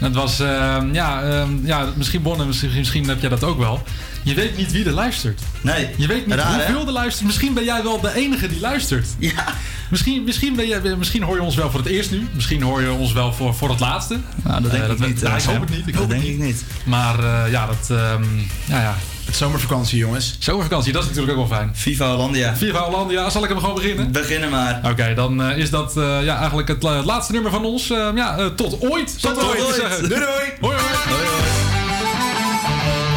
Het 0.00 0.14
was, 0.14 0.40
eh, 0.40 0.76
ja, 0.92 1.22
eh, 1.22 1.42
ja, 1.62 1.84
misschien 1.96 2.22
Bonne, 2.22 2.44
misschien, 2.44 2.70
misschien 2.76 3.08
heb 3.08 3.20
jij 3.20 3.28
dat 3.30 3.44
ook 3.44 3.58
wel. 3.58 3.82
Je 4.22 4.34
weet 4.34 4.56
niet 4.56 4.72
wie 4.72 4.84
er 4.84 4.92
luistert. 4.92 5.40
Nee, 5.60 5.88
Je 5.96 6.06
weet 6.06 6.26
niet 6.26 6.34
Raar, 6.34 6.52
hè? 6.52 6.64
hoeveel 6.66 6.86
er 6.86 6.92
luistert. 6.92 7.26
Misschien 7.26 7.54
ben 7.54 7.64
jij 7.64 7.82
wel 7.82 8.00
de 8.00 8.14
enige 8.14 8.48
die 8.48 8.60
luistert. 8.60 9.06
Ja. 9.18 9.44
Misschien, 9.90 10.24
misschien, 10.24 10.54
ben 10.56 10.66
je, 10.68 10.94
misschien 10.98 11.22
hoor 11.22 11.36
je 11.36 11.42
ons 11.42 11.54
wel 11.54 11.70
voor 11.70 11.80
het 11.80 11.88
eerst 11.88 12.10
nu. 12.10 12.28
Misschien 12.34 12.62
hoor 12.62 12.82
je 12.82 12.90
ons 12.92 13.12
wel 13.12 13.32
voor, 13.32 13.54
voor 13.54 13.70
het 13.70 13.80
laatste. 13.80 14.18
Nou, 14.44 14.62
dat 14.62 14.70
denk 14.70 14.84
Eh, 14.84 14.90
ik 14.90 14.98
niet. 14.98 15.22
nou, 15.22 15.34
eh, 15.36 15.42
ik 15.42 15.48
hoop 15.50 15.60
het 15.60 15.70
niet. 15.70 15.86
Ik 15.86 15.96
dat 15.96 16.08
denk 16.08 16.22
niet. 16.22 16.30
ik 16.32 16.38
niet. 16.38 16.64
Maar 16.84 17.18
eh, 17.18 17.50
ja, 17.50 17.66
dat, 17.66 17.90
ehm, 17.98 18.22
ja, 18.64 18.80
ja. 18.80 18.96
Het 19.24 19.36
zomervakantie, 19.36 19.98
jongens. 19.98 20.36
Zomervakantie, 20.38 20.92
dat 20.92 21.02
is 21.02 21.08
natuurlijk 21.08 21.38
ook 21.38 21.48
wel 21.48 21.58
fijn. 21.58 21.70
Viva 21.74 22.10
Hollandia. 22.10 22.56
Viva 22.56 22.78
Hollandia, 22.80 23.30
zal 23.30 23.42
ik 23.42 23.48
hem 23.48 23.58
gewoon 23.58 23.74
beginnen? 23.74 24.12
Beginnen 24.12 24.50
maar. 24.50 24.80
Oké, 24.84 25.14
dan 25.14 25.42
is 25.42 25.70
dat 25.70 25.96
eh, 25.96 26.24
ja, 26.24 26.38
eigenlijk 26.38 26.68
het, 26.68 26.82
la- 26.82 26.96
het 26.96 27.04
laatste 27.04 27.32
nummer 27.32 27.50
van 27.50 27.64
ons. 27.64 27.90
Eh, 27.90 28.08
ja, 28.14 28.50
tot 28.56 28.80
ooit. 28.80 29.20
Tot, 29.20 29.42
ooit. 29.44 29.58
te 29.58 29.74
zeggen. 29.80 30.08
Doei 30.08 30.20
doei! 30.20 30.30
Hoi, 30.60 30.76
hoi. 30.76 30.94
Hoi, 31.16 31.26
hoi. 31.26 33.09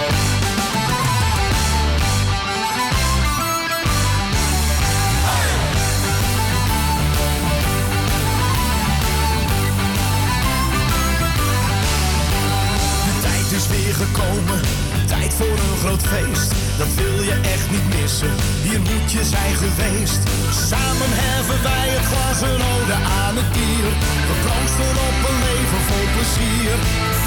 Gekomen, 14.34 14.61
tijd 15.07 15.34
voor 15.34 15.57
een 15.65 15.77
groot 15.84 16.01
feest. 16.01 16.51
Dat 16.77 16.93
wil 16.93 17.23
je 17.23 17.38
echt 17.55 17.72
niet 17.72 18.01
missen, 18.01 18.34
hier 18.64 18.80
moet 18.80 19.11
je 19.11 19.23
zijn 19.23 19.55
geweest. 19.55 20.22
Samen 20.69 21.11
heffen 21.22 21.64
wij 21.64 21.89
het 21.95 22.05
glas 22.11 22.39
een 22.49 22.61
ode 22.73 22.97
aan 23.23 23.35
het 23.35 23.51
bier. 23.55 23.89
We 24.27 24.35
proosten 24.45 24.95
op 25.07 25.18
een 25.30 25.39
leven 25.47 25.81
vol 25.89 26.07
plezier. 26.15 26.76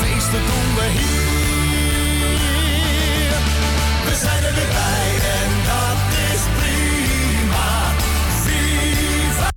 Feesten 0.00 0.42
doen 0.50 0.68
we 0.78 0.86
hier. 0.98 1.24
We 4.06 4.14
zijn 4.24 4.42
er 4.44 4.54
weer 4.54 4.72
bij, 4.78 5.06